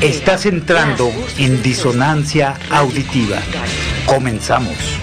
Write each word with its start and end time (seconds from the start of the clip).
Estás 0.00 0.46
entrando 0.46 1.10
en 1.36 1.62
disonancia 1.62 2.56
auditiva. 2.70 3.36
Comenzamos. 4.06 4.99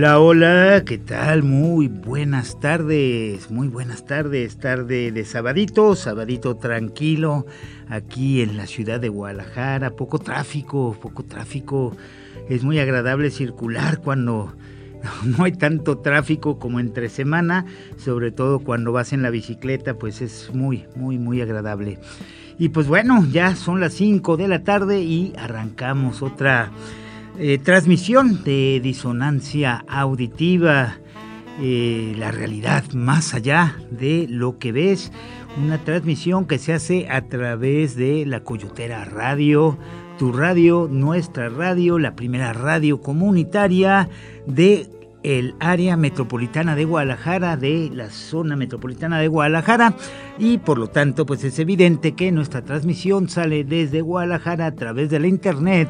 Hola, 0.00 0.18
hola, 0.18 0.82
¿qué 0.86 0.96
tal? 0.96 1.42
Muy 1.42 1.88
buenas 1.88 2.58
tardes, 2.58 3.50
muy 3.50 3.68
buenas 3.68 4.06
tardes, 4.06 4.56
tarde 4.56 5.12
de 5.12 5.26
sabadito, 5.26 5.94
sabadito 5.94 6.56
tranquilo, 6.56 7.44
aquí 7.86 8.40
en 8.40 8.56
la 8.56 8.66
ciudad 8.66 8.98
de 8.98 9.10
Guadalajara, 9.10 9.90
poco 9.90 10.18
tráfico, 10.18 10.96
poco 10.98 11.24
tráfico, 11.24 11.94
es 12.48 12.64
muy 12.64 12.78
agradable 12.78 13.30
circular 13.30 14.00
cuando 14.00 14.54
no 15.36 15.44
hay 15.44 15.52
tanto 15.52 15.98
tráfico 15.98 16.58
como 16.58 16.80
entre 16.80 17.10
semana, 17.10 17.66
sobre 17.98 18.32
todo 18.32 18.60
cuando 18.60 18.92
vas 18.92 19.12
en 19.12 19.20
la 19.20 19.28
bicicleta, 19.28 19.92
pues 19.92 20.22
es 20.22 20.50
muy, 20.54 20.86
muy, 20.96 21.18
muy 21.18 21.42
agradable. 21.42 21.98
Y 22.58 22.70
pues 22.70 22.86
bueno, 22.86 23.26
ya 23.30 23.54
son 23.54 23.80
las 23.80 23.92
5 23.92 24.38
de 24.38 24.48
la 24.48 24.64
tarde 24.64 25.02
y 25.02 25.34
arrancamos 25.36 26.22
otra 26.22 26.70
eh, 27.38 27.58
transmisión 27.58 28.42
de 28.44 28.80
disonancia 28.82 29.84
auditiva, 29.88 30.98
eh, 31.60 32.14
la 32.18 32.30
realidad 32.30 32.84
más 32.92 33.34
allá 33.34 33.76
de 33.90 34.26
lo 34.28 34.58
que 34.58 34.72
ves, 34.72 35.12
una 35.62 35.78
transmisión 35.78 36.46
que 36.46 36.58
se 36.58 36.72
hace 36.72 37.08
a 37.08 37.22
través 37.22 37.96
de 37.96 38.24
la 38.26 38.40
Coyotera 38.40 39.04
Radio, 39.04 39.78
tu 40.18 40.32
radio, 40.32 40.88
nuestra 40.90 41.48
radio, 41.48 41.98
la 41.98 42.14
primera 42.14 42.52
radio 42.52 43.00
comunitaria 43.00 44.08
de 44.46 44.88
el 45.22 45.54
área 45.60 45.96
metropolitana 45.96 46.74
de 46.76 46.84
Guadalajara, 46.84 47.56
de 47.56 47.90
la 47.92 48.10
zona 48.10 48.56
metropolitana 48.56 49.18
de 49.18 49.28
Guadalajara, 49.28 49.94
y 50.38 50.58
por 50.58 50.78
lo 50.78 50.88
tanto, 50.88 51.26
pues 51.26 51.44
es 51.44 51.58
evidente 51.58 52.12
que 52.12 52.32
nuestra 52.32 52.62
transmisión 52.62 53.28
sale 53.28 53.64
desde 53.64 54.00
Guadalajara 54.00 54.66
a 54.66 54.74
través 54.74 55.10
de 55.10 55.20
la 55.20 55.26
internet 55.26 55.88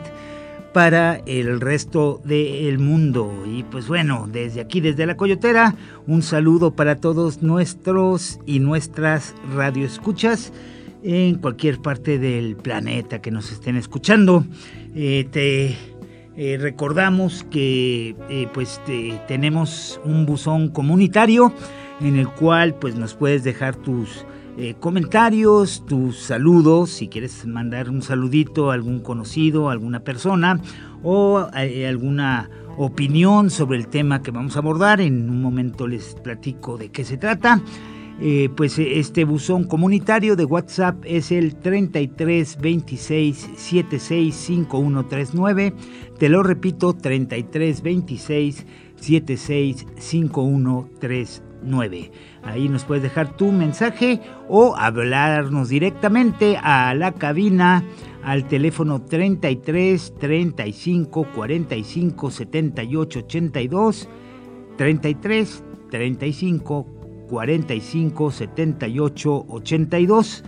para 0.72 1.16
el 1.26 1.60
resto 1.60 2.20
del 2.24 2.78
mundo. 2.78 3.44
Y 3.46 3.64
pues 3.64 3.88
bueno, 3.88 4.28
desde 4.30 4.60
aquí, 4.60 4.80
desde 4.80 5.06
la 5.06 5.16
Coyotera, 5.16 5.74
un 6.06 6.22
saludo 6.22 6.72
para 6.72 6.96
todos 6.96 7.42
nuestros 7.42 8.38
y 8.46 8.60
nuestras 8.60 9.34
radioescuchas 9.54 10.52
en 11.02 11.36
cualquier 11.36 11.80
parte 11.80 12.18
del 12.18 12.56
planeta 12.56 13.20
que 13.20 13.30
nos 13.30 13.50
estén 13.52 13.76
escuchando. 13.76 14.44
Eh, 14.94 15.26
te 15.30 15.76
eh, 16.36 16.58
recordamos 16.58 17.44
que 17.50 18.14
eh, 18.28 18.48
pues 18.52 18.80
tenemos 19.28 20.00
un 20.04 20.26
buzón 20.26 20.68
comunitario 20.68 21.52
en 22.00 22.16
el 22.16 22.28
cual 22.28 22.74
pues 22.74 22.94
nos 22.94 23.14
puedes 23.14 23.44
dejar 23.44 23.76
tus 23.76 24.24
eh, 24.60 24.74
comentarios, 24.78 25.86
tus 25.86 26.18
saludos, 26.18 26.90
si 26.90 27.08
quieres 27.08 27.46
mandar 27.46 27.88
un 27.88 28.02
saludito 28.02 28.70
a 28.70 28.74
algún 28.74 29.00
conocido, 29.00 29.70
a 29.70 29.72
alguna 29.72 30.00
persona 30.00 30.60
o 31.02 31.48
eh, 31.56 31.86
alguna 31.86 32.50
opinión 32.76 33.48
sobre 33.48 33.78
el 33.78 33.88
tema 33.88 34.20
que 34.20 34.30
vamos 34.30 34.56
a 34.56 34.58
abordar. 34.58 35.00
En 35.00 35.30
un 35.30 35.40
momento 35.40 35.88
les 35.88 36.14
platico 36.14 36.76
de 36.76 36.90
qué 36.90 37.04
se 37.04 37.16
trata. 37.16 37.62
Eh, 38.20 38.50
pues 38.54 38.78
este 38.78 39.24
buzón 39.24 39.64
comunitario 39.64 40.36
de 40.36 40.44
WhatsApp 40.44 41.02
es 41.06 41.32
el 41.32 41.56
33 41.56 42.58
26 42.60 43.52
76 43.56 44.34
5139. 44.34 45.72
Te 46.18 46.28
lo 46.28 46.42
repito, 46.42 46.92
33 46.92 47.80
26 47.80 48.66
76 48.96 49.86
5139. 49.96 52.10
Ahí 52.42 52.68
nos 52.68 52.84
puedes 52.84 53.02
dejar 53.02 53.36
tu 53.36 53.52
mensaje 53.52 54.20
o 54.48 54.74
hablarnos 54.76 55.68
directamente 55.68 56.56
a 56.62 56.94
la 56.94 57.12
cabina 57.12 57.84
al 58.22 58.46
teléfono 58.46 59.02
33 59.02 60.14
35 60.18 61.28
45 61.34 62.30
78 62.30 63.18
82 63.18 64.08
33 64.76 65.64
35 65.90 66.86
45 67.28 68.30
78 68.30 69.46
82 69.48 70.44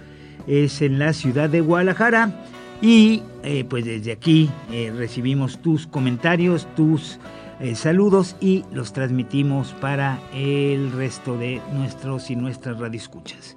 es 0.47 0.83
en 0.83 0.99
la 0.99 1.13
ciudad 1.13 1.49
de 1.49 1.61
Guadalajara 1.61 2.45
y 2.81 3.23
eh, 3.45 3.65
pues 3.69 3.85
desde 3.85 4.13
aquí 4.13 4.51
eh, 4.73 4.93
recibimos 4.97 5.63
tus 5.63 5.87
comentarios, 5.87 6.67
tus 6.75 7.21
eh, 7.63 7.77
saludos 7.77 8.35
y 8.41 8.65
los 8.73 8.93
transmitimos 8.93 9.73
para 9.81 10.19
el 10.35 10.91
resto 10.91 11.39
de 11.39 11.63
nuestros 11.73 12.29
y 12.29 12.35
nuestras 12.35 12.81
radioescuchas. 12.81 13.57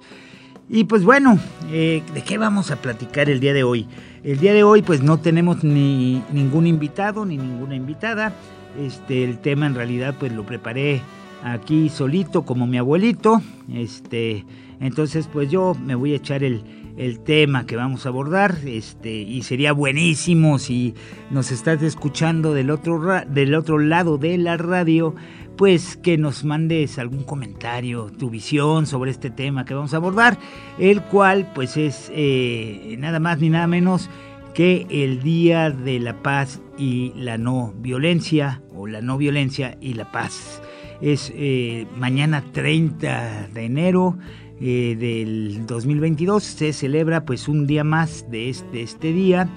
Y 0.68 0.84
pues 0.84 1.02
bueno, 1.02 1.40
eh, 1.72 2.04
¿de 2.14 2.22
qué 2.22 2.38
vamos 2.38 2.70
a 2.70 2.76
platicar 2.76 3.28
el 3.28 3.40
día 3.40 3.52
de 3.52 3.64
hoy? 3.64 3.88
El 4.22 4.38
día 4.38 4.54
de 4.54 4.62
hoy 4.62 4.82
pues 4.82 5.02
no 5.02 5.18
tenemos 5.18 5.64
ni 5.64 6.22
ningún 6.30 6.68
invitado 6.68 7.26
ni 7.26 7.36
ninguna 7.36 7.74
invitada. 7.74 8.32
Este, 8.80 9.24
el 9.24 9.38
tema 9.38 9.66
en 9.66 9.74
realidad 9.74 10.14
pues 10.16 10.30
lo 10.32 10.46
preparé 10.46 11.02
aquí 11.42 11.88
solito 11.88 12.42
como 12.42 12.68
mi 12.68 12.78
abuelito. 12.78 13.42
Este, 13.74 14.44
entonces 14.78 15.28
pues 15.32 15.50
yo 15.50 15.74
me 15.74 15.96
voy 15.96 16.12
a 16.12 16.16
echar 16.16 16.44
el, 16.44 16.62
el 16.96 17.20
tema 17.20 17.66
que 17.66 17.76
vamos 17.76 18.06
a 18.06 18.08
abordar 18.08 18.56
este, 18.64 19.12
y 19.12 19.42
sería 19.42 19.72
buenísimo 19.72 20.58
si 20.58 20.94
nos 21.30 21.52
estás 21.52 21.82
escuchando 21.82 22.54
del 22.54 22.70
otro, 22.70 23.00
del 23.26 23.54
otro 23.54 23.78
lado 23.78 24.18
de 24.18 24.38
la 24.38 24.56
radio, 24.56 25.14
pues 25.56 25.96
que 25.96 26.18
nos 26.18 26.44
mandes 26.44 26.98
algún 26.98 27.24
comentario, 27.24 28.10
tu 28.10 28.30
visión 28.30 28.86
sobre 28.86 29.10
este 29.10 29.30
tema 29.30 29.64
que 29.64 29.74
vamos 29.74 29.94
a 29.94 29.98
abordar, 29.98 30.38
el 30.78 31.02
cual 31.02 31.50
pues 31.54 31.76
es 31.76 32.10
eh, 32.14 32.96
nada 32.98 33.20
más 33.20 33.40
ni 33.40 33.50
nada 33.50 33.66
menos 33.66 34.08
que 34.54 34.86
el 34.88 35.22
Día 35.22 35.70
de 35.70 36.00
la 36.00 36.22
Paz 36.22 36.62
y 36.78 37.12
la 37.14 37.36
No 37.36 37.74
Violencia, 37.76 38.62
o 38.74 38.86
la 38.86 39.02
No 39.02 39.18
Violencia 39.18 39.76
y 39.82 39.94
la 39.94 40.10
Paz. 40.10 40.62
Es 41.02 41.30
eh, 41.36 41.86
mañana 41.98 42.42
30 42.52 43.48
de 43.52 43.64
enero 43.66 44.16
eh, 44.58 44.96
del 44.98 45.66
2022 45.66 46.42
se 46.42 46.72
celebra 46.72 47.26
pues 47.26 47.46
un 47.46 47.66
día 47.66 47.84
más 47.84 48.30
de 48.30 48.48
este, 48.48 48.82
este 48.82 49.12
día. 49.12 49.48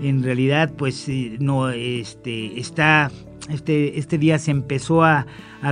En 0.00 0.22
realidad 0.22 0.72
pues 0.76 1.08
eh, 1.08 1.36
no 1.40 1.70
este, 1.70 2.58
está, 2.60 3.10
este, 3.50 3.98
este 3.98 4.16
día 4.18 4.38
se 4.38 4.52
empezó 4.52 5.02
a, 5.02 5.26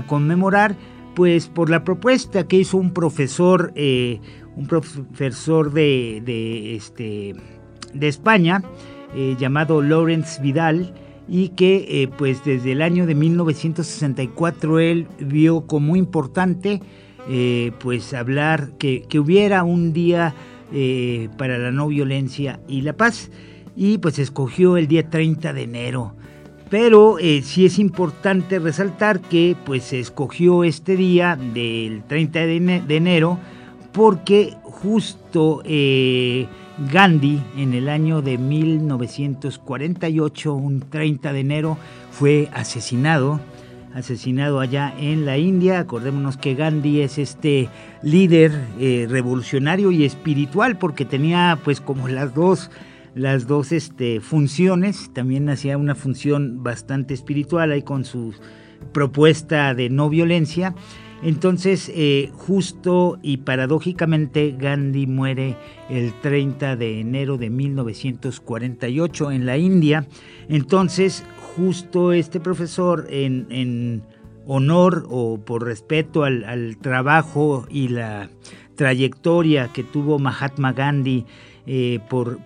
conmemorar 0.07 0.75
pues 1.15 1.49
por 1.49 1.69
la 1.69 1.85
propuesta 1.85 2.49
que 2.49 2.57
hizo 2.57 2.79
un 2.79 2.93
profesor, 2.93 3.73
eh, 3.77 4.21
un 4.57 4.67
profesor 4.67 5.71
de, 5.73 6.75
este, 6.75 7.35
de 7.93 8.09
España 8.09 8.63
llamado 9.39 9.83
Lawrence 9.83 10.41
Vidal, 10.41 10.95
y 11.29 11.51
que 11.51 12.11
pues 12.17 12.43
desde 12.47 12.73
el 12.73 12.81
año 12.81 13.05
de 13.05 13.15
1964 13.15 14.81
él 14.81 15.07
vio 15.21 15.67
como 15.67 15.97
importante 15.97 16.81
eh, 17.29 17.71
pues 17.79 18.15
hablar 18.15 18.71
que, 18.79 19.07
hubiera 19.19 19.63
un 19.63 19.93
día 19.93 20.35
eh, 20.73 21.29
para 21.39 21.57
la 21.59 21.71
no 21.71 21.87
violencia 21.87 22.59
y 22.67 22.81
la 22.81 22.95
paz 22.95 23.31
y 23.77 23.99
pues 23.99 24.19
escogió 24.19 24.77
el 24.77 24.89
día 24.89 25.09
30 25.09 25.53
de 25.53 25.63
enero. 25.63 26.17
Pero 26.69 27.19
eh, 27.19 27.43
sí 27.43 27.65
es 27.67 27.79
importante 27.79 28.59
resaltar 28.59 29.21
que 29.21 29.55
pues 29.65 29.85
se 29.85 30.01
escogió 30.01 30.65
este 30.65 30.97
día 30.97 31.37
del 31.37 32.03
30 32.05 32.41
de, 32.41 32.83
enero 32.89 33.39
porque 33.93 34.57
justo 34.63 35.63
Gandhi 35.63 36.49
en 37.57 37.75
el 37.75 37.89
año 37.89 38.21
de 38.23 38.39
1948, 38.39 40.55
un 40.55 40.81
30 40.81 41.33
de 41.33 41.41
enero, 41.41 41.79
fue 42.11 42.49
asesinado 42.53 43.39
asesinado 43.95 44.61
allá 44.61 44.95
en 44.99 45.27
la 45.27 45.39
India. 45.39 45.79
Acordémonos 45.79 46.37
que 46.37 46.55
Gandhi 46.55 47.01
es 47.01 47.19
este 47.19 47.69
líder 48.03 48.53
eh, 48.79 49.07
revolucionario 49.09 49.91
y 49.93 50.05
espiritual 50.05 50.79
porque 50.79 51.05
tenía 51.05 51.59
pues 51.65 51.81
como 51.81 52.09
las 52.09 52.35
dos 52.35 52.71
las 53.15 53.47
dos 53.47 53.73
este, 53.73 54.21
funciones, 54.21 55.11
también 55.13 55.49
hacía 55.51 55.77
una 55.77 55.95
función 55.95 56.63
bastante 56.63 57.13
espiritual 57.13 57.71
ahí 57.71 57.83
con 57.83 58.05
su 58.07 58.33
propuesta 58.93 59.75
de 59.75 59.91
no 59.91 60.09
violencia. 60.09 60.75
Entonces, 61.23 61.91
eh, 61.95 62.31
justo 62.35 63.19
y 63.23 63.39
paradójicamente, 63.39 64.57
Gandhi 64.59 65.07
muere 65.07 65.57
el 65.89 66.13
30 66.21 66.75
de 66.75 67.01
enero 67.01 67.39
de 67.39 67.49
1948 67.49 69.31
en 69.31 69.47
la 69.47 69.57
India. 69.57 70.07
Entonces, 70.49 71.25
justo 71.57 72.13
este 72.13 72.41
profesor 72.41 73.07
en, 73.09 74.03
honor 74.47 75.07
o 75.09 75.39
por 75.39 75.65
respeto 75.65 76.25
al, 76.25 76.77
trabajo 76.81 77.67
y 77.71 77.89
la 77.89 78.29
trayectoria 78.75 79.69
que 79.69 79.85
tuvo 79.85 80.19
Mahatma 80.19 80.73
Gandhi 80.73 81.25
eh, 81.65 82.01
por, 82.11 82.41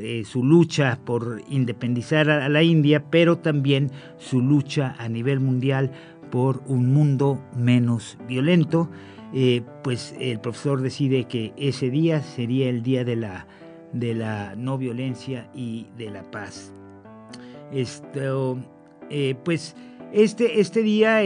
eh, 0.00 0.24
su 0.24 0.42
lucha 0.42 0.98
por 1.04 1.42
independizar 1.50 2.30
a, 2.30 2.48
la 2.48 2.62
India, 2.62 3.04
pero 3.10 3.36
también 3.36 3.90
su 4.16 4.40
lucha 4.40 4.94
a 4.98 5.06
nivel 5.10 5.40
mundial 5.40 5.92
por 6.34 6.64
un 6.66 6.92
mundo 6.92 7.40
menos 7.56 8.18
violento. 8.26 8.90
Eh, 9.32 9.62
pues 9.84 10.16
el 10.18 10.40
profesor 10.40 10.82
decide 10.82 11.28
que 11.28 11.52
ese 11.56 11.90
día 11.90 12.22
sería 12.22 12.68
el 12.68 12.82
día 12.82 13.04
de 13.04 13.14
la, 13.14 13.46
de 13.92 14.14
la 14.14 14.56
no 14.56 14.76
violencia 14.76 15.48
y 15.54 15.86
de 15.96 16.10
la 16.10 16.28
paz. 16.32 16.72
Esto, 17.72 18.58
pues 19.44 19.76
este, 20.12 20.58
este 20.60 20.82
día 20.82 21.20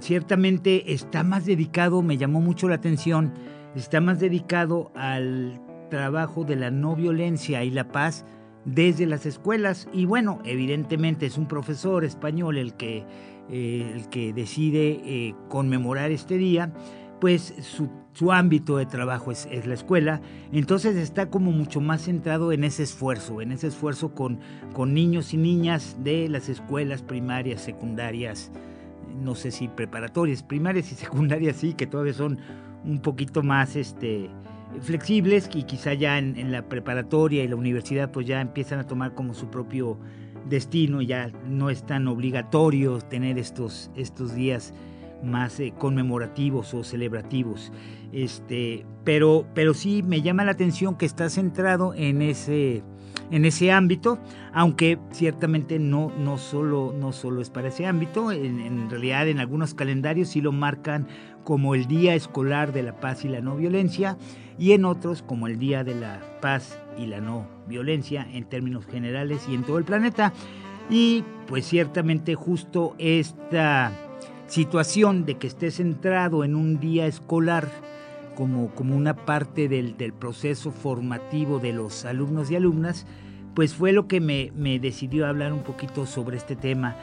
ciertamente 0.00 0.94
está 0.94 1.22
más 1.22 1.44
dedicado, 1.44 2.00
me 2.00 2.16
llamó 2.16 2.40
mucho 2.40 2.66
la 2.66 2.76
atención, 2.76 3.34
está 3.74 4.00
más 4.00 4.20
dedicado 4.20 4.90
al 4.94 5.60
trabajo 5.90 6.44
de 6.44 6.56
la 6.56 6.70
no 6.70 6.96
violencia 6.96 7.62
y 7.62 7.70
la 7.70 7.88
paz 7.88 8.24
desde 8.64 9.04
las 9.04 9.26
escuelas. 9.26 9.88
Y 9.92 10.06
bueno, 10.06 10.40
evidentemente 10.44 11.26
es 11.26 11.36
un 11.36 11.46
profesor 11.46 12.04
español 12.04 12.56
el 12.56 12.74
que, 12.74 13.04
eh, 13.50 13.92
el 13.94 14.08
que 14.08 14.32
decide 14.32 15.00
eh, 15.04 15.34
conmemorar 15.48 16.10
este 16.10 16.36
día, 16.38 16.72
pues 17.20 17.54
su, 17.60 18.32
ámbito 18.32 18.76
de 18.76 18.86
trabajo 18.86 19.32
es, 19.32 19.48
la 19.66 19.74
escuela. 19.74 20.20
Entonces 20.52 20.96
está 20.96 21.30
como 21.30 21.52
mucho 21.52 21.80
más 21.80 22.02
centrado 22.02 22.52
en 22.52 22.64
ese 22.64 22.82
esfuerzo, 22.82 23.40
en 23.40 23.52
ese 23.52 23.68
esfuerzo 23.68 24.14
con, 24.14 24.40
con 24.74 24.92
niños 24.94 25.32
y 25.32 25.36
niñas 25.36 25.96
de 26.02 26.28
las 26.28 26.48
escuelas 26.48 27.02
primarias, 27.02 27.62
secundarias, 27.62 28.52
no 29.22 29.34
sé 29.34 29.50
si 29.50 29.68
preparatorias, 29.68 30.42
primarias 30.42 30.92
y 30.92 30.94
secundarias 30.94 31.56
sí, 31.56 31.74
que 31.74 31.86
todavía 31.86 32.14
son 32.14 32.38
un 32.84 33.00
poquito 33.00 33.42
más 33.42 33.76
este, 33.76 34.30
flexibles 34.80 35.50
y 35.52 35.64
quizá 35.64 35.94
ya 35.94 36.18
en, 36.18 36.52
la 36.52 36.62
preparatoria 36.62 37.44
y 37.44 37.48
la 37.48 37.56
universidad 37.56 38.10
pues 38.10 38.26
ya 38.26 38.40
empiezan 38.40 38.78
a 38.78 38.86
tomar 38.86 39.14
como 39.14 39.34
su 39.34 39.48
propio 39.48 39.98
destino, 40.48 41.02
ya 41.02 41.30
no 41.48 41.70
es 41.70 41.84
tan 41.84 42.08
obligatorio 42.08 42.98
tener 42.98 43.38
estos, 43.38 43.90
estos 43.96 44.34
días 44.34 44.74
más 45.22 45.60
eh, 45.60 45.72
conmemorativos 45.76 46.74
o 46.74 46.84
celebrativos. 46.84 47.72
Este, 48.12 48.84
pero, 49.04 49.46
pero 49.54 49.74
sí 49.74 50.02
me 50.02 50.22
llama 50.22 50.44
la 50.44 50.52
atención 50.52 50.96
que 50.96 51.06
está 51.06 51.28
centrado 51.28 51.94
en 51.94 52.22
ese, 52.22 52.82
en 53.30 53.44
ese 53.44 53.70
ámbito, 53.70 54.18
aunque 54.52 54.98
ciertamente 55.12 55.78
no, 55.78 56.12
no, 56.18 56.38
solo, 56.38 56.94
no 56.98 57.12
solo 57.12 57.40
es 57.40 57.50
para 57.50 57.68
ese 57.68 57.86
ámbito, 57.86 58.32
en, 58.32 58.60
en 58.60 58.90
realidad 58.90 59.28
en 59.28 59.38
algunos 59.38 59.74
calendarios 59.74 60.28
sí 60.28 60.40
lo 60.40 60.52
marcan 60.52 61.06
como 61.44 61.74
el 61.74 61.86
Día 61.86 62.14
Escolar 62.14 62.72
de 62.72 62.82
la 62.82 63.00
Paz 63.00 63.24
y 63.24 63.28
la 63.28 63.40
No 63.40 63.56
Violencia, 63.56 64.18
y 64.60 64.72
en 64.72 64.84
otros 64.84 65.22
como 65.22 65.46
el 65.46 65.58
Día 65.58 65.82
de 65.84 65.94
la 65.94 66.20
Paz 66.42 66.78
y 66.98 67.06
la 67.06 67.20
No 67.20 67.48
Violencia 67.66 68.28
en 68.30 68.44
términos 68.44 68.84
generales 68.84 69.46
y 69.48 69.54
en 69.54 69.64
todo 69.64 69.78
el 69.78 69.84
planeta. 69.84 70.34
Y 70.90 71.24
pues 71.48 71.66
ciertamente 71.66 72.34
justo 72.34 72.94
esta 72.98 73.90
situación 74.48 75.24
de 75.24 75.38
que 75.38 75.46
esté 75.46 75.70
centrado 75.70 76.44
en 76.44 76.54
un 76.54 76.78
día 76.78 77.06
escolar 77.06 77.68
como, 78.36 78.74
como 78.74 78.96
una 78.96 79.16
parte 79.16 79.66
del, 79.66 79.94
proceso 80.12 80.72
formativo 80.72 81.58
de 81.58 81.72
los 81.72 82.04
alumnos 82.04 82.50
y 82.50 82.56
alumnas, 82.56 83.06
pues 83.54 83.74
fue 83.74 83.92
lo 83.92 84.08
que 84.08 84.20
me, 84.20 84.52
me 84.54 84.78
decidió 84.78 85.26
hablar 85.26 85.54
un 85.54 85.62
poquito 85.62 86.04
sobre 86.04 86.36
este 86.36 86.54
tema. 86.54 86.96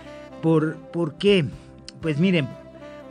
¿Por, 0.44 0.78
¿Por 0.92 1.18
qué? 1.18 1.46
Pues 2.02 2.20
miren, 2.20 2.48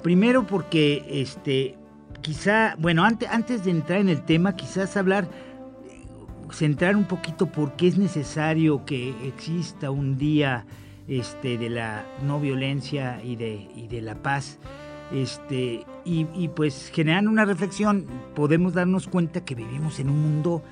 primero 0.02 0.46
porque 0.46 1.04
este, 1.08 1.76
quizá, 2.22 2.74
bueno, 2.78 3.04
antes, 3.04 3.28
antes 3.30 3.64
de 3.64 3.70
entrar 3.70 4.00
en 4.00 4.08
el 4.08 4.22
tema, 4.22 4.56
quizás 4.56 4.96
hablar, 4.96 5.28
centrar 6.52 6.96
un 6.96 7.04
poquito 7.04 7.46
por 7.46 7.76
qué 7.76 7.88
es 7.88 7.98
necesario 7.98 8.84
que 8.84 9.14
exista 9.26 9.90
un 9.90 10.16
día 10.16 10.64
este, 11.08 11.58
de 11.58 11.70
la 11.70 12.04
no 12.22 12.40
violencia 12.40 13.20
y 13.22 13.36
de, 13.36 13.88
de 13.88 14.00
la 14.00 14.14
paz. 14.16 14.58
Este, 15.12 15.84
y, 16.04 16.48
pues 16.48 16.90
generando 16.92 17.30
una 17.30 17.44
reflexión, 17.44 18.06
podemos 18.34 18.74
darnos 18.74 19.06
cuenta 19.06 19.44
que 19.44 19.54
vivimos 19.54 20.00
en 20.00 20.10
un 20.10 20.20
mundo 20.20 20.62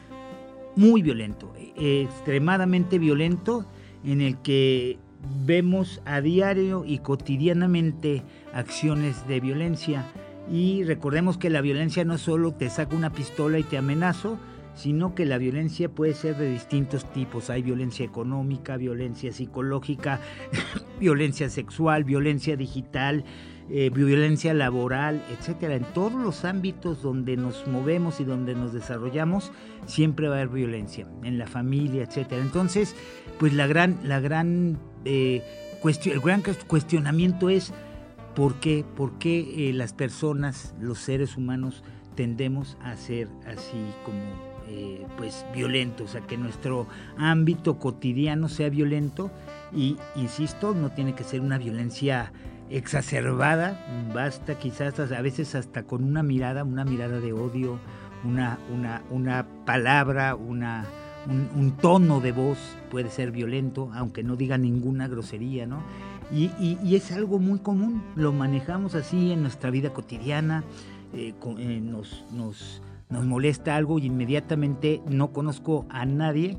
muy 0.76 1.02
violento, 1.02 1.52
extremadamente 1.76 2.98
violento, 2.98 3.64
en 4.04 4.20
el 4.20 4.38
que 4.38 4.98
vemos 5.44 6.02
a 6.04 6.20
diario 6.20 6.84
y 6.84 6.98
cotidianamente 6.98 8.22
acciones 8.52 9.26
de 9.28 9.40
violencia 9.40 10.04
y 10.50 10.84
recordemos 10.84 11.38
que 11.38 11.50
la 11.50 11.60
violencia 11.60 12.04
no 12.04 12.18
solo 12.18 12.52
te 12.52 12.68
saca 12.70 12.96
una 12.96 13.10
pistola 13.10 13.58
y 13.58 13.62
te 13.62 13.78
amenazo, 13.78 14.38
sino 14.74 15.14
que 15.14 15.24
la 15.24 15.38
violencia 15.38 15.88
puede 15.88 16.14
ser 16.14 16.36
de 16.36 16.50
distintos 16.50 17.10
tipos. 17.12 17.48
Hay 17.50 17.62
violencia 17.62 18.04
económica, 18.04 18.76
violencia 18.76 19.32
psicológica, 19.32 20.20
violencia 21.00 21.48
sexual, 21.48 22.04
violencia 22.04 22.56
digital, 22.56 23.24
eh, 23.70 23.90
violencia 23.90 24.52
laboral, 24.52 25.22
etcétera. 25.30 25.76
En 25.76 25.84
todos 25.84 26.12
los 26.12 26.44
ámbitos 26.44 27.02
donde 27.02 27.36
nos 27.36 27.66
movemos 27.66 28.20
y 28.20 28.24
donde 28.24 28.54
nos 28.54 28.72
desarrollamos, 28.72 29.52
siempre 29.86 30.28
va 30.28 30.34
a 30.34 30.38
haber 30.40 30.52
violencia, 30.52 31.06
en 31.22 31.38
la 31.38 31.46
familia, 31.46 32.02
etcétera. 32.02 32.42
Entonces, 32.42 32.94
pues 33.38 33.54
la 33.54 33.66
gran, 33.66 34.00
la 34.02 34.20
gran, 34.20 34.78
eh, 35.04 35.42
el 35.82 36.20
gran 36.20 36.42
cuestionamiento 36.66 37.48
es 37.48 37.72
¿Por 38.34 38.54
qué, 38.56 38.84
¿Por 38.96 39.18
qué 39.18 39.68
eh, 39.68 39.72
las 39.72 39.92
personas, 39.92 40.74
los 40.80 40.98
seres 40.98 41.36
humanos, 41.36 41.82
tendemos 42.16 42.76
a 42.82 42.96
ser 42.96 43.28
así 43.46 43.92
como 44.04 44.54
eh, 44.68 45.06
pues 45.16 45.44
violentos, 45.54 46.14
a 46.14 46.20
que 46.22 46.36
nuestro 46.36 46.86
ámbito 47.18 47.78
cotidiano 47.78 48.48
sea 48.48 48.70
violento 48.70 49.30
y 49.72 49.96
insisto, 50.16 50.74
no 50.74 50.90
tiene 50.90 51.14
que 51.14 51.22
ser 51.22 51.42
una 51.42 51.58
violencia 51.58 52.32
exacerbada, 52.70 53.78
basta 54.14 54.58
quizás 54.58 54.98
a 54.98 55.20
veces 55.20 55.54
hasta 55.54 55.82
con 55.82 56.02
una 56.02 56.22
mirada, 56.22 56.64
una 56.64 56.84
mirada 56.84 57.20
de 57.20 57.32
odio, 57.32 57.78
una, 58.24 58.58
una, 58.72 59.02
una 59.10 59.46
palabra, 59.66 60.34
una, 60.34 60.86
un, 61.28 61.50
un, 61.54 61.76
tono 61.76 62.20
de 62.20 62.32
voz 62.32 62.58
puede 62.90 63.10
ser 63.10 63.32
violento, 63.32 63.90
aunque 63.94 64.22
no 64.22 64.34
diga 64.34 64.56
ninguna 64.56 65.08
grosería, 65.08 65.66
¿no? 65.66 65.82
Y, 66.32 66.94
es 66.94 67.12
algo 67.12 67.38
muy 67.38 67.58
común, 67.58 68.02
lo 68.16 68.32
manejamos 68.32 68.94
así 68.94 69.32
en 69.32 69.42
nuestra 69.42 69.70
vida 69.70 69.92
cotidiana, 69.92 70.64
eh, 71.12 71.34
eh, 71.58 71.80
nos, 71.80 72.24
nos, 72.32 72.82
nos, 73.08 73.24
molesta 73.24 73.76
algo 73.76 73.98
y 73.98 74.06
inmediatamente 74.06 75.00
no 75.06 75.32
conozco 75.32 75.86
a 75.90 76.06
nadie, 76.06 76.58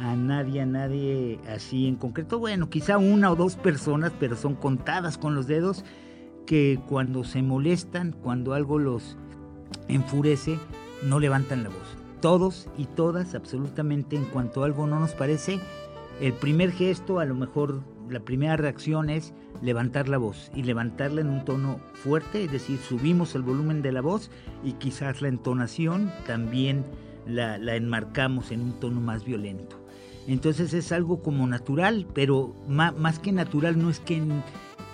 a 0.00 0.14
nadie, 0.14 0.60
a 0.60 0.66
nadie 0.66 1.40
así 1.48 1.88
en 1.88 1.96
concreto. 1.96 2.38
Bueno, 2.38 2.70
quizá 2.70 2.98
una 2.98 3.32
o 3.32 3.36
dos 3.36 3.56
personas, 3.56 4.12
pero 4.20 4.36
son 4.36 4.54
contadas 4.54 5.18
con 5.18 5.34
los 5.34 5.46
dedos, 5.46 5.84
que 6.46 6.80
cuando 6.88 7.24
se 7.24 7.42
molestan, 7.42 8.12
cuando 8.22 8.54
algo 8.54 8.78
los 8.78 9.16
enfurece, 9.88 10.58
no 11.02 11.18
levantan 11.18 11.62
la 11.62 11.70
voz. 11.70 11.96
Todos 12.20 12.68
y 12.76 12.86
todas, 12.86 13.34
absolutamente, 13.34 14.16
en 14.16 14.24
cuanto 14.24 14.64
algo 14.64 14.86
no 14.86 14.98
nos 14.98 15.12
parece, 15.12 15.60
el 16.20 16.32
primer 16.32 16.72
gesto 16.72 17.20
a 17.20 17.24
lo 17.24 17.34
mejor 17.34 17.82
la 18.10 18.20
primera 18.20 18.56
reacción 18.56 19.10
es 19.10 19.32
levantar 19.62 20.08
la 20.08 20.18
voz 20.18 20.50
y 20.54 20.62
levantarla 20.62 21.20
en 21.20 21.28
un 21.28 21.44
tono 21.44 21.80
fuerte, 21.94 22.44
es 22.44 22.52
decir, 22.52 22.78
subimos 22.78 23.34
el 23.34 23.42
volumen 23.42 23.82
de 23.82 23.92
la 23.92 24.00
voz 24.00 24.30
y 24.64 24.72
quizás 24.72 25.22
la 25.22 25.28
entonación 25.28 26.12
también 26.26 26.84
la, 27.26 27.56
enmarcamos 27.76 28.50
en 28.50 28.62
un 28.62 28.80
tono 28.80 29.00
más 29.00 29.24
violento. 29.24 29.80
Entonces 30.26 30.74
es 30.74 30.92
algo 30.92 31.22
como 31.22 31.46
natural, 31.46 32.06
pero 32.14 32.54
más, 32.68 33.18
que 33.18 33.32
natural 33.32 33.80
no 33.80 33.88
es 33.88 34.00
que 34.00 34.22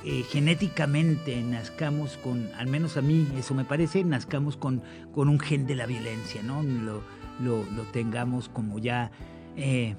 eh, 0.04 0.23
genéticamente 0.30 1.40
nazcamos 1.42 2.16
con, 2.18 2.49
al 2.56 2.68
menos 2.68 2.97
a 2.97 3.02
mí 3.02 3.26
eso 3.37 3.54
me 3.54 3.64
parece, 3.64 4.04
nazcamos 4.04 4.56
con, 4.56 4.83
con 5.12 5.28
un 5.28 5.40
gen 5.40 5.66
de 5.66 5.75
la 5.75 5.87
violencia, 5.87 6.42
¿no? 6.42 6.62
Lo, 6.62 7.02
lo, 7.42 7.83
tengamos 7.92 8.49
como 8.49 8.78
ya... 8.78 9.11
Eh, 9.56 9.97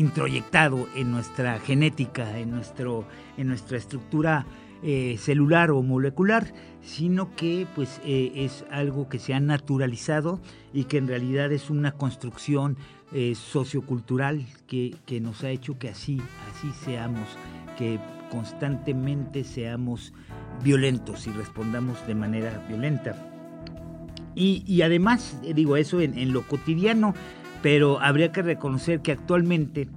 introyectado 0.00 0.88
en 0.96 1.10
nuestra 1.10 1.58
genética, 1.60 2.38
en, 2.38 2.50
nuestro, 2.50 3.04
en 3.36 3.48
nuestra 3.48 3.76
estructura 3.76 4.46
eh, 4.82 5.16
celular 5.18 5.70
o 5.70 5.82
molecular, 5.82 6.54
sino 6.80 7.36
que 7.36 7.66
pues 7.74 8.00
eh, 8.04 8.32
es 8.34 8.64
algo 8.70 9.10
que 9.10 9.18
se 9.18 9.34
ha 9.34 9.40
naturalizado 9.40 10.40
y 10.72 10.84
que 10.84 10.96
en 10.96 11.06
realidad 11.06 11.52
es 11.52 11.68
una 11.68 11.92
construcción 11.92 12.78
eh, 13.12 13.34
sociocultural 13.34 14.46
que, 14.66 14.94
que, 15.04 15.20
nos 15.20 15.44
ha 15.44 15.50
hecho 15.50 15.78
que 15.78 15.90
así, 15.90 16.18
así 16.50 16.70
seamos, 16.82 17.28
que 17.76 17.98
constantemente 18.30 19.44
seamos 19.44 20.14
violentos 20.64 21.26
y 21.26 21.30
respondamos 21.30 22.06
de 22.06 22.14
manera 22.14 22.64
violenta. 22.66 23.26
Y, 24.34 24.62
y 24.66 24.80
además, 24.80 25.38
digo, 25.54 25.76
eso 25.76 26.00
en, 26.00 26.16
en 26.16 26.32
lo 26.32 26.46
cotidiano 26.46 27.12
pero 27.62 28.00
habría 28.00 28.32
que 28.32 28.42
reconocer 28.42 29.00
que 29.00 29.12
actualmente 29.12 29.88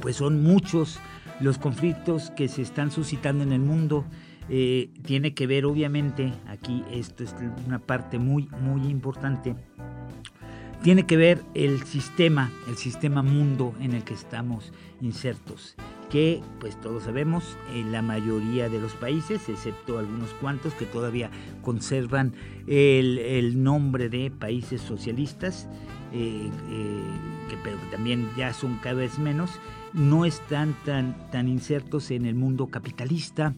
pues 0.00 0.16
son 0.16 0.42
muchos 0.42 0.98
los 1.40 1.58
conflictos 1.58 2.30
que 2.30 2.48
se 2.48 2.62
están 2.62 2.90
suscitando 2.90 3.44
en 3.44 3.52
el 3.52 3.60
mundo. 3.60 4.04
eh, 4.48 4.90
tiene 5.04 5.34
que 5.34 5.46
ver 5.46 5.66
obviamente, 5.66 6.32
aquí 6.46 6.82
esto 6.90 7.22
es 7.22 7.34
una 7.66 7.78
parte 7.78 8.18
muy, 8.18 8.48
muy 8.62 8.88
importante, 8.88 9.54
tiene 10.82 11.06
que 11.06 11.16
ver 11.16 11.42
el 11.54 11.82
sistema, 11.82 12.52
el 12.68 12.76
sistema 12.76 13.22
mundo 13.22 13.74
en 13.80 13.94
el 13.94 14.04
que 14.04 14.14
estamos 14.14 14.72
insertos, 15.00 15.74
que 16.08 16.40
pues 16.60 16.80
todos 16.80 17.02
sabemos, 17.02 17.56
en 17.74 17.90
la 17.90 18.00
mayoría 18.00 18.68
de 18.68 18.80
los 18.80 18.92
países, 18.92 19.48
excepto 19.48 19.98
algunos 19.98 20.30
cuantos 20.40 20.74
que 20.74 20.86
todavía 20.86 21.30
conservan 21.62 22.32
el, 22.68 23.62
nombre 23.62 24.08
de 24.08 24.30
países 24.30 24.80
socialistas, 24.80 25.68
eh, 26.12 26.50
eh, 26.70 27.02
que, 27.48 27.56
pero 27.62 27.76
también 27.90 28.28
ya 28.36 28.52
son 28.52 28.78
cada 28.78 28.96
vez 28.96 29.18
menos, 29.18 29.50
no 29.92 30.24
están 30.24 30.74
tan, 30.84 31.30
tan 31.30 31.48
insertos 31.48 32.10
en 32.10 32.26
el 32.26 32.34
mundo 32.34 32.68
capitalista. 32.68 33.54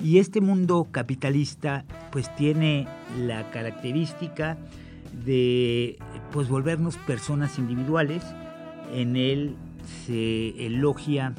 Y 0.00 0.18
este 0.18 0.40
mundo 0.40 0.88
capitalista 0.92 1.84
pues 2.12 2.34
tiene 2.36 2.86
la 3.18 3.50
característica 3.50 4.56
de 5.24 5.98
pues 6.30 6.48
volvernos 6.48 6.96
personas 6.98 7.58
individuales. 7.58 8.22
En 8.92 9.16
él 9.16 9.56
se 10.06 10.66
elogia 10.66 11.34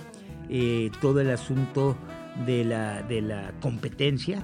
eh, 0.49 0.91
todo 0.99 1.21
el 1.21 1.29
asunto 1.29 1.95
de 2.45 2.65
la, 2.65 3.01
de 3.01 3.21
la 3.21 3.53
competencia, 3.61 4.43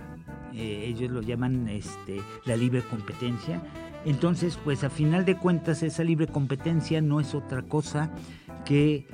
ellos 0.54 1.12
lo 1.12 1.22
llaman 1.22 1.68
este, 1.68 2.22
la 2.46 2.56
libre 2.56 2.82
competencia. 2.82 3.62
Entonces, 4.06 4.58
pues 4.64 4.84
a 4.84 4.90
final 4.90 5.26
de 5.26 5.36
cuentas 5.36 5.84
esa 5.84 6.04
libre 6.04 6.28
competencia 6.28 7.02
no 7.02 7.20
es 7.20 7.34
otra 7.34 7.64
cosa 7.64 8.12
que 8.64 9.08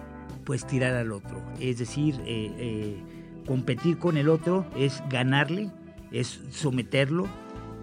pues 0.44 0.66
tirar 0.68 0.94
al 0.96 1.12
otro. 1.12 1.42
Es 1.60 1.80
decir, 1.80 2.20
eh, 2.26 2.98
competir 3.48 3.98
con 3.98 4.18
el 4.18 4.30
otro 4.30 4.66
es 4.76 5.02
ganarle, 5.10 5.72
es 6.12 6.42
someterlo, 6.52 7.28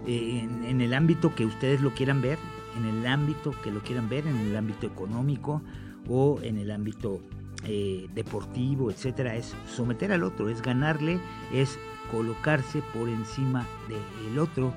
en, 0.07 0.81
el 0.81 0.93
ámbito 0.93 1.35
que 1.35 1.45
ustedes 1.45 1.81
lo 1.81 1.93
quieran 1.93 2.21
ver, 2.21 2.37
en 2.77 2.85
el 2.85 3.07
ámbito 3.07 3.53
que 3.63 3.71
lo 3.71 3.81
quieran 3.81 4.09
ver, 4.09 4.25
en 4.27 4.37
el 4.37 4.55
ámbito 4.55 4.87
económico 4.87 5.61
o 6.07 6.39
en 6.41 6.57
el 6.57 6.71
ámbito 6.71 7.21
eh, 7.65 8.07
deportivo, 8.13 8.89
etcétera, 8.89 9.35
es 9.35 9.53
someter 9.67 10.11
al 10.11 10.23
otro, 10.23 10.49
es 10.49 10.61
ganarle, 10.61 11.19
es 11.53 11.77
colocarse 12.11 12.81
por 12.93 13.09
encima 13.09 13.65
del 13.87 14.39
otro. 14.39 14.73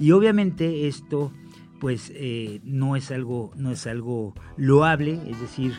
Y 0.00 0.12
obviamente 0.12 0.88
esto 0.88 1.30
pues 1.82 2.12
eh, 2.14 2.60
no 2.62 2.94
es 2.94 3.10
algo 3.10 3.50
no 3.56 3.72
es 3.72 3.88
algo 3.88 4.34
loable 4.56 5.18
es 5.26 5.40
decir 5.40 5.72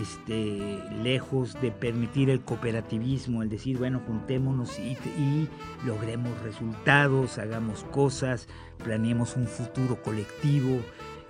este, 0.00 0.82
lejos 1.02 1.60
de 1.60 1.70
permitir 1.70 2.30
el 2.30 2.40
cooperativismo, 2.40 3.42
el 3.42 3.50
decir, 3.50 3.76
bueno, 3.76 4.00
juntémonos 4.06 4.78
y, 4.78 4.96
logremos 5.84 6.32
resultados, 6.40 7.36
hagamos 7.36 7.84
cosas, 7.90 8.48
planeemos 8.82 9.36
un 9.36 9.46
futuro 9.46 10.02
colectivo, 10.02 10.80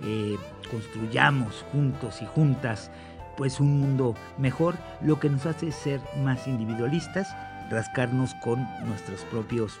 eh, 0.01 0.37
construyamos 0.71 1.65
juntos 1.73 2.21
y 2.21 2.25
juntas 2.25 2.89
pues 3.35 3.59
un 3.59 3.81
mundo 3.81 4.15
mejor, 4.37 4.75
lo 5.01 5.19
que 5.19 5.29
nos 5.29 5.45
hace 5.45 5.73
ser 5.73 5.99
más 6.23 6.47
individualistas, 6.47 7.27
rascarnos 7.69 8.33
con 8.35 8.65
nuestros 8.85 9.25
propios, 9.25 9.77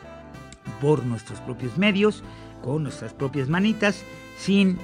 por 0.81 1.05
nuestros 1.05 1.39
propios 1.39 1.77
medios, 1.77 2.21
con 2.63 2.83
nuestras 2.83 3.13
propias 3.13 3.49
manitas, 3.49 4.03
sin, 4.37 4.77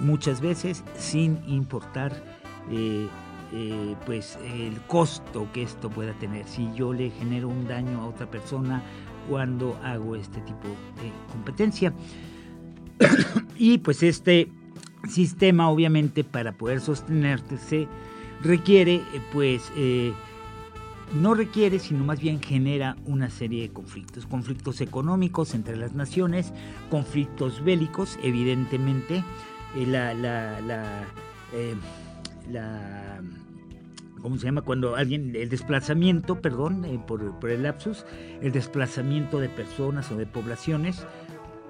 muchas 0.00 0.40
veces, 0.40 0.84
sin 0.96 1.40
importar 1.48 2.12
eh, 2.70 3.08
eh, 3.52 3.94
pues 4.06 4.38
el 4.44 4.80
costo 4.82 5.48
que 5.52 5.62
esto 5.62 5.90
pueda 5.90 6.12
tener. 6.14 6.46
Si 6.46 6.68
yo 6.74 6.92
le 6.92 7.10
genero 7.10 7.48
un 7.48 7.66
daño 7.66 8.00
a 8.02 8.06
otra 8.06 8.30
persona 8.30 8.82
cuando 9.28 9.78
hago 9.82 10.16
este 10.16 10.40
tipo 10.42 10.68
de 10.68 11.10
competencia. 11.32 11.92
y 13.56 13.78
pues 13.78 14.02
este 14.02 14.48
sistema 15.08 15.68
obviamente 15.70 16.24
para 16.24 16.52
poder 16.52 16.80
sostenerse 16.80 17.88
requiere 18.42 19.02
pues 19.32 19.70
eh, 19.76 20.12
no 21.14 21.34
requiere 21.34 21.78
sino 21.78 22.04
más 22.04 22.20
bien 22.20 22.40
genera 22.40 22.96
una 23.06 23.30
serie 23.30 23.62
de 23.62 23.72
conflictos 23.72 24.26
conflictos 24.26 24.80
económicos 24.80 25.54
entre 25.54 25.76
las 25.76 25.94
naciones 25.94 26.52
conflictos 26.90 27.62
bélicos 27.64 28.18
evidentemente 28.22 29.24
la, 29.76 30.14
la, 30.14 30.60
la 30.60 31.04
la 32.50 33.20
¿cómo 34.24 34.38
se 34.38 34.46
llama? 34.46 34.62
Cuando 34.62 34.96
alguien, 34.96 35.36
el 35.36 35.50
desplazamiento, 35.50 36.40
perdón, 36.40 36.86
eh, 36.86 36.98
por, 37.06 37.38
por, 37.38 37.50
el 37.50 37.62
lapsus, 37.64 38.06
el 38.40 38.52
desplazamiento 38.52 39.38
de 39.38 39.50
personas 39.50 40.10
o 40.10 40.16
de 40.16 40.24
poblaciones 40.24 41.04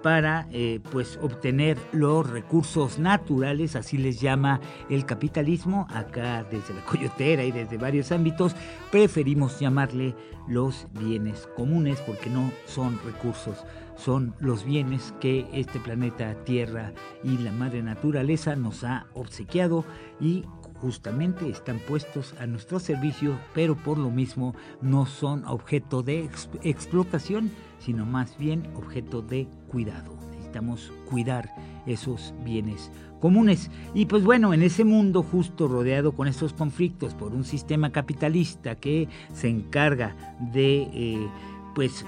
para 0.04 0.46
eh, 0.52 0.80
pues 0.92 1.18
obtener 1.22 1.78
los 1.92 2.28
recursos 2.28 2.98
naturales, 2.98 3.74
así 3.74 3.96
les 3.96 4.20
llama 4.20 4.60
el 4.90 5.06
capitalismo, 5.06 5.86
acá 5.88 6.44
desde 6.44 6.74
la 6.74 6.84
coyotera 6.84 7.42
y 7.42 7.50
desde 7.50 7.78
varios 7.78 8.12
ámbitos, 8.12 8.54
preferimos 8.92 9.58
llamarle 9.58 10.14
los 10.46 10.88
bienes 10.92 11.48
comunes 11.56 12.02
porque 12.02 12.28
no 12.28 12.52
son 12.66 13.00
recursos, 13.02 13.64
son 13.96 14.34
los 14.40 14.66
bienes 14.66 15.14
que 15.22 15.46
este 15.54 15.80
planeta 15.80 16.34
Tierra 16.44 16.92
y 17.22 17.38
la 17.38 17.52
madre 17.52 17.82
naturaleza 17.82 18.56
nos 18.56 18.84
ha 18.84 19.06
obsequiado 19.14 19.86
y 20.20 20.44
justamente 20.82 21.48
están 21.48 21.78
puestos 21.78 22.34
a 22.38 22.46
nuestro 22.46 22.78
servicio, 22.78 23.38
pero 23.54 23.74
por 23.74 23.96
lo 23.96 24.10
mismo 24.10 24.54
no 24.82 25.06
son 25.06 25.46
objeto 25.46 26.02
de 26.02 26.28
explotación, 26.62 27.50
sino 27.84 28.06
más 28.06 28.36
bien 28.38 28.68
objeto 28.74 29.22
de 29.22 29.46
cuidado. 29.68 30.16
Necesitamos 30.30 30.92
cuidar 31.10 31.50
esos 31.86 32.34
bienes 32.44 32.90
comunes. 33.20 33.70
Y 33.94 34.06
pues 34.06 34.24
bueno, 34.24 34.54
en 34.54 34.62
ese 34.62 34.84
mundo 34.84 35.22
justo 35.22 35.68
rodeado 35.68 36.12
con 36.12 36.28
estos 36.28 36.52
conflictos 36.52 37.14
por 37.14 37.32
un 37.32 37.44
sistema 37.44 37.90
capitalista 37.90 38.74
que 38.74 39.08
se 39.32 39.48
encarga 39.48 40.16
de... 40.52 40.88
Eh, 40.92 41.28
pues 41.74 42.06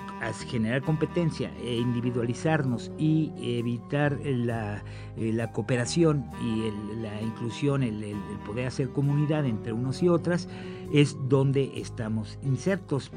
generar 0.49 0.83
competencia 0.83 1.51
e 1.61 1.75
individualizarnos 1.75 2.93
y 2.99 3.33
evitar 3.41 4.19
la, 4.25 4.83
eh, 5.17 5.47
cooperación 5.53 6.25
y 6.41 6.71
la 7.03 7.21
inclusión, 7.21 7.83
el, 7.83 8.15
poder 8.47 8.69
hacer 8.69 8.91
comunidad 8.91 9.45
entre 9.45 9.73
unos 9.73 10.03
y 10.03 10.09
otras, 10.09 10.49
es 10.93 11.17
donde 11.29 11.73
estamos 11.81 12.39
insertos. 12.43 13.11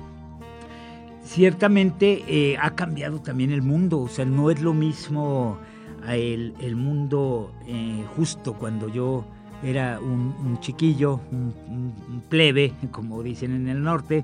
Ciertamente 1.24 2.24
eh, 2.28 2.58
ha 2.60 2.72
cambiado 2.72 3.20
también 3.20 3.52
el 3.52 3.62
mundo, 3.62 4.00
o 4.00 4.08
sea, 4.08 4.26
no 4.26 4.50
es 4.50 4.62
lo 4.62 4.74
mismo 4.74 5.60
el, 6.08 6.76
mundo 6.76 7.52
eh, 7.68 8.04
justo 8.16 8.54
cuando 8.54 8.90
yo 8.90 9.26
era 9.62 10.00
un, 10.00 10.58
chiquillo, 10.62 11.20
un 11.32 12.24
plebe, 12.30 12.74
como 12.92 13.22
dicen 13.22 13.54
en 13.54 13.68
el 13.68 13.84
norte, 13.84 14.24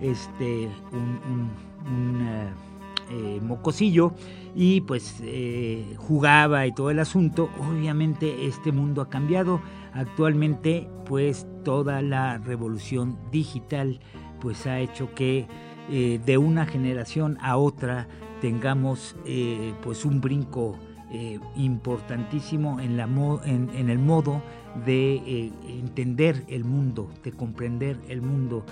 este, 0.00 0.68
un, 0.92 1.50
eh, 2.26 2.50
eh, 3.10 3.40
mocosillo 3.42 4.12
y 4.54 4.82
pues 4.82 5.20
eh, 5.22 5.94
jugaba 5.96 6.66
y 6.66 6.72
todo 6.72 6.90
el 6.90 6.98
asunto. 6.98 7.48
Obviamente 7.58 8.46
este 8.46 8.72
mundo 8.72 9.02
ha 9.02 9.08
cambiado. 9.08 9.60
Actualmente 9.92 10.88
pues 11.06 11.46
toda 11.64 12.02
la 12.02 12.38
revolución 12.38 13.18
digital 13.32 14.00
pues 14.40 14.66
ha 14.66 14.78
hecho 14.80 15.14
que 15.14 15.46
de 15.88 16.38
una 16.38 16.66
generación 16.66 17.38
a 17.40 17.56
otra 17.56 18.06
tengamos 18.40 19.16
pues 19.82 20.04
un 20.04 20.20
brinco 20.20 20.76
importantísimo 21.56 22.80
en, 22.80 22.96
la 22.96 23.04
en, 23.44 23.90
el 23.90 23.98
modo 23.98 24.42
de 24.84 25.50
entender 25.66 26.44
el 26.48 26.64
mundo, 26.64 27.10
de 27.24 27.32
comprender 27.32 27.98
el 28.08 28.20
mundo, 28.20 28.64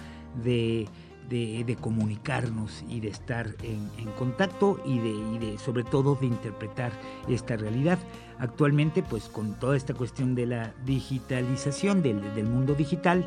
de 0.43 0.87
de, 1.29 1.77
comunicarnos 1.81 2.85
y 2.89 3.01
de 3.01 3.09
estar 3.09 3.55
en, 3.63 3.89
contacto 4.19 4.81
y 4.85 4.99
de, 4.99 5.59
sobre 5.59 5.85
todo 5.85 6.15
de 6.15 6.27
interpretar 6.27 6.93
esta 7.29 7.57
realidad. 7.57 7.99
Actualmente, 8.39 9.03
pues 9.03 9.25
con 9.25 9.55
toda 9.55 9.77
esta 9.77 9.95
cuestión 9.95 10.35
de 10.35 10.47
la 10.47 10.75
digitalización 10.85 12.03
del, 12.03 12.45
mundo 12.45 12.75
digital, 12.75 13.27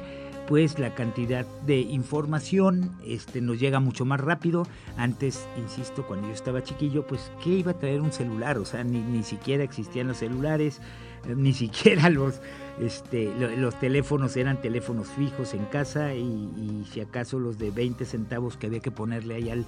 pues 0.49 0.79
la 0.79 0.95
cantidad 0.95 1.45
de 1.67 1.79
información 1.79 2.97
este, 3.05 3.39
nos 3.39 3.59
llega 3.59 3.79
mucho 3.79 4.03
más 4.03 4.19
rápido. 4.19 4.65
Antes, 4.97 5.47
insisto, 5.57 6.07
cuando 6.07 6.27
yo 6.27 6.33
estaba 6.33 6.63
chiquillo, 6.63 7.05
pues 7.05 7.31
¿qué 7.43 7.51
iba 7.51 7.73
a 7.73 7.77
traer 7.77 8.01
un 8.01 8.11
celular? 8.11 8.57
O 8.57 8.65
sea, 8.65 8.83
ni, 8.83 8.99
ni 8.99 9.21
siquiera 9.21 9.63
existían 9.63 10.07
los 10.07 10.17
celulares, 10.17 10.81
eh, 11.27 11.35
ni 11.37 11.53
siquiera 11.53 12.09
los 12.09 12.41
este, 12.79 13.31
los 13.57 13.77
teléfonos 13.79 14.37
eran 14.37 14.59
teléfonos 14.61 15.09
fijos 15.09 15.53
en 15.53 15.65
casa 15.65 16.15
y, 16.15 16.85
si 16.91 17.01
acaso 17.01 17.37
los 17.37 17.59
de 17.59 17.69
20 17.69 18.05
centavos 18.05 18.57
que 18.57 18.67
había 18.67 18.79
que 18.79 18.89
ponerle 18.89 19.35
ahí 19.35 19.49
al, 19.49 19.65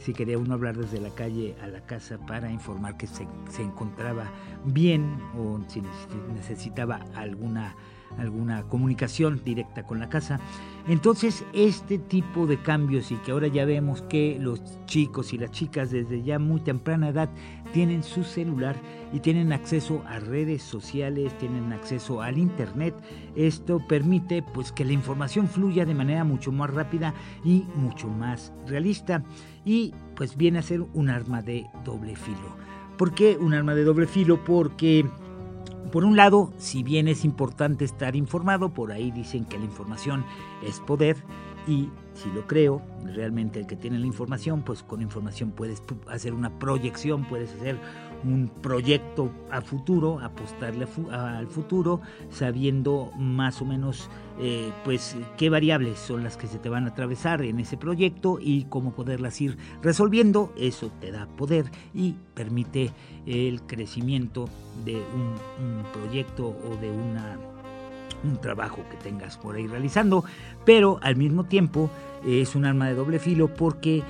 si 0.00 0.14
quería 0.14 0.38
uno 0.38 0.54
hablar 0.54 0.76
desde 0.76 1.00
la 1.00 1.10
calle 1.10 1.54
a 1.62 1.66
la 1.66 1.80
casa 1.84 2.16
para 2.26 2.50
informar 2.50 2.96
que 2.96 3.08
se, 3.08 3.26
se 3.50 3.62
encontraba 3.62 4.30
bien 4.64 5.18
o 5.36 5.60
si 5.68 5.82
necesitaba 6.32 7.00
alguna 7.14 7.74
alguna 8.16 8.62
comunicación 8.64 9.42
directa 9.44 9.84
con 9.84 10.00
la 10.00 10.08
casa. 10.08 10.40
Entonces, 10.86 11.44
este 11.52 11.98
tipo 11.98 12.46
de 12.46 12.60
cambios 12.60 13.12
y 13.12 13.16
que 13.16 13.32
ahora 13.32 13.48
ya 13.48 13.64
vemos 13.64 14.02
que 14.02 14.38
los 14.40 14.62
chicos 14.86 15.32
y 15.32 15.38
las 15.38 15.50
chicas 15.50 15.90
desde 15.90 16.22
ya 16.22 16.38
muy 16.38 16.60
temprana 16.60 17.10
edad 17.10 17.28
tienen 17.72 18.02
su 18.02 18.24
celular 18.24 18.76
y 19.12 19.20
tienen 19.20 19.52
acceso 19.52 20.02
a 20.06 20.18
redes 20.18 20.62
sociales, 20.62 21.36
tienen 21.38 21.72
acceso 21.72 22.22
al 22.22 22.38
internet, 22.38 22.94
esto 23.36 23.80
permite 23.86 24.42
pues 24.42 24.72
que 24.72 24.84
la 24.84 24.92
información 24.92 25.48
fluya 25.48 25.84
de 25.84 25.94
manera 25.94 26.24
mucho 26.24 26.52
más 26.52 26.72
rápida 26.72 27.14
y 27.44 27.64
mucho 27.74 28.08
más 28.08 28.52
realista 28.66 29.22
y 29.64 29.94
pues 30.14 30.36
viene 30.36 30.58
a 30.58 30.62
ser 30.62 30.80
un 30.94 31.10
arma 31.10 31.42
de 31.42 31.66
doble 31.84 32.16
filo. 32.16 32.56
¿Por 32.96 33.14
qué 33.14 33.36
un 33.36 33.54
arma 33.54 33.74
de 33.74 33.84
doble 33.84 34.06
filo? 34.06 34.42
Porque 34.44 35.06
por 35.90 36.04
un 36.04 36.16
lado, 36.16 36.52
si 36.58 36.82
bien 36.82 37.08
es 37.08 37.24
importante 37.24 37.84
estar 37.84 38.16
informado, 38.16 38.70
por 38.70 38.92
ahí 38.92 39.10
dicen 39.10 39.44
que 39.44 39.58
la 39.58 39.64
información 39.64 40.24
es 40.62 40.80
poder 40.80 41.16
y 41.66 41.90
si 42.14 42.30
lo 42.32 42.46
creo, 42.46 42.82
realmente 43.04 43.60
el 43.60 43.66
que 43.66 43.76
tiene 43.76 43.98
la 43.98 44.06
información, 44.06 44.62
pues 44.62 44.82
con 44.82 45.02
información 45.02 45.52
puedes 45.52 45.82
hacer 46.08 46.34
una 46.34 46.58
proyección, 46.58 47.24
puedes 47.26 47.54
hacer 47.54 47.78
un 48.24 48.50
proyecto 48.62 49.30
a 49.50 49.60
futuro, 49.60 50.18
apostarle 50.20 50.86
al 51.10 51.46
futuro, 51.46 52.00
sabiendo 52.30 53.12
más 53.16 53.60
o 53.62 53.64
menos 53.64 54.08
eh, 54.40 54.70
pues 54.84 55.16
qué 55.36 55.50
variables 55.50 55.98
son 55.98 56.22
las 56.22 56.36
que 56.36 56.46
se 56.46 56.58
te 56.58 56.68
van 56.68 56.84
a 56.84 56.88
atravesar 56.88 57.42
en 57.42 57.58
ese 57.58 57.76
proyecto 57.76 58.38
y 58.40 58.64
cómo 58.64 58.92
poderlas 58.92 59.40
ir 59.40 59.56
resolviendo. 59.82 60.52
Eso 60.56 60.90
te 61.00 61.10
da 61.10 61.26
poder 61.26 61.66
y 61.94 62.14
permite 62.34 62.92
el 63.26 63.62
crecimiento 63.62 64.48
de 64.84 64.96
un, 64.96 65.82
proyecto 65.92 66.48
o 66.48 66.76
de 66.80 66.90
una 66.90 67.36
un 68.24 68.40
trabajo 68.40 68.78
que 68.90 68.96
tengas 68.96 69.36
por 69.36 69.54
ahí 69.54 69.68
realizando, 69.68 70.24
pero 70.64 70.98
al 71.02 71.14
mismo 71.14 71.44
tiempo 71.44 71.88
es 72.26 72.56
un 72.56 72.64
arma 72.64 72.88
de 72.88 72.94
doble 72.94 73.20
filo 73.20 73.46
porque 73.54 74.02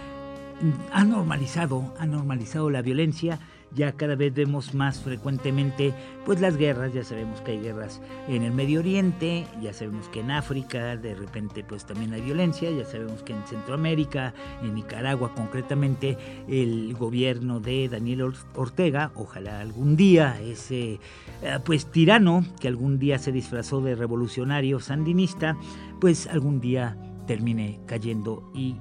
ha 0.93 1.05
normalizado, 1.05 1.95
ha 1.99 2.07
normalizado 2.07 2.71
la 2.71 2.81
violencia 2.81 3.38
ya 3.75 3.92
cada 3.92 4.14
vez 4.14 4.34
vemos 4.34 4.75
más 4.75 5.00
frecuentemente 5.00 5.94
pues 6.25 6.40
las 6.40 6.56
guerras, 6.56 6.92
ya 6.92 7.04
sabemos 7.04 7.40
que 7.40 7.52
hay 7.52 7.60
guerras 7.60 8.00
en 8.28 8.42
el 8.42 8.52
Medio 8.52 8.80
Oriente, 8.80 9.46
ya 9.62 9.72
sabemos 9.72 10.08
que 10.08 10.20
en 10.20 10.30
África 10.30 10.96
de 10.96 11.14
repente 11.14 11.64
pues 11.64 11.84
también 11.87 12.12
hay 12.12 12.20
violencia, 12.20 12.70
ya 12.70 12.84
sabemos 12.84 13.22
que 13.22 13.32
en 13.32 13.46
Centroamérica, 13.46 14.34
en 14.62 14.75
Nicaragua 14.75 15.34
concretamente, 15.34 16.18
el 16.48 16.94
gobierno 16.94 17.60
de 17.60 17.88
Daniel 17.88 18.32
Ortega, 18.54 19.10
ojalá 19.14 19.60
algún 19.60 19.96
día 19.96 20.40
ese 20.40 21.00
eh, 21.42 21.58
pues 21.64 21.87
tirano 21.87 22.44
que 22.60 22.68
algún 22.68 22.98
día 22.98 23.18
se 23.18 23.32
disfrazó 23.32 23.80
de 23.80 23.94
revolucionario 23.94 24.80
sandinista, 24.80 25.56
pues 26.00 26.26
algún 26.26 26.60
día 26.60 26.96
termine 27.26 27.80
cayendo 27.87 28.50
y 28.54 28.76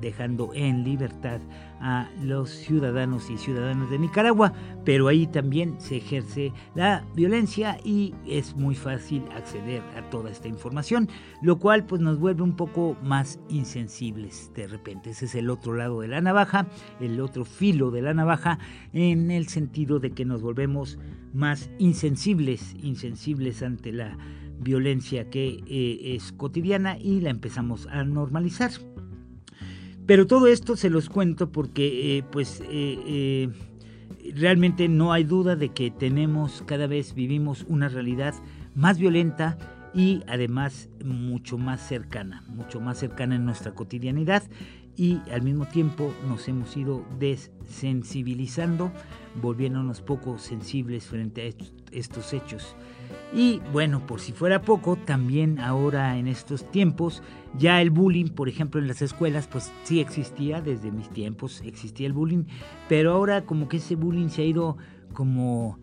dejando 0.00 0.50
en 0.54 0.84
libertad 0.84 1.40
a 1.80 2.08
los 2.22 2.50
ciudadanos 2.50 3.30
y 3.30 3.36
ciudadanas 3.36 3.90
de 3.90 3.98
Nicaragua, 3.98 4.52
pero 4.84 5.08
ahí 5.08 5.26
también 5.26 5.80
se 5.80 5.96
ejerce 5.96 6.52
la 6.74 7.04
violencia 7.14 7.78
y 7.84 8.14
es 8.26 8.56
muy 8.56 8.74
fácil 8.74 9.22
acceder 9.34 9.82
a 9.96 10.08
toda 10.10 10.30
esta 10.30 10.48
información, 10.48 11.08
lo 11.42 11.58
cual 11.58 11.84
pues 11.84 12.00
nos 12.00 12.18
vuelve 12.18 12.42
un 12.42 12.56
poco 12.56 12.96
más 13.02 13.38
insensibles 13.48 14.50
de 14.54 14.66
repente. 14.66 15.10
Ese 15.10 15.26
es 15.26 15.34
el 15.34 15.50
otro 15.50 15.74
lado 15.74 16.00
de 16.00 16.08
la 16.08 16.20
navaja, 16.20 16.66
el 17.00 17.20
otro 17.20 17.44
filo 17.44 17.90
de 17.90 18.02
la 18.02 18.14
navaja, 18.14 18.58
en 18.92 19.30
el 19.30 19.48
sentido 19.48 19.98
de 19.98 20.12
que 20.12 20.24
nos 20.24 20.42
volvemos 20.42 20.98
más 21.32 21.70
insensibles, 21.78 22.74
insensibles 22.82 23.62
ante 23.62 23.92
la 23.92 24.16
violencia 24.58 25.28
que 25.28 25.62
eh, 25.66 26.14
es 26.14 26.32
cotidiana 26.32 26.98
y 26.98 27.20
la 27.20 27.30
empezamos 27.30 27.86
a 27.88 28.04
normalizar. 28.04 28.70
Pero 30.06 30.26
todo 30.26 30.46
esto 30.46 30.76
se 30.76 30.88
los 30.88 31.08
cuento 31.08 31.50
porque, 31.50 32.18
eh, 32.18 32.24
pues, 32.30 32.60
eh, 32.60 32.98
eh, 33.06 33.48
realmente 34.34 34.88
no 34.88 35.12
hay 35.12 35.24
duda 35.24 35.56
de 35.56 35.70
que 35.70 35.90
tenemos, 35.90 36.62
cada 36.66 36.86
vez 36.86 37.14
vivimos 37.14 37.64
una 37.68 37.88
realidad 37.88 38.34
más 38.74 38.98
violenta 38.98 39.58
y 39.94 40.22
además 40.28 40.88
mucho 41.04 41.58
más 41.58 41.80
cercana, 41.80 42.44
mucho 42.48 42.80
más 42.80 42.98
cercana 42.98 43.34
en 43.34 43.44
nuestra 43.44 43.74
cotidianidad 43.74 44.44
y 44.96 45.20
al 45.30 45.42
mismo 45.42 45.66
tiempo 45.66 46.12
nos 46.28 46.48
hemos 46.48 46.76
ido 46.76 47.04
desensibilizando, 47.18 48.90
volviéndonos 49.40 50.00
poco 50.00 50.38
sensibles 50.38 51.04
frente 51.04 51.42
a 51.42 51.94
estos 51.94 52.32
hechos. 52.32 52.74
Y 53.34 53.60
bueno, 53.72 54.06
por 54.06 54.20
si 54.20 54.32
fuera 54.32 54.62
poco, 54.62 54.96
también 54.96 55.60
ahora 55.60 56.16
en 56.18 56.28
estos 56.28 56.70
tiempos, 56.70 57.22
ya 57.58 57.82
el 57.82 57.90
bullying, 57.90 58.28
por 58.28 58.48
ejemplo, 58.48 58.80
en 58.80 58.88
las 58.88 59.02
escuelas, 59.02 59.46
pues 59.46 59.72
sí 59.84 60.00
existía, 60.00 60.62
desde 60.62 60.90
mis 60.90 61.10
tiempos 61.10 61.60
existía 61.64 62.06
el 62.06 62.12
bullying, 62.12 62.44
pero 62.88 63.12
ahora 63.12 63.44
como 63.44 63.68
que 63.68 63.76
ese 63.76 63.96
bullying 63.96 64.28
se 64.28 64.42
ha 64.42 64.46
ido 64.46 64.76
como 65.12 65.78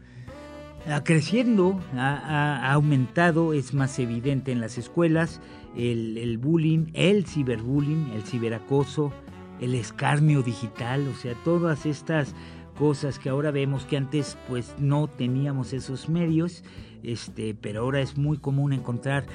creciendo, 1.03 1.79
ha, 1.95 2.71
aumentado, 2.71 3.53
es 3.53 3.73
más 3.73 3.97
evidente 3.99 4.51
en 4.51 4.61
las 4.61 4.77
escuelas, 4.77 5.41
el, 5.75 6.37
bullying, 6.37 6.87
el 6.93 7.25
ciberbullying, 7.25 8.11
el 8.13 8.23
ciberacoso, 8.23 9.11
el 9.59 9.75
escarnio 9.75 10.41
digital, 10.41 11.07
o 11.07 11.15
sea, 11.15 11.35
todas 11.43 11.85
estas 11.85 12.35
cosas 12.77 13.19
que 13.19 13.29
ahora 13.29 13.51
vemos 13.51 13.85
que 13.85 13.97
antes 13.97 14.37
pues 14.47 14.75
no 14.79 15.07
teníamos 15.07 15.73
esos 15.73 16.09
medios 16.09 16.63
este, 17.03 17.53
pero 17.53 17.81
ahora 17.81 18.01
es 18.01 18.17
muy 18.17 18.37
común 18.37 18.73
encontrar 18.73 19.25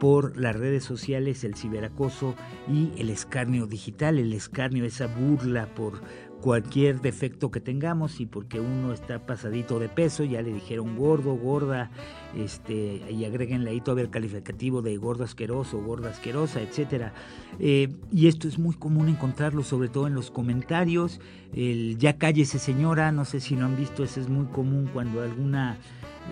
por 0.00 0.36
las 0.36 0.56
redes 0.56 0.84
sociales 0.84 1.44
el 1.44 1.54
ciberacoso 1.54 2.34
y 2.68 2.90
el 2.98 3.10
escarnio 3.10 3.66
digital, 3.66 4.18
el 4.18 4.32
escarnio, 4.32 4.84
esa 4.84 5.06
burla 5.06 5.66
por 5.74 6.00
cualquier 6.40 7.00
defecto 7.00 7.50
que 7.50 7.60
tengamos 7.60 8.20
y 8.20 8.26
porque 8.26 8.60
uno 8.60 8.92
está 8.92 9.18
pasadito 9.26 9.78
de 9.78 9.88
peso, 9.88 10.24
ya 10.24 10.40
le 10.42 10.52
dijeron 10.52 10.96
gordo, 10.96 11.34
gorda, 11.34 11.90
este, 12.36 13.02
y 13.10 13.24
agréguenle 13.24 13.70
ahí 13.70 13.80
todavía 13.80 14.04
el 14.04 14.10
calificativo 14.10 14.82
de 14.82 14.96
gordo 14.96 15.24
asqueroso, 15.24 15.78
gorda 15.82 16.10
asquerosa, 16.10 16.60
etcétera. 16.60 17.12
Eh, 17.58 17.88
y 18.12 18.28
esto 18.28 18.46
es 18.46 18.58
muy 18.58 18.74
común 18.74 19.08
encontrarlo, 19.08 19.62
sobre 19.62 19.88
todo 19.88 20.06
en 20.06 20.14
los 20.14 20.30
comentarios. 20.30 21.20
El 21.54 21.98
ya 21.98 22.18
cállese 22.18 22.58
señora, 22.58 23.10
no 23.10 23.24
sé 23.24 23.40
si 23.40 23.56
lo 23.56 23.66
han 23.66 23.76
visto, 23.76 24.04
ese 24.04 24.20
es 24.20 24.28
muy 24.28 24.46
común 24.46 24.88
cuando 24.92 25.22
alguna 25.22 25.78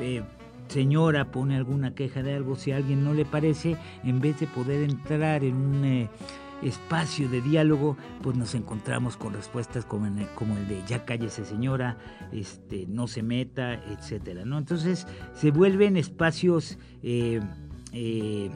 eh, 0.00 0.22
señora 0.68 1.30
pone 1.30 1.56
alguna 1.56 1.94
queja 1.94 2.22
de 2.22 2.34
algo, 2.34 2.56
si 2.56 2.72
a 2.72 2.76
alguien 2.76 3.04
no 3.04 3.14
le 3.14 3.24
parece, 3.24 3.76
en 4.04 4.20
vez 4.20 4.38
de 4.40 4.46
poder 4.46 4.88
entrar 4.88 5.44
en 5.44 5.56
un 5.56 5.84
eh, 5.84 6.08
espacio 6.62 7.28
de 7.28 7.40
diálogo, 7.40 7.96
pues 8.22 8.36
nos 8.36 8.54
encontramos 8.54 9.16
con 9.16 9.34
respuestas 9.34 9.84
como, 9.84 10.06
el, 10.06 10.26
como 10.34 10.56
el 10.56 10.68
de 10.68 10.82
ya 10.86 11.04
cállese 11.04 11.44
señora, 11.44 11.98
este, 12.32 12.86
no 12.88 13.06
se 13.06 13.22
meta, 13.22 13.74
etcétera, 13.74 14.44
¿no? 14.44 14.58
Entonces 14.58 15.06
se 15.34 15.50
vuelven 15.50 15.96
espacios 15.96 16.78
eh, 17.02 17.40
eh, 17.92 18.50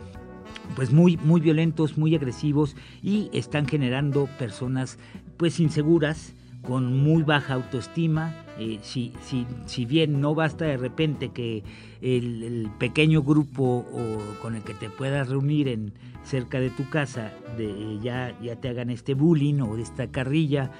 pues 0.76 0.92
muy, 0.92 1.16
muy 1.18 1.40
violentos, 1.40 1.98
muy 1.98 2.14
agresivos 2.14 2.76
y 3.02 3.30
están 3.32 3.66
generando 3.66 4.28
personas 4.38 4.98
pues 5.36 5.60
inseguras, 5.60 6.34
con 6.62 6.98
muy 6.98 7.22
baja 7.22 7.54
autoestima, 7.54 8.34
eh, 8.60 8.78
si, 8.82 9.14
si, 9.22 9.46
si, 9.64 9.86
bien 9.86 10.20
no 10.20 10.34
basta 10.34 10.66
de 10.66 10.76
repente 10.76 11.30
que 11.30 11.64
el, 12.02 12.70
pequeño 12.78 13.22
grupo 13.22 13.86
o 13.90 14.18
con 14.42 14.54
el 14.54 14.62
que 14.62 14.74
te 14.74 14.90
puedas 14.90 15.28
reunir 15.30 15.66
en 15.68 15.94
cerca 16.24 16.60
de 16.60 16.68
tu 16.68 16.88
casa 16.90 17.32
de, 17.56 17.98
ya, 18.02 18.38
ya 18.42 18.56
te 18.56 18.68
hagan 18.68 18.90
este 18.90 19.14
bullying 19.14 19.60
o 19.60 19.78
esta 19.78 20.08
carrilla 20.08 20.70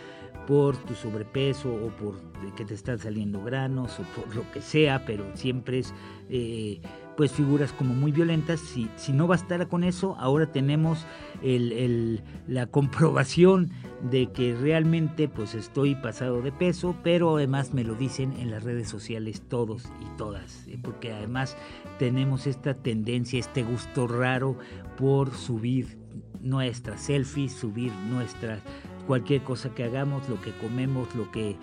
por 0.47 0.77
tu 0.77 0.95
sobrepeso 0.95 1.73
o 1.73 1.88
por 1.88 2.16
que 2.57 2.64
te 2.64 2.75
están 2.75 2.99
saliendo 2.99 3.43
granos 3.43 3.99
o 3.99 4.03
por 4.03 4.35
lo 4.35 4.51
que 4.53 4.61
sea, 4.61 5.05
pero 5.07 5.25
siempre 5.35 5.79
es 5.79 5.95
eh, 6.29 6.81
pues 7.16 7.33
figuras 7.33 7.73
como 7.73 7.95
muy 7.95 8.12
violentas. 8.12 8.61
Si, 8.61 8.88
si 8.97 9.12
no 9.12 9.27
bastara 9.27 9.66
con 9.66 9.85
eso, 9.85 10.16
ahora 10.19 10.53
tenemos 10.53 11.07
el, 11.43 12.23
la 12.47 12.66
comprobación 12.66 13.71
de 14.03 14.31
que 14.33 14.55
realmente 14.55 15.29
pues 15.29 15.55
estoy 15.55 15.95
pasado 15.95 16.43
de 16.43 16.53
peso, 16.53 16.97
pero 17.03 17.37
además 17.37 17.75
me 17.75 17.85
lo 17.85 17.95
dicen 17.95 18.33
en 18.39 18.51
las 18.51 18.65
redes 18.65 18.89
sociales 18.89 19.43
todos 19.49 19.85
y 20.01 20.17
todas, 20.17 20.67
¿eh? 20.69 20.79
porque 20.83 21.13
además 21.13 21.57
tenemos 21.99 22.47
esta 22.47 22.75
tendencia, 22.75 23.39
este 23.39 23.63
gusto 23.63 24.07
raro 24.07 24.57
por 24.97 25.35
subir 25.35 25.99
nuestras 26.41 27.03
selfies, 27.03 27.53
subir 27.53 27.93
nuestras 28.11 28.61
cualquier 29.07 29.43
cosa 29.43 29.75
que 29.75 29.83
hagamos, 29.83 30.29
lo 30.29 30.41
que 30.41 30.53
comemos, 30.53 31.13
lo 31.17 31.31
que 31.33 31.57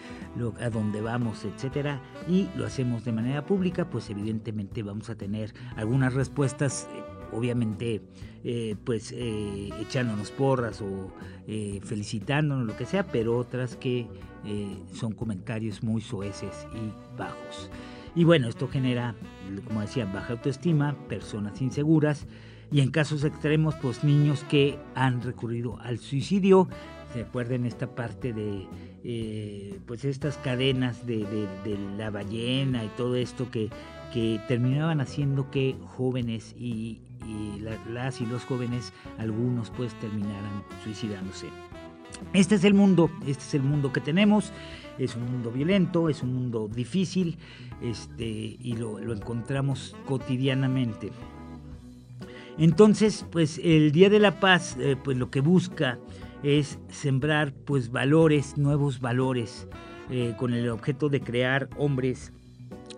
a 0.60 0.70
dónde 0.70 1.00
vamos, 1.02 1.46
etcétera, 1.46 2.02
y 2.28 2.50
lo 2.58 2.66
hacemos 2.66 3.06
de 3.06 3.14
manera 3.14 3.46
pública, 3.46 3.90
pues 3.90 4.10
evidentemente 4.10 4.84
vamos 4.84 5.10
a 5.10 5.16
tener 5.16 5.54
algunas 5.78 6.14
respuestas 6.14 6.90
eh, 6.94 7.04
obviamente 7.32 8.02
eh, 8.50 8.78
pues 8.86 9.12
eh, 9.12 9.72
echándonos 9.82 10.32
porras 10.32 10.82
o 10.82 11.12
eh, 11.50 11.82
felicitándonos, 11.84 12.66
lo 12.66 12.78
que 12.78 12.86
sea, 12.86 13.06
pero 13.06 13.38
otras 13.38 13.76
que 13.76 14.08
son 14.94 15.12
comentarios 15.12 15.84
muy 15.84 16.00
soeces 16.00 16.66
y 16.74 17.18
bajos. 17.18 17.70
Y 18.16 18.24
bueno, 18.24 18.48
esto 18.48 18.70
genera, 18.70 19.16
como 19.66 19.82
decía, 19.82 20.06
baja 20.06 20.32
autoestima, 20.32 20.96
personas 21.10 21.62
inseguras 21.62 22.26
y 22.72 22.80
en 22.80 22.92
casos 22.92 23.26
extremos, 23.26 23.76
pues 23.82 24.06
niños 24.06 24.46
que 24.46 24.80
han 24.96 25.22
recurrido 25.22 25.78
al 25.82 26.00
suicidio. 26.00 26.70
Se 27.12 27.24
acuerden 27.24 27.66
esta 27.66 27.94
parte 27.94 28.32
de, 28.32 29.78
pues 29.86 30.06
estas 30.06 30.38
cadenas 30.38 31.06
de, 31.06 31.26
la 31.98 32.10
ballena 32.12 32.86
y 32.86 32.90
todo 32.96 33.18
esto 33.18 33.52
que, 33.52 33.70
que 34.14 34.40
terminaban 34.48 35.02
haciendo 35.02 35.52
que 35.52 35.76
jóvenes 35.98 36.56
y, 36.58 37.02
y 37.26 37.60
las 37.90 38.22
y 38.22 38.26
los 38.26 38.44
jóvenes, 38.44 38.94
algunos 39.18 39.70
pues 39.72 39.94
terminaran 40.00 40.64
suicidándose. 40.84 41.48
Este 42.34 42.56
es 42.56 42.64
el 42.64 42.74
mundo, 42.74 43.10
este 43.26 43.44
es 43.44 43.54
el 43.54 43.64
mundo 43.64 43.94
que 43.94 44.02
tenemos, 44.02 44.52
es 44.98 45.16
un 45.16 45.32
mundo 45.32 45.52
violento, 45.52 46.10
es 46.10 46.24
un 46.24 46.34
mundo 46.34 46.68
difícil, 46.68 47.38
este, 47.82 48.26
y 48.26 48.76
lo, 48.76 49.00
encontramos 49.14 49.96
cotidianamente. 50.06 51.12
Entonces, 52.58 53.26
pues 53.32 53.60
el 53.64 53.92
Día 53.92 54.10
de 54.10 54.20
la 54.20 54.40
Paz, 54.40 54.78
eh, 54.80 54.96
pues 55.02 55.18
lo 55.18 55.30
que 55.30 55.42
busca 55.42 56.00
es 56.44 56.80
sembrar 56.90 57.54
pues 57.54 57.92
valores, 57.92 58.58
nuevos 58.58 59.00
valores, 59.00 59.68
eh, 60.10 60.36
con 60.38 60.54
el 60.54 60.70
objeto 60.70 61.10
de 61.10 61.22
crear 61.22 61.70
hombres 61.78 62.32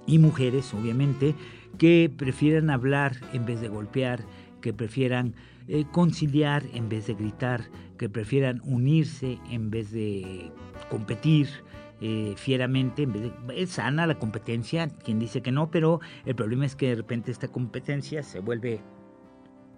y 0.07 0.19
mujeres, 0.19 0.73
obviamente, 0.73 1.35
que 1.79 2.11
prefieran 2.15 2.69
hablar 2.69 3.15
en 3.33 3.45
vez 3.45 3.61
de 3.61 3.69
golpear, 3.69 4.23
que 4.61 4.73
prefieran 4.73 5.33
eh, 5.67 5.85
conciliar 5.91 6.63
en 6.73 6.89
vez 6.89 7.07
de 7.07 7.15
gritar, 7.15 7.63
que 7.97 8.09
prefieran 8.09 8.61
unirse 8.65 9.39
en 9.49 9.71
vez 9.71 9.91
de 9.91 10.51
competir 10.89 11.47
eh, 12.01 12.33
fieramente. 12.35 13.07
Es 13.55 13.71
sana 13.71 14.05
la 14.05 14.19
competencia, 14.19 14.89
quien 14.89 15.19
dice 15.19 15.41
que 15.41 15.51
no, 15.51 15.71
pero 15.71 16.01
el 16.25 16.35
problema 16.35 16.65
es 16.65 16.75
que 16.75 16.89
de 16.89 16.95
repente 16.95 17.31
esta 17.31 17.47
competencia 17.47 18.23
se 18.23 18.39
vuelve 18.39 18.81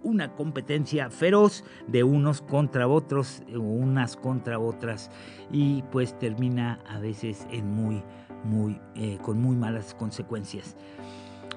una 0.02 0.34
competencia 0.34 1.08
feroz 1.10 1.64
de 1.86 2.02
unos 2.02 2.42
contra 2.42 2.88
otros, 2.88 3.42
unas 3.54 4.16
contra 4.16 4.58
otras, 4.58 5.10
y 5.52 5.82
pues 5.92 6.18
termina 6.18 6.80
a 6.88 6.98
veces 6.98 7.46
en 7.52 7.70
muy, 7.70 8.02
muy, 8.44 8.80
eh, 8.96 9.18
con 9.22 9.40
muy 9.40 9.54
malas 9.54 9.94
consecuencias. 9.94 10.76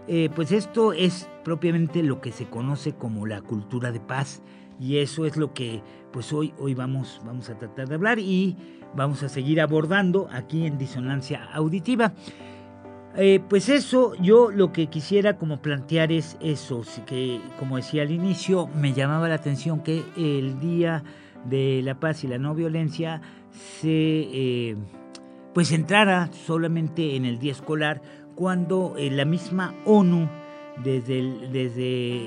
Eh, 0.08 0.30
pues 0.36 0.52
esto 0.52 0.94
es 0.94 1.28
propiamente 1.44 2.04
lo 2.04 2.22
que 2.22 2.32
se 2.32 2.46
conoce 2.46 2.94
como 2.94 3.26
la 3.26 3.42
cultura 3.42 3.92
de 3.92 4.00
paz 4.00 4.44
y 4.80 4.98
eso 4.98 5.26
es 5.26 5.36
lo 5.36 5.54
que 5.54 5.82
pues 6.12 6.32
hoy, 6.32 6.54
hoy 6.60 6.76
vamos, 6.76 7.22
vamos 7.26 7.50
a 7.50 7.58
tratar 7.58 7.88
de 7.88 7.96
hablar 7.96 8.20
y 8.20 8.56
vamos 8.96 9.24
a 9.24 9.30
seguir 9.30 9.60
abordando 9.60 10.28
aquí 10.32 10.66
en 10.66 10.78
Disonancia 10.78 11.46
Auditiva. 11.54 12.14
Eh, 13.18 13.40
pues 13.50 13.70
eso, 13.70 14.14
yo 14.22 14.52
lo 14.52 14.74
que 14.74 14.88
quisiera 14.88 15.38
como 15.38 15.62
plantear 15.62 16.12
es 16.12 16.38
eso, 16.42 16.84
que 17.06 17.40
como 17.58 17.78
decía 17.78 18.02
al 18.02 18.12
inicio, 18.12 18.68
me 18.68 18.94
llamaba 18.94 19.30
la 19.30 19.36
atención 19.36 19.82
que 19.82 20.04
el 20.18 20.60
Día 20.60 21.04
de 21.46 21.82
la 21.84 22.00
Paz 22.00 22.24
y 22.24 22.28
la 22.28 22.38
No 22.38 22.54
Violencia 22.54 23.22
se 23.52 23.90
eh, 23.90 24.76
pues 25.54 25.72
entrara 25.72 26.30
solamente 26.46 27.16
en 27.16 27.24
el 27.24 27.40
día 27.40 27.54
escolar 27.54 28.02
cuando 28.36 28.96
eh, 28.98 29.10
la 29.10 29.26
misma 29.26 29.74
ONU, 29.86 30.30
desde 30.84 31.20
el, 31.20 31.52
desde 31.52 32.26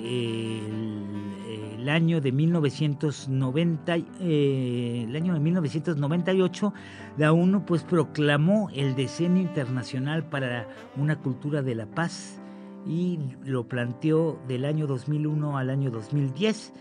el, 1.79 1.88
año 1.88 2.21
de 2.21 2.33
1990, 2.33 3.97
eh, 4.21 5.05
el 5.09 5.16
año 5.16 5.33
de 5.35 5.40
1998, 5.40 6.75
la 7.16 7.33
ONU 7.33 7.64
pues 7.64 7.83
proclamó 7.83 8.68
el 8.75 8.94
Decenio 8.94 9.40
Internacional 9.40 10.25
para 10.25 10.68
una 10.97 11.18
Cultura 11.21 11.62
de 11.62 11.75
la 11.75 11.87
Paz 11.87 12.40
y 12.87 13.18
lo 13.44 13.68
planteó 13.68 14.38
del 14.49 14.64
año 14.64 14.87
2001 14.87 15.57
al 15.57 15.71
año 15.71 15.90
2010. 15.90 16.73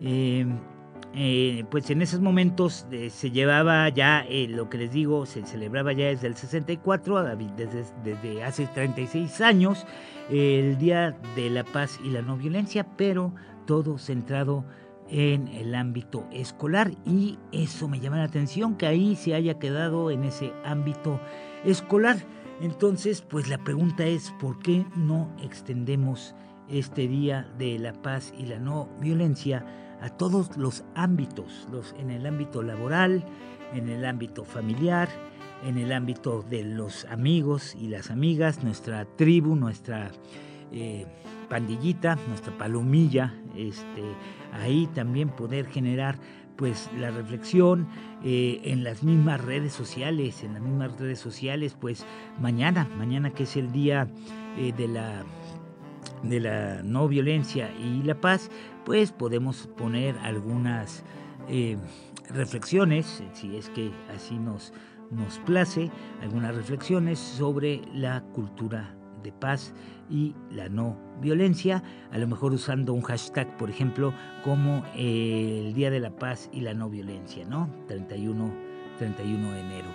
Eh, 0.00 0.46
pues 1.70 1.90
en 1.90 2.02
esos 2.02 2.20
momentos 2.20 2.86
eh, 2.90 3.08
se 3.08 3.30
llevaba 3.30 3.88
ya, 3.88 4.26
eh, 4.28 4.48
lo 4.48 4.68
que 4.68 4.78
les 4.78 4.92
digo, 4.92 5.26
se 5.26 5.46
celebraba 5.46 5.92
ya 5.92 6.06
desde 6.06 6.26
el 6.26 6.34
64, 6.34 7.36
desde, 7.56 7.84
desde 8.02 8.42
hace 8.42 8.66
36 8.66 9.40
años, 9.40 9.86
el 10.28 10.76
Día 10.76 11.16
de 11.36 11.50
la 11.50 11.62
Paz 11.62 12.00
y 12.04 12.10
la 12.10 12.22
No 12.22 12.36
Violencia, 12.36 12.84
pero 12.96 13.32
todo 13.64 13.96
centrado 13.96 14.64
en 15.08 15.46
el 15.48 15.74
ámbito 15.76 16.26
escolar 16.32 16.90
y 17.04 17.38
eso 17.52 17.86
me 17.86 18.00
llama 18.00 18.16
la 18.16 18.24
atención 18.24 18.76
que 18.76 18.86
ahí 18.86 19.14
se 19.14 19.34
haya 19.34 19.58
quedado 19.60 20.10
en 20.10 20.24
ese 20.24 20.52
ámbito 20.64 21.20
escolar. 21.64 22.16
Entonces, 22.60 23.20
pues 23.20 23.48
la 23.48 23.58
pregunta 23.58 24.04
es, 24.04 24.32
¿por 24.40 24.58
qué 24.58 24.84
no 24.96 25.30
extendemos 25.42 26.34
este 26.68 27.06
Día 27.06 27.48
de 27.56 27.78
la 27.78 27.92
Paz 27.92 28.32
y 28.36 28.46
la 28.46 28.58
No 28.58 28.88
Violencia? 29.00 29.64
A 30.04 30.10
todos 30.10 30.58
los 30.58 30.84
ámbitos, 30.94 31.66
en 31.98 32.10
el 32.10 32.26
ámbito 32.26 32.62
laboral, 32.62 33.24
en 33.72 33.88
el 33.88 34.04
ámbito 34.04 34.44
familiar, 34.44 35.08
en 35.64 35.78
el 35.78 35.92
ámbito 35.92 36.42
de 36.42 36.62
los 36.62 37.06
amigos 37.06 37.74
y 37.74 37.88
las 37.88 38.10
amigas, 38.10 38.62
nuestra 38.62 39.06
tribu, 39.16 39.56
nuestra 39.56 40.10
eh, 40.72 41.06
pandillita, 41.48 42.18
nuestra 42.28 42.56
palomilla, 42.58 43.32
este, 43.56 44.02
ahí 44.52 44.86
también 44.88 45.30
poder 45.30 45.66
generar 45.68 46.18
pues 46.56 46.90
la 46.98 47.10
reflexión 47.10 47.88
eh, 48.22 48.60
en 48.64 48.84
las 48.84 49.02
mismas 49.04 49.40
redes 49.40 49.72
sociales, 49.72 50.44
en 50.44 50.52
las 50.52 50.62
mismas 50.62 51.00
redes 51.00 51.18
sociales, 51.18 51.78
pues 51.80 52.04
mañana, 52.38 52.86
mañana 52.98 53.30
que 53.30 53.44
es 53.44 53.56
el 53.56 53.72
día 53.72 54.06
eh, 54.58 54.74
de 54.76 54.86
la 54.86 55.24
de 56.22 56.40
la 56.40 56.82
no 56.82 57.06
violencia 57.08 57.70
y 57.78 58.02
la 58.02 58.14
paz, 58.14 58.50
pues 58.84 59.12
podemos 59.12 59.68
poner 59.76 60.16
algunas 60.18 61.04
eh, 61.48 61.76
reflexiones, 62.30 63.22
si 63.32 63.56
es 63.56 63.70
que 63.70 63.90
así 64.14 64.38
nos, 64.38 64.72
nos 65.10 65.38
place, 65.40 65.90
algunas 66.22 66.54
reflexiones 66.54 67.18
sobre 67.18 67.82
la 67.92 68.22
cultura 68.32 68.94
de 69.22 69.32
paz 69.32 69.74
y 70.08 70.34
la 70.50 70.68
no 70.68 70.96
violencia, 71.20 71.82
a 72.12 72.18
lo 72.18 72.28
mejor 72.28 72.52
usando 72.52 72.92
un 72.92 73.02
hashtag, 73.02 73.56
por 73.56 73.70
ejemplo, 73.70 74.12
como 74.44 74.84
el 74.94 75.72
Día 75.74 75.90
de 75.90 76.00
la 76.00 76.10
Paz 76.10 76.50
y 76.52 76.60
la 76.60 76.74
no 76.74 76.90
violencia, 76.90 77.44
¿no? 77.46 77.70
31, 77.88 78.52
31 78.98 79.52
de 79.52 79.60
enero. 79.60 79.88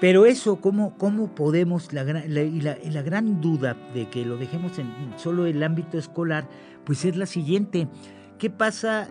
Pero 0.00 0.26
eso, 0.26 0.56
¿cómo, 0.56 0.96
cómo 0.98 1.32
podemos, 1.32 1.92
la, 1.92 2.02
la, 2.02 2.42
y, 2.42 2.60
la, 2.60 2.76
la, 2.82 3.02
gran 3.02 3.40
duda 3.40 3.76
de 3.94 4.08
que 4.08 4.24
lo 4.24 4.36
dejemos 4.36 4.76
en 4.80 4.90
solo 5.16 5.46
el 5.46 5.62
ámbito 5.62 5.96
escolar, 5.96 6.48
pues 6.84 7.04
es 7.04 7.16
la 7.16 7.26
siguiente. 7.26 7.86
¿Qué 8.42 8.50
pasa 8.50 9.06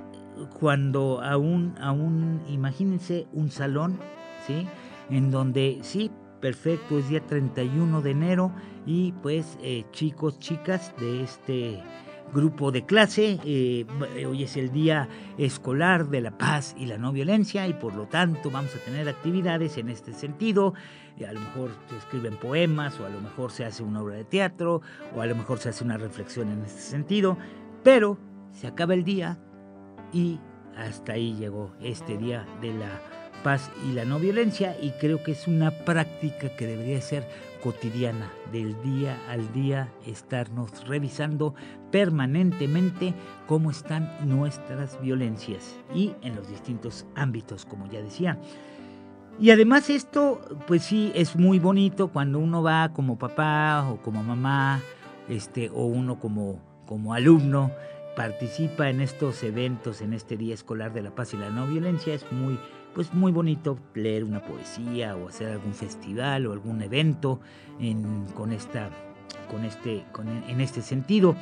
cuando 0.59 1.21
aún, 1.21 1.73
aún, 1.79 2.41
imagínense 2.49 3.27
un 3.31 3.49
salón, 3.49 3.97
¿sí? 4.45 4.67
En 5.09 5.31
donde, 5.31 5.79
sí, 5.83 6.11
perfecto, 6.41 6.99
es 6.99 7.07
día 7.07 7.25
31 7.25 8.01
de 8.01 8.11
enero 8.11 8.51
y 8.85 9.13
pues 9.23 9.57
eh, 9.61 9.85
chicos, 9.93 10.37
chicas 10.39 10.93
de 10.99 11.23
este 11.23 11.81
grupo 12.33 12.73
de 12.73 12.85
clase. 12.85 13.39
Eh, 13.45 13.85
hoy 14.27 14.43
es 14.43 14.57
el 14.57 14.69
día 14.73 15.07
escolar 15.37 16.09
de 16.09 16.19
la 16.19 16.37
paz 16.37 16.75
y 16.77 16.87
la 16.87 16.97
no 16.97 17.13
violencia 17.13 17.65
y 17.69 17.73
por 17.73 17.95
lo 17.95 18.07
tanto 18.07 18.51
vamos 18.51 18.75
a 18.75 18.79
tener 18.79 19.07
actividades 19.07 19.77
en 19.77 19.87
este 19.87 20.11
sentido. 20.11 20.73
Eh, 21.17 21.25
a 21.25 21.31
lo 21.31 21.39
mejor 21.39 21.69
se 21.87 21.95
escriben 21.95 22.35
poemas 22.35 22.99
o 22.99 23.05
a 23.05 23.09
lo 23.09 23.21
mejor 23.21 23.51
se 23.51 23.63
hace 23.63 23.81
una 23.81 24.01
obra 24.01 24.17
de 24.17 24.25
teatro 24.25 24.81
o 25.15 25.21
a 25.21 25.25
lo 25.25 25.35
mejor 25.37 25.59
se 25.59 25.69
hace 25.69 25.85
una 25.85 25.95
reflexión 25.95 26.49
en 26.49 26.65
este 26.65 26.81
sentido. 26.81 27.37
Pero 27.81 28.17
se 28.51 28.67
acaba 28.67 28.93
el 28.93 29.03
día 29.03 29.37
y 30.13 30.39
hasta 30.77 31.13
ahí 31.13 31.35
llegó 31.35 31.71
este 31.81 32.17
día 32.17 32.45
de 32.61 32.73
la 32.73 33.01
paz 33.43 33.71
y 33.87 33.93
la 33.93 34.05
no 34.05 34.19
violencia 34.19 34.75
y 34.81 34.91
creo 34.91 35.23
que 35.23 35.31
es 35.31 35.47
una 35.47 35.71
práctica 35.71 36.55
que 36.55 36.67
debería 36.67 37.01
ser 37.01 37.27
cotidiana, 37.63 38.31
del 38.51 38.79
día 38.81 39.17
al 39.29 39.51
día, 39.53 39.91
estarnos 40.05 40.87
revisando 40.87 41.53
permanentemente 41.91 43.13
cómo 43.47 43.71
están 43.71 44.09
nuestras 44.25 44.99
violencias 45.01 45.77
y 45.93 46.13
en 46.21 46.35
los 46.35 46.49
distintos 46.49 47.05
ámbitos, 47.15 47.65
como 47.65 47.87
ya 47.89 48.01
decía. 48.01 48.39
Y 49.39 49.51
además 49.51 49.89
esto, 49.89 50.41
pues 50.67 50.83
sí, 50.83 51.11
es 51.15 51.35
muy 51.35 51.59
bonito 51.59 52.09
cuando 52.09 52.39
uno 52.39 52.61
va 52.61 52.93
como 52.93 53.17
papá 53.17 53.87
o 53.89 54.01
como 54.01 54.23
mamá, 54.23 54.81
este, 55.29 55.69
o 55.69 55.85
uno 55.85 56.19
como, 56.19 56.59
como 56.85 57.13
alumno, 57.13 57.71
participa 58.21 58.87
en 58.87 59.01
estos 59.01 59.41
eventos, 59.41 59.99
en 59.99 60.13
este 60.13 60.37
Día 60.37 60.53
Escolar 60.53 60.93
de 60.93 61.01
la 61.01 61.09
Paz 61.09 61.33
y 61.33 61.37
la 61.37 61.49
No 61.49 61.65
Violencia, 61.65 62.13
es 62.13 62.31
muy 62.31 62.59
pues 62.93 63.15
muy 63.15 63.31
bonito 63.31 63.79
leer 63.95 64.23
una 64.23 64.43
poesía 64.43 65.15
o 65.15 65.29
hacer 65.29 65.47
algún 65.47 65.73
festival 65.73 66.45
o 66.45 66.53
algún 66.53 66.83
evento 66.83 67.39
con 68.35 68.51
esta, 68.51 68.91
con 69.49 69.65
este, 69.65 70.05
en 70.47 70.61
este 70.61 70.83
sentido. 70.83 71.35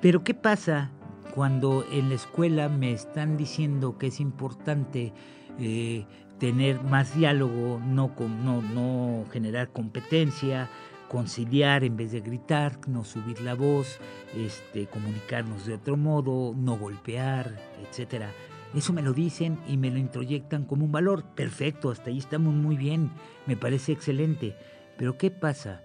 Pero 0.00 0.24
¿qué 0.24 0.34
pasa 0.34 0.90
cuando 1.32 1.86
en 1.92 2.08
la 2.08 2.16
escuela 2.16 2.68
me 2.68 2.90
están 2.90 3.36
diciendo 3.36 3.96
que 3.96 4.08
es 4.08 4.18
importante 4.18 5.12
eh, 5.60 6.06
tener 6.40 6.82
más 6.82 7.14
diálogo, 7.16 7.80
no, 7.86 8.10
no, 8.18 8.62
no 8.62 9.26
generar 9.30 9.70
competencia, 9.70 10.70
conciliar 11.08 11.84
en 11.84 11.96
vez 11.96 12.12
de 12.12 12.20
gritar, 12.20 12.78
no 12.88 13.04
subir 13.04 13.40
la 13.40 13.54
voz, 13.54 13.98
este, 14.34 14.86
comunicarnos 14.86 15.66
de 15.66 15.74
otro 15.74 15.96
modo, 15.96 16.54
no 16.56 16.76
golpear, 16.76 17.56
etcétera. 17.82 18.30
Eso 18.74 18.92
me 18.92 19.02
lo 19.02 19.12
dicen 19.12 19.58
y 19.68 19.76
me 19.76 19.90
lo 19.90 19.98
introyectan 19.98 20.64
como 20.64 20.84
un 20.84 20.92
valor. 20.92 21.24
Perfecto, 21.34 21.90
hasta 21.90 22.10
ahí 22.10 22.18
estamos 22.18 22.52
muy 22.52 22.76
bien, 22.76 23.10
me 23.46 23.56
parece 23.56 23.92
excelente. 23.92 24.56
Pero 24.98 25.16
¿qué 25.16 25.30
pasa 25.30 25.82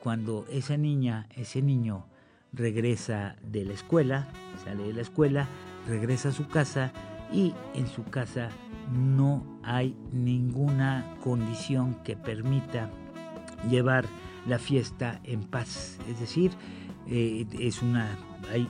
cuando 0.00 0.46
esa 0.50 0.76
niña, 0.76 1.28
ese 1.36 1.62
niño 1.62 2.06
regresa 2.52 3.36
de 3.42 3.64
la 3.64 3.74
escuela, 3.74 4.28
sale 4.64 4.84
de 4.84 4.92
la 4.92 5.02
escuela, 5.02 5.48
regresa 5.86 6.30
a 6.30 6.32
su 6.32 6.48
casa 6.48 6.92
y 7.32 7.54
en 7.74 7.86
su 7.86 8.04
casa 8.04 8.48
no 8.92 9.60
hay 9.62 9.96
ninguna 10.12 11.16
condición 11.22 11.94
que 12.02 12.16
permita 12.16 12.90
llevar 13.68 14.06
la 14.46 14.58
fiesta 14.58 15.20
en 15.24 15.42
paz. 15.42 15.98
Es 16.08 16.20
decir, 16.20 16.52
eh, 17.08 17.46
es 17.58 17.82
una, 17.82 18.16
hay 18.52 18.68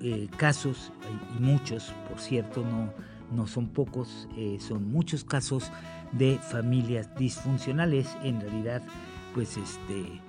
eh, 0.00 0.28
casos, 0.36 0.92
hay 1.02 1.40
muchos, 1.40 1.92
por 2.08 2.20
cierto, 2.20 2.62
no, 2.62 2.92
no 3.34 3.46
son 3.46 3.68
pocos, 3.68 4.28
eh, 4.36 4.58
son 4.60 4.90
muchos 4.90 5.24
casos 5.24 5.70
de 6.12 6.38
familias 6.38 7.14
disfuncionales. 7.16 8.16
En 8.22 8.40
realidad, 8.40 8.82
pues 9.34 9.56
este, 9.56 10.20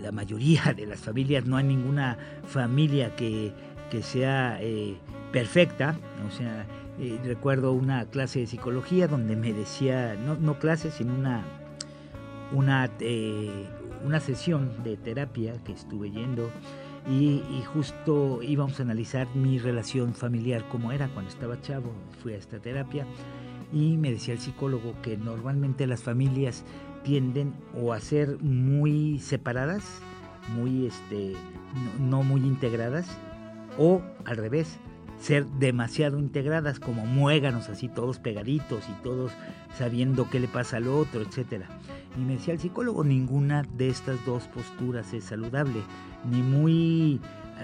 la 0.00 0.12
mayoría 0.12 0.74
de 0.76 0.86
las 0.86 1.00
familias, 1.00 1.46
no 1.46 1.56
hay 1.56 1.64
ninguna 1.64 2.18
familia 2.44 3.14
que, 3.16 3.52
que 3.90 4.02
sea 4.02 4.60
perfecta, 5.32 5.96
o 6.26 6.30
sea, 6.30 6.66
recuerdo 7.24 7.72
una 7.72 8.06
clase 8.06 8.40
de 8.40 8.46
psicología 8.46 9.08
donde 9.08 9.34
me 9.34 9.52
decía, 9.52 10.14
no, 10.14 10.34
no 10.34 10.58
clase, 10.58 10.90
sino 10.90 11.14
una, 11.14 11.42
una, 12.52 12.90
una 14.06 14.20
sesión 14.20 14.84
de 14.84 14.96
terapia 14.96 15.54
que 15.64 15.72
estuve 15.72 16.10
yendo 16.10 16.48
y, 17.10 17.42
justo 17.72 18.40
íbamos 18.42 18.78
a 18.78 18.84
analizar 18.84 19.28
mi 19.34 19.58
relación 19.58 20.14
familiar, 20.14 20.64
como 20.68 20.92
era 20.92 21.08
cuando 21.08 21.30
estaba 21.30 21.60
chavo, 21.60 21.92
fui 22.22 22.32
a 22.32 22.36
esta 22.36 22.58
terapia 22.58 23.06
y 23.72 23.96
me 23.96 24.12
decía 24.12 24.34
el 24.34 24.40
psicólogo 24.40 24.94
que 25.02 25.16
normalmente 25.16 25.86
las 25.86 26.02
familias 26.02 26.64
tienden 27.04 27.54
o 27.80 27.92
a 27.92 28.00
ser 28.00 28.38
muy 28.40 29.18
separadas, 29.18 29.84
muy 30.54 30.86
este, 30.86 31.34
no 32.00 32.22
muy 32.22 32.40
integradas, 32.42 33.06
o 33.78 34.02
al 34.24 34.36
revés, 34.36 34.78
ser 35.20 35.46
demasiado 35.46 36.18
integradas 36.18 36.78
como 36.78 37.06
muéganos 37.06 37.68
así 37.68 37.88
todos 37.88 38.18
pegaditos 38.18 38.84
y 38.88 39.02
todos 39.02 39.32
sabiendo 39.76 40.28
qué 40.30 40.40
le 40.40 40.48
pasa 40.48 40.76
al 40.76 40.88
otro, 40.88 41.22
etcétera. 41.22 41.66
Y 42.16 42.20
me 42.20 42.34
decía 42.34 42.54
el 42.54 42.60
psicólogo, 42.60 43.04
ninguna 43.04 43.62
de 43.62 43.88
estas 43.88 44.24
dos 44.24 44.44
posturas 44.44 45.12
es 45.12 45.24
saludable, 45.24 45.80
ni 46.30 46.42
muy 46.42 47.20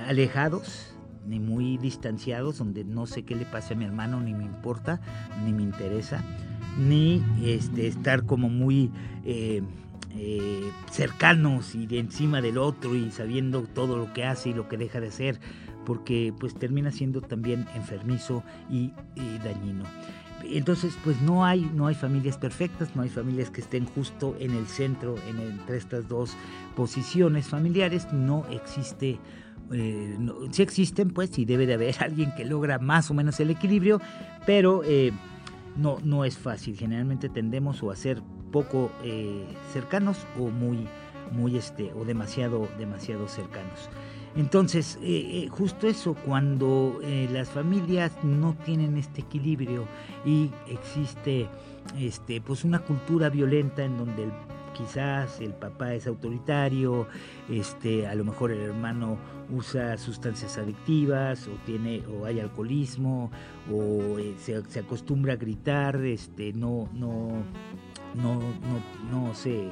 alejados, 0.07 0.95
ni 1.27 1.39
muy 1.39 1.79
distanciados, 1.79 2.59
donde 2.59 2.85
no 2.85 3.07
sé 3.07 3.25
qué 3.25 3.35
le 3.35 3.45
pasa 3.45 3.75
a 3.75 3.77
mi 3.77 3.85
hermano, 3.85 4.21
ni 4.21 4.35
me 4.35 4.45
importa, 4.45 5.01
ni 5.45 5.53
me 5.53 5.63
interesa, 5.63 6.23
ni 6.79 7.23
este, 7.43 7.87
estar 7.87 8.27
como 8.27 8.49
muy 8.49 8.91
eh, 9.25 9.63
eh, 10.15 10.71
cercanos 10.91 11.75
y 11.75 11.87
de 11.87 11.99
encima 11.99 12.43
del 12.43 12.59
otro 12.59 12.95
y 12.95 13.11
sabiendo 13.11 13.63
todo 13.63 13.97
lo 13.97 14.13
que 14.13 14.25
hace 14.25 14.51
y 14.51 14.55
lo 14.55 14.69
que 14.69 14.77
deja 14.77 15.01
de 15.01 15.09
hacer, 15.09 15.41
porque 15.85 16.33
pues 16.39 16.55
termina 16.55 16.91
siendo 16.91 17.21
también 17.21 17.67
enfermizo 17.75 18.43
y 18.71 18.93
dañino. 19.45 19.85
Entonces, 20.45 20.99
pues 21.05 21.21
no 21.23 21.45
hay, 21.45 21.71
no 21.75 21.87
hay 21.87 21.95
familias 21.95 22.37
perfectas, 22.37 22.95
no 22.97 23.03
hay 23.03 23.09
familias 23.09 23.51
que 23.51 23.61
estén 23.61 23.87
justo 23.87 24.37
en 24.39 24.53
el 24.53 24.67
centro, 24.67 25.15
en, 25.29 25.41
entre 25.41 25.77
estas 25.77 26.09
dos 26.09 26.37
posiciones 26.75 27.47
familiares, 27.47 28.13
no 28.13 28.45
existe 28.51 29.19
eh, 29.75 30.19
sí 30.51 30.63
existen, 30.63 31.11
pues, 31.11 31.39
y 31.39 31.45
debe 31.45 31.67
de 31.67 31.75
haber 31.75 31.95
alguien 32.01 32.35
que 32.35 32.45
logra 32.45 32.79
más 32.79 33.11
o 33.11 33.15
menos 33.15 33.41
el 33.41 33.51
equilibrio, 33.51 34.01
pero 34.45 34.83
eh, 34.85 35.13
no, 35.77 35.99
no 36.05 36.25
es 36.25 36.37
fácil. 36.37 36.77
Generalmente 36.77 37.29
tendemos 37.29 37.83
a 37.83 37.97
ser 37.97 38.23
poco 38.51 38.91
eh, 39.03 39.47
cercanos 39.73 40.27
o 40.39 40.49
muy, 40.49 40.87
muy 41.31 41.57
este, 41.57 41.91
o 41.95 42.05
demasiado, 42.05 42.69
demasiado 42.79 43.29
cercanos. 43.29 43.89
Entonces, 44.35 44.99
eh, 45.03 45.45
eh, 45.45 45.49
justo 45.51 45.87
eso, 45.87 46.15
cuando 46.15 47.01
eh, 47.03 47.29
las 47.31 47.51
familias 47.51 48.13
no 48.23 48.55
tienen 48.65 48.97
este 48.97 49.21
equilibrio 49.21 49.87
y 50.25 50.51
existe 50.69 51.49
este, 51.99 52.41
pues 52.41 52.65
una 52.65 52.79
cultura 52.79 53.29
violenta 53.29 53.85
en 53.85 53.99
donde 53.99 54.31
quizás 54.73 55.39
el 55.41 55.53
papá 55.53 55.93
es 55.93 56.07
autoritario, 56.07 57.07
este, 57.51 58.07
a 58.07 58.15
lo 58.15 58.25
mejor 58.25 58.53
el 58.53 58.63
hermano 58.63 59.19
usa 59.55 59.99
sustancias 59.99 60.57
adictivas 60.57 61.47
o 61.47 61.51
tiene 61.67 62.03
o 62.07 62.25
hay 62.25 62.41
alcoholismo 62.41 63.31
o 63.71 64.17
se, 64.39 64.65
se, 64.65 64.81
acostumbra 64.81 65.35
a 65.35 65.37
gritar, 65.37 65.97
este, 65.97 66.55
no, 66.55 66.89
no, 66.95 67.29
no, 68.15 68.41
no, 68.41 69.11
no 69.11 69.35
se 69.35 69.69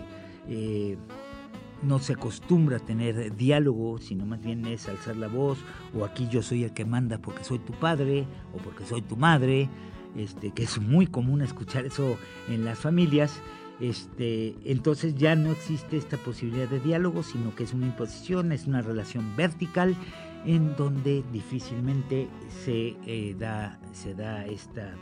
no 1.82 1.98
se 1.98 2.14
acostumbra 2.14 2.76
a 2.76 2.80
tener 2.80 3.36
diálogo, 3.36 3.98
sino 3.98 4.26
más 4.26 4.42
bien 4.42 4.66
es 4.66 4.88
alzar 4.88 5.16
la 5.16 5.28
voz, 5.28 5.58
o 5.94 6.04
aquí 6.04 6.28
yo 6.30 6.42
soy 6.42 6.64
el 6.64 6.72
que 6.72 6.84
manda 6.84 7.18
porque 7.18 7.44
soy 7.44 7.58
tu 7.58 7.72
padre, 7.72 8.26
o 8.54 8.58
porque 8.58 8.84
soy 8.84 9.02
tu 9.02 9.16
madre, 9.16 9.68
este, 10.16 10.50
que 10.50 10.64
es 10.64 10.80
muy 10.80 11.06
común 11.06 11.42
escuchar 11.42 11.86
eso 11.86 12.16
en 12.48 12.64
las 12.64 12.78
familias. 12.78 13.40
Este, 13.80 14.54
entonces 14.64 15.14
ya 15.14 15.34
no 15.34 15.52
existe 15.52 15.96
esta 15.96 16.18
posibilidad 16.18 16.68
de 16.68 16.80
diálogo, 16.80 17.22
sino 17.22 17.54
que 17.54 17.64
es 17.64 17.72
una 17.72 17.86
imposición, 17.86 18.52
es 18.52 18.66
una 18.66 18.82
relación 18.82 19.34
vertical 19.36 19.96
en 20.44 20.76
donde 20.76 21.22
difícilmente 21.32 22.28
se, 22.64 22.96
eh, 23.06 23.34
da, 23.38 23.78
se 23.92 24.14
da 24.14 24.44
esta 24.46 24.94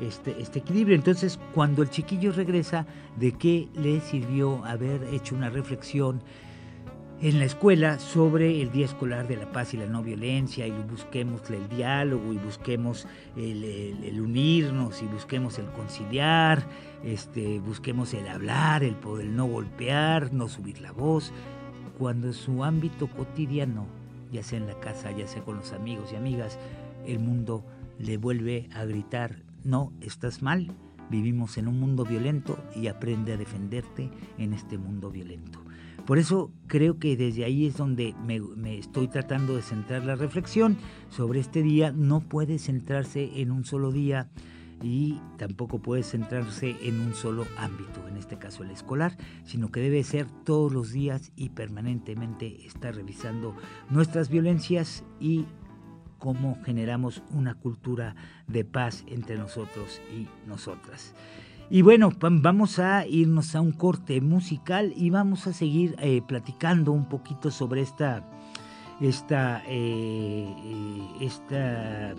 este, 0.00 0.40
este, 0.40 0.60
equilibrio. 0.60 0.96
Entonces, 0.96 1.38
cuando 1.54 1.82
el 1.82 1.90
chiquillo 1.90 2.32
regresa, 2.32 2.86
¿de 3.16 3.32
qué 3.32 3.68
le 3.74 4.00
sirvió 4.00 4.64
haber 4.64 5.02
hecho 5.12 5.34
una 5.34 5.50
reflexión 5.50 6.22
en 7.20 7.38
la 7.38 7.44
escuela 7.44 7.98
sobre 7.98 8.60
el 8.60 8.70
Día 8.72 8.86
Escolar 8.86 9.28
de 9.28 9.36
la 9.36 9.50
Paz 9.50 9.72
y 9.72 9.76
la 9.76 9.86
No 9.86 10.02
Violencia 10.02 10.66
y 10.66 10.72
busquemos 10.72 11.48
el 11.48 11.68
diálogo 11.68 12.32
y 12.32 12.38
busquemos 12.38 13.06
el, 13.36 14.20
unirnos 14.20 15.00
y 15.02 15.06
busquemos 15.06 15.58
el 15.58 15.66
conciliar, 15.66 16.66
este, 17.04 17.60
busquemos 17.60 18.12
el 18.14 18.28
hablar, 18.28 18.82
el 18.82 18.96
poder 18.96 19.26
no 19.26 19.46
golpear, 19.46 20.32
no 20.32 20.48
subir 20.48 20.80
la 20.80 20.92
voz, 20.92 21.32
cuando 21.98 22.26
en 22.26 22.34
su 22.34 22.64
ámbito 22.64 23.06
cotidiano, 23.06 23.86
ya 24.32 24.42
sea 24.42 24.58
en 24.58 24.66
la 24.66 24.78
casa, 24.80 25.12
ya 25.12 25.26
sea 25.26 25.42
con 25.42 25.56
los 25.56 25.72
amigos 25.72 26.12
y 26.12 26.16
amigas, 26.16 26.58
el 27.06 27.20
mundo 27.20 27.64
le 27.98 28.16
vuelve 28.16 28.68
a 28.74 28.84
gritar 28.84 29.36
no, 29.64 29.92
estás 30.00 30.42
mal, 30.42 30.72
vivimos 31.10 31.58
en 31.58 31.68
un 31.68 31.80
mundo 31.80 32.04
violento 32.04 32.58
y 32.74 32.86
aprende 32.86 33.32
a 33.32 33.36
defenderte 33.36 34.10
en 34.38 34.52
este 34.52 34.78
mundo 34.78 35.10
violento. 35.10 35.60
Por 36.06 36.18
eso 36.18 36.50
creo 36.66 36.98
que 36.98 37.16
desde 37.16 37.44
ahí 37.44 37.66
es 37.66 37.78
donde 37.78 38.14
me, 38.26 38.78
estoy 38.78 39.08
tratando 39.08 39.56
de 39.56 39.62
centrar 39.62 40.04
la 40.04 40.16
reflexión 40.16 40.76
sobre 41.08 41.40
este 41.40 41.62
día. 41.62 41.92
No 41.92 42.20
puede 42.20 42.58
centrarse 42.58 43.40
en 43.40 43.50
un 43.50 43.64
solo 43.64 43.90
día 43.90 44.28
y 44.82 45.18
tampoco 45.38 45.78
puede 45.78 46.02
centrarse 46.02 46.76
en 46.82 47.00
un 47.00 47.14
solo 47.14 47.46
ámbito, 47.56 48.06
en 48.06 48.18
este 48.18 48.36
caso 48.36 48.64
el 48.64 48.70
escolar, 48.70 49.16
sino 49.44 49.70
que 49.70 49.80
debe 49.80 50.02
ser 50.04 50.26
todos 50.44 50.72
los 50.72 50.92
días 50.92 51.32
y 51.36 51.50
permanentemente 51.50 52.66
estar 52.66 52.94
revisando 52.94 53.56
nuestras 53.88 54.28
violencias 54.28 55.04
y 55.20 55.46
cómo 56.24 56.56
generamos 56.64 57.22
una 57.34 57.52
cultura 57.54 58.16
de 58.46 58.64
paz 58.64 59.04
entre 59.08 59.36
nosotros 59.36 60.00
y 60.10 60.26
nosotras. 60.48 61.14
Y 61.68 61.82
bueno, 61.82 62.10
vamos 62.18 62.78
a 62.78 63.06
irnos 63.06 63.54
a 63.54 63.60
un 63.60 63.72
corte 63.72 64.22
musical 64.22 64.94
y 64.96 65.10
vamos 65.10 65.46
a 65.46 65.52
seguir 65.52 65.94
eh, 65.98 66.22
platicando 66.26 66.92
un 66.92 67.10
poquito 67.10 67.50
sobre 67.50 67.82
esta, 67.82 68.26
esta, 69.02 69.62
eh, 69.68 70.46
eh, 70.64 71.02
esta 71.20 72.14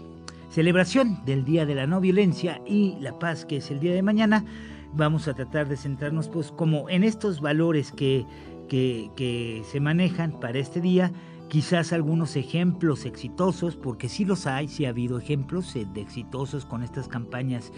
celebración 0.52 1.26
del 1.26 1.44
Día 1.44 1.66
de 1.66 1.74
la 1.74 1.88
No 1.88 2.00
Violencia 2.00 2.62
y 2.64 2.98
la 3.00 3.18
Paz, 3.18 3.44
que 3.44 3.58
es 3.58 3.72
el 3.72 3.80
día 3.80 3.96
de 3.96 4.04
mañana. 4.04 4.46
Vamos 4.94 5.28
a 5.28 5.34
tratar 5.34 5.68
de 5.68 5.78
centrarnos 5.78 6.30
pues 6.30 6.52
como 6.52 6.92
en 6.92 7.04
estos 7.04 7.42
valores 7.42 7.92
que, 7.92 8.24
que, 8.70 9.10
que 9.16 9.64
se 9.72 9.80
manejan 9.80 10.40
para 10.40 10.60
este 10.60 10.80
día 10.80 11.12
quizás 11.50 11.94
algunos 11.94 12.36
ejemplos 12.36 13.06
exitosos, 13.06 13.76
porque 13.76 14.10
sí 14.10 14.26
los 14.26 14.48
hay, 14.48 14.68
sí 14.68 14.86
ha 14.86 14.90
habido 14.90 15.18
ejemplos 15.18 15.76
eh, 15.76 15.88
de 15.94 16.02
exitosos 16.02 16.66
con 16.66 16.84
estas 16.84 17.08
campañas 17.08 17.72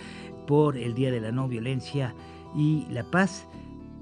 por 0.46 0.78
el 0.78 0.94
Día 0.94 1.12
de 1.12 1.22
la 1.22 1.32
No 1.32 1.48
Violencia 1.48 2.16
y 2.56 2.86
la 2.90 3.04
Paz, 3.04 3.48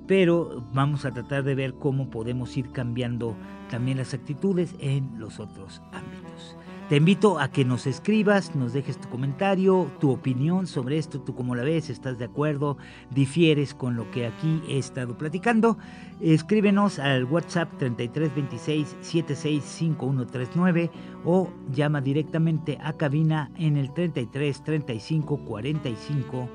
pero 0.07 0.63
vamos 0.73 1.05
a 1.05 1.11
tratar 1.11 1.43
de 1.43 1.55
ver 1.55 1.73
cómo 1.75 2.09
podemos 2.09 2.55
ir 2.57 2.71
cambiando 2.71 3.35
también 3.69 3.97
las 3.97 4.13
actitudes 4.13 4.75
en 4.79 5.19
los 5.19 5.39
otros 5.39 5.81
ámbitos. 5.91 6.55
Te 6.89 6.97
invito 6.97 7.39
a 7.39 7.47
que 7.47 7.65
nos 7.65 7.87
escribas, 7.87 8.55
nos 8.55 8.71
dejes 8.73 8.99
tu 9.01 9.09
comentario, 9.09 9.91
tu 9.99 10.11
opinión 10.11 10.67
sobre 10.67 10.99
esto, 10.99 11.19
tú 11.19 11.33
cómo 11.33 11.55
la 11.55 11.63
ves, 11.63 11.89
estás 11.89 12.19
de 12.19 12.25
acuerdo, 12.25 12.77
difieres 13.09 13.73
con 13.73 13.95
lo 13.95 14.11
que 14.11 14.27
aquí 14.27 14.61
he 14.69 14.77
estado 14.77 15.17
platicando. 15.17 15.79
Escríbenos 16.21 16.99
al 16.99 17.25
WhatsApp 17.25 17.71
3326 17.79 18.97
765139 19.01 20.91
o 21.25 21.49
llama 21.71 22.01
directamente 22.01 22.77
a 22.79 22.93
cabina 22.93 23.49
en 23.57 23.77
el 23.77 23.91
33 23.91 24.63
35 24.63 25.37
45 25.37 26.49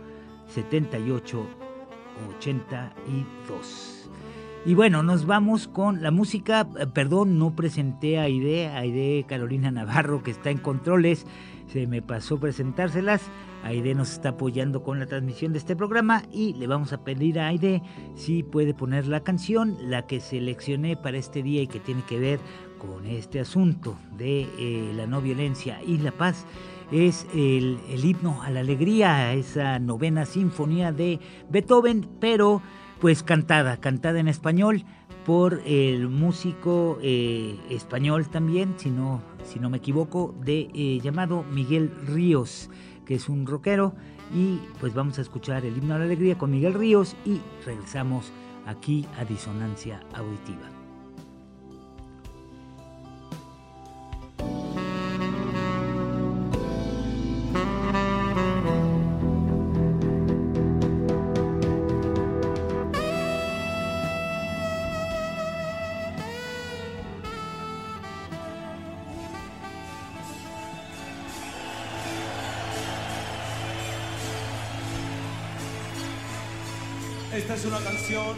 78 0.46 1.46
82. 2.38 3.89
Y 4.66 4.74
bueno, 4.74 5.02
nos 5.02 5.24
vamos 5.24 5.68
con 5.68 6.02
la 6.02 6.10
música. 6.10 6.68
Eh, 6.78 6.86
perdón, 6.86 7.38
no 7.38 7.56
presenté 7.56 8.18
a 8.18 8.24
Aide, 8.24 8.68
Aide 8.68 9.24
Carolina 9.26 9.70
Navarro, 9.70 10.22
que 10.22 10.30
está 10.30 10.50
en 10.50 10.58
controles. 10.58 11.26
Se 11.68 11.86
me 11.86 12.02
pasó 12.02 12.38
presentárselas. 12.38 13.22
Aide 13.64 13.94
nos 13.94 14.12
está 14.12 14.30
apoyando 14.30 14.82
con 14.82 14.98
la 14.98 15.06
transmisión 15.06 15.52
de 15.52 15.58
este 15.58 15.76
programa 15.76 16.24
y 16.30 16.52
le 16.54 16.66
vamos 16.66 16.92
a 16.92 17.02
pedir 17.04 17.40
a 17.40 17.48
Aide 17.48 17.82
si 18.16 18.42
puede 18.42 18.74
poner 18.74 19.06
la 19.06 19.20
canción, 19.20 19.78
la 19.80 20.06
que 20.06 20.20
seleccioné 20.20 20.94
para 20.94 21.16
este 21.16 21.42
día 21.42 21.62
y 21.62 21.66
que 21.66 21.80
tiene 21.80 22.02
que 22.02 22.18
ver 22.18 22.38
con 22.78 23.06
este 23.06 23.40
asunto 23.40 23.96
de 24.18 24.46
eh, 24.58 24.92
la 24.94 25.06
no 25.06 25.22
violencia 25.22 25.82
y 25.82 25.96
la 25.98 26.12
paz. 26.12 26.44
Es 26.92 27.26
el, 27.32 27.78
el 27.88 28.04
himno 28.04 28.42
a 28.42 28.50
la 28.50 28.60
alegría, 28.60 29.32
esa 29.32 29.78
novena 29.78 30.26
sinfonía 30.26 30.92
de 30.92 31.18
Beethoven, 31.48 32.06
pero 32.20 32.60
pues 33.00 33.22
cantada, 33.22 33.78
cantada 33.78 34.20
en 34.20 34.28
español 34.28 34.84
por 35.24 35.62
el 35.64 36.08
músico 36.08 36.98
eh, 37.02 37.58
español 37.70 38.28
también, 38.28 38.74
si 38.76 38.90
no, 38.90 39.22
si 39.44 39.58
no 39.58 39.70
me 39.70 39.78
equivoco, 39.78 40.34
de 40.44 40.70
eh, 40.74 41.00
llamado 41.02 41.44
Miguel 41.44 41.92
Ríos, 42.06 42.70
que 43.06 43.14
es 43.14 43.28
un 43.28 43.46
rockero. 43.46 43.94
Y 44.34 44.60
pues 44.78 44.94
vamos 44.94 45.18
a 45.18 45.22
escuchar 45.22 45.64
el 45.64 45.76
himno 45.76 45.94
a 45.94 45.98
la 45.98 46.04
alegría 46.04 46.38
con 46.38 46.50
Miguel 46.50 46.74
Ríos 46.74 47.16
y 47.24 47.40
regresamos 47.66 48.32
aquí 48.66 49.06
a 49.18 49.24
Disonancia 49.24 50.00
Auditiva. 50.14 50.79
Es 77.60 77.66
una 77.66 77.80
canción 77.80 78.36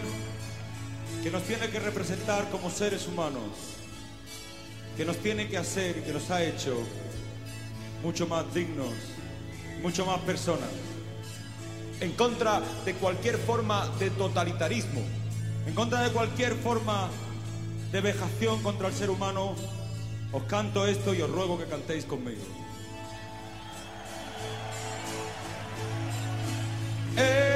que 1.22 1.30
nos 1.30 1.44
tiene 1.44 1.68
que 1.68 1.78
representar 1.78 2.50
como 2.50 2.70
seres 2.70 3.06
humanos, 3.06 3.44
que 4.96 5.04
nos 5.04 5.16
tiene 5.18 5.48
que 5.48 5.58
hacer 5.58 5.98
y 5.98 6.00
que 6.00 6.12
nos 6.12 6.28
ha 6.32 6.42
hecho 6.42 6.76
mucho 8.02 8.26
más 8.26 8.52
dignos, 8.52 8.92
mucho 9.80 10.04
más 10.06 10.18
personas, 10.22 10.70
en 12.00 12.10
contra 12.14 12.60
de 12.84 12.94
cualquier 12.94 13.38
forma 13.38 13.86
de 14.00 14.10
totalitarismo, 14.10 15.02
en 15.68 15.74
contra 15.74 16.00
de 16.00 16.10
cualquier 16.10 16.56
forma 16.56 17.08
de 17.92 18.00
vejación 18.00 18.60
contra 18.60 18.88
el 18.88 18.94
ser 18.94 19.08
humano, 19.08 19.54
os 20.32 20.42
canto 20.44 20.84
esto 20.84 21.14
y 21.14 21.22
os 21.22 21.30
ruego 21.30 21.58
que 21.58 21.66
cantéis 21.66 22.04
conmigo. 22.06 22.42
hermano 27.16 27.51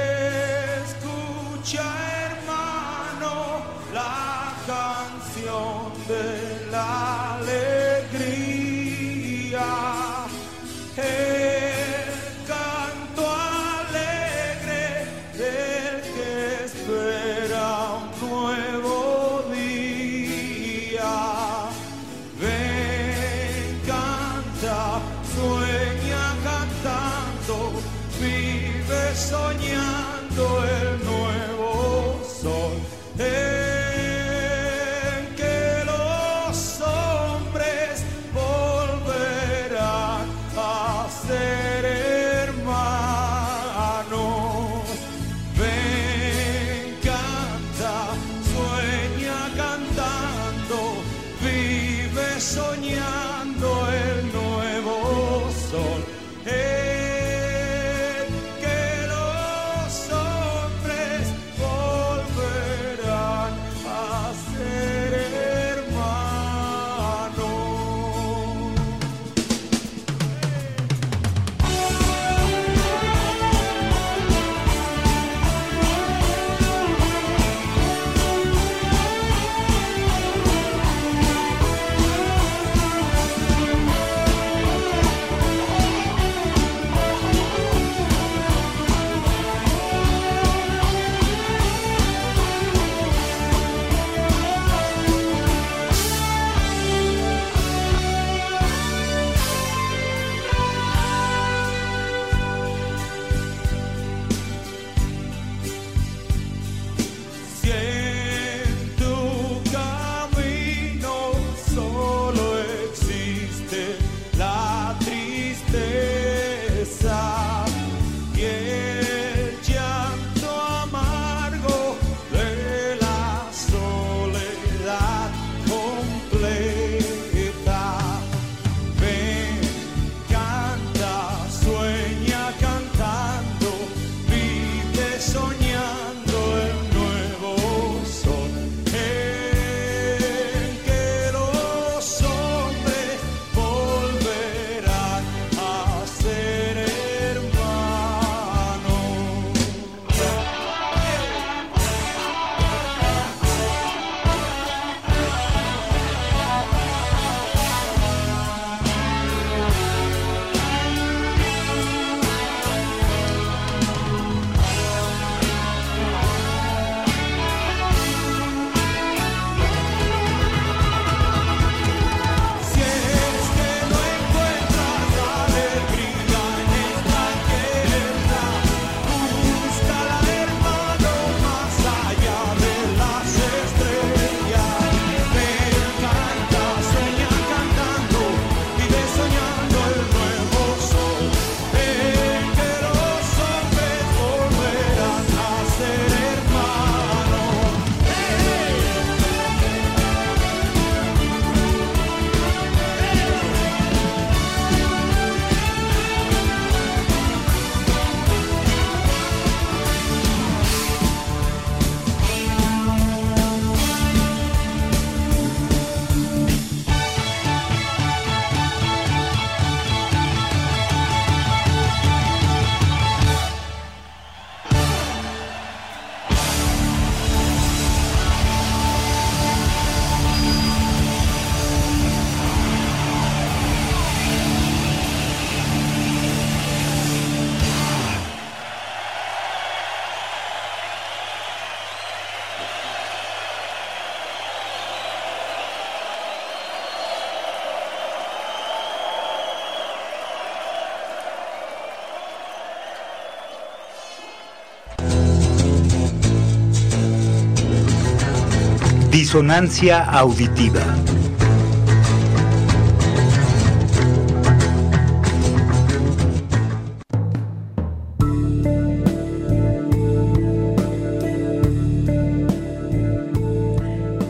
Disonancia 259.27 260.05
auditiva. 260.05 260.79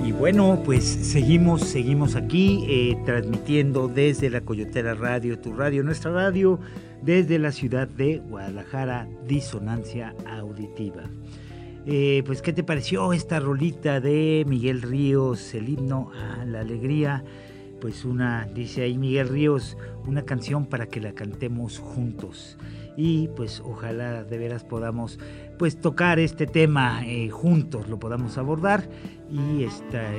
Y 0.03 0.11
Bueno, 0.13 0.63
pues 0.65 0.83
seguimos, 0.83 1.61
seguimos 1.61 2.15
aquí 2.15 2.65
eh, 2.67 2.97
transmitiendo 3.05 3.87
desde 3.87 4.31
la 4.31 4.41
Coyotera 4.41 4.95
Radio, 4.95 5.37
tu 5.37 5.53
radio, 5.53 5.83
nuestra 5.83 6.09
radio, 6.09 6.59
desde 7.03 7.37
la 7.37 7.51
ciudad 7.51 7.87
de 7.87 8.17
Guadalajara, 8.17 9.07
Disonancia 9.27 10.15
Auditiva. 10.27 11.03
Eh, 11.89 12.21
pues, 12.25 12.41
¿qué 12.41 12.51
te 12.51 12.65
pareció 12.65 13.13
esta 13.13 13.39
rolita 13.39 14.01
de 14.01 14.43
Miguel 14.45 14.81
Ríos, 14.81 15.53
el 15.53 15.69
himno 15.69 16.11
a 16.13 16.43
la 16.43 16.59
alegría? 16.59 17.23
Pues 17.79 18.03
una, 18.03 18.45
dice 18.53 18.81
ahí 18.81 18.97
Miguel 18.97 19.29
Ríos, 19.29 19.77
una 20.05 20.23
canción 20.23 20.65
para 20.65 20.87
que 20.87 20.99
la 20.99 21.13
cantemos 21.13 21.79
juntos. 21.79 22.57
Y 22.97 23.29
pues 23.29 23.61
ojalá 23.63 24.25
de 24.25 24.37
veras 24.37 24.65
podamos 24.65 25.17
pues 25.57 25.79
tocar 25.79 26.19
este 26.19 26.45
tema 26.45 27.07
eh, 27.07 27.29
juntos, 27.29 27.87
lo 27.87 27.97
podamos 27.97 28.37
abordar 28.37 28.89
y 29.31 29.63
esta, 29.63 30.11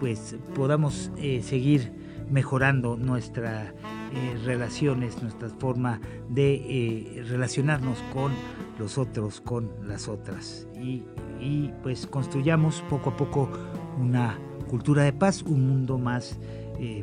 pues 0.00 0.36
podamos 0.56 1.12
eh, 1.18 1.42
seguir 1.44 1.92
mejorando 2.28 2.96
nuestras 4.14 4.44
relaciones, 4.44 5.22
nuestra 5.22 5.48
forma 5.48 6.00
de 6.28 7.24
relacionarnos 7.28 7.98
con 8.12 8.32
los 8.78 8.98
otros, 8.98 9.40
con 9.40 9.70
las 9.86 10.08
otras. 10.08 10.66
Y, 10.80 11.04
pues 11.82 12.06
construyamos 12.06 12.82
poco 12.88 13.10
a 13.10 13.16
poco 13.16 13.50
una 14.00 14.38
cultura 14.68 15.02
de 15.02 15.12
paz, 15.12 15.42
un 15.42 15.66
mundo 15.66 15.98
más, 15.98 16.38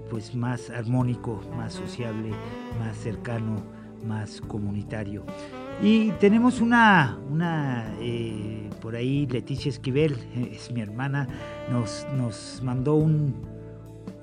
pues 0.10 0.34
más 0.34 0.70
armónico, 0.70 1.42
más 1.56 1.74
sociable, 1.74 2.32
más 2.80 2.98
cercano, 2.98 3.62
más 4.06 4.42
comunitario. 4.42 5.24
Y 5.82 6.12
tenemos 6.20 6.62
una, 6.62 7.18
una 7.32 7.96
eh, 8.00 8.70
por 8.82 8.96
ahí, 8.96 9.26
Leticia 9.26 9.70
Esquivel, 9.70 10.16
es 10.52 10.72
mi 10.72 10.82
hermana, 10.82 11.28
nos, 11.72 12.06
nos 12.16 12.62
mandó 12.64 12.96
un, 12.96 13.34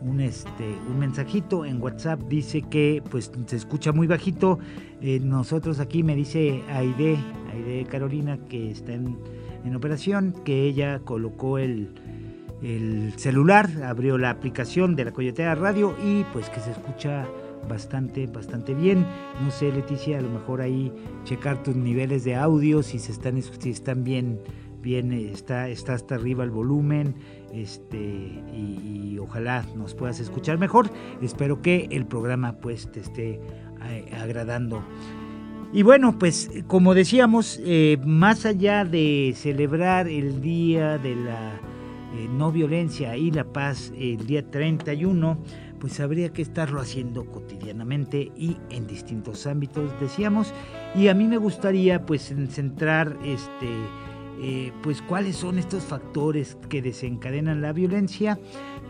un, 0.01 0.21
este, 0.21 0.77
un 0.89 0.99
mensajito 0.99 1.65
en 1.65 1.81
WhatsApp, 1.83 2.21
dice 2.29 2.63
que 2.63 3.03
pues 3.11 3.31
se 3.47 3.57
escucha 3.57 3.93
muy 3.93 4.07
bajito. 4.07 4.59
Eh, 5.01 5.21
nosotros 5.21 5.81
aquí 5.81 6.03
me 6.03 6.15
dice 6.15 6.63
Aide, 6.71 7.19
Aide 7.53 7.87
Carolina, 7.87 8.39
que 8.49 8.71
está 8.71 8.95
en, 8.95 9.19
en 9.65 9.75
operación, 9.75 10.35
que 10.45 10.63
ella 10.65 11.01
colocó 11.01 11.59
el, 11.59 11.91
el 12.63 13.13
celular, 13.17 13.71
abrió 13.85 14.19
la 14.19 14.31
aplicación 14.31 14.97
de 14.97 15.05
la 15.05 15.13
Coyotea 15.13 15.55
Radio 15.55 15.95
y 16.05 16.25
pues 16.33 16.49
que 16.51 16.61
se 16.61 16.71
escucha 16.71 17.27
bastante, 17.69 18.27
bastante 18.27 18.75
bien. 18.75 19.07
No 19.43 19.51
sé, 19.51 19.73
Leticia, 19.73 20.19
a 20.19 20.23
lo 20.23 20.31
mejor 20.31 20.61
ahí 20.61 20.93
checar 21.25 21.63
tus 21.63 21.77
niveles 21.77 22.25
de 22.25 22.35
audio, 22.35 22.83
si 22.83 22.99
se 22.99 23.13
están, 23.13 23.41
si 23.43 23.71
están 23.71 24.05
bien, 24.05 24.41
bien, 24.81 25.13
está, 25.13 25.69
está 25.69 25.95
hasta 25.95 26.15
arriba 26.15 26.45
el 26.45 26.51
volumen, 26.51 27.15
este, 27.53 27.99
y, 28.53 29.19
ojalá 29.21 29.65
nos 29.77 29.95
puedas 29.95 30.21
escuchar 30.21 30.59
mejor. 30.59 30.91
Espero 31.21 31.61
que 31.61 31.89
el 31.91 32.07
programa 32.07 32.55
pues 32.55 32.91
te 32.91 33.01
esté 33.01 33.41
eh, 33.85 34.11
agradando. 34.17 34.83
Y 35.73 35.83
bueno, 35.83 36.19
pues 36.19 36.51
como 36.67 36.95
decíamos, 36.95 37.61
eh, 37.63 37.99
más 38.05 38.47
allá 38.47 38.85
de 38.85 39.35
celebrar 39.37 40.09
el 40.09 40.41
Día 40.41 40.97
de 40.97 41.15
la 41.15 41.61
eh, 42.15 42.27
No 42.31 42.51
Violencia 42.51 43.17
y 43.17 43.31
la 43.31 43.45
Paz, 43.45 43.93
el 43.99 44.27
día 44.27 44.51
31, 44.51 45.39
pues 45.79 46.01
habría 46.01 46.33
que 46.33 46.41
estarlo 46.41 46.81
haciendo 46.81 47.27
cotidianamente 47.27 48.33
y 48.35 48.57
en 48.71 48.87
distintos 48.87 49.47
ámbitos, 49.47 49.93
decíamos. 50.01 50.55
Y 50.95 51.09
a 51.09 51.15
mí 51.15 51.29
me 51.29 51.37
gustaría 51.37 52.07
pues 52.07 52.35
centrar 52.49 53.17
este, 53.25 53.69
eh, 54.41 54.73
pues 54.83 55.03
cuáles 55.03 55.37
son 55.37 55.59
estos 55.59 55.85
factores 55.85 56.57
que 56.69 56.83
desencadenan 56.83 57.61
la 57.61 57.73
violencia, 57.73 58.39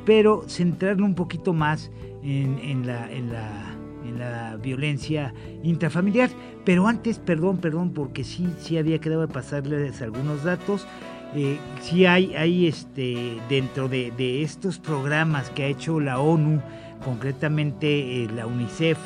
pero 0.05 0.45
centrarlo 0.49 1.05
un 1.05 1.15
poquito 1.15 1.53
más 1.53 1.91
en, 2.23 2.87
la... 2.87 3.11
En 3.11 3.33
la 3.33 3.75
en 4.05 4.19
la 4.19 4.57
violencia 4.57 5.35
intrafamiliar. 5.63 6.31
Pero 6.65 6.87
antes, 6.87 7.19
perdón, 7.19 7.59
perdón, 7.59 7.93
porque 7.93 8.25
sí, 8.25 8.49
sí 8.61 8.79
había 8.79 9.01
quedado 9.01 9.23
de 9.23 9.29
pasarles 9.29 10.01
algunos 10.01 10.45
datos. 10.45 10.87
Eh, 11.35 11.59
sí 11.83 12.07
hay, 12.07 12.35
hay 12.37 12.67
este, 12.67 13.39
dentro 13.49 13.89
de, 13.89 14.13
de, 14.17 14.43
estos 14.43 14.79
programas 14.79 15.51
que 15.51 15.65
ha 15.65 15.67
hecho 15.67 16.01
la 16.01 16.21
ONU, 16.21 16.63
concretamente 17.05 18.23
eh, 18.23 18.29
la 18.35 18.47
UNICEF, 18.47 18.99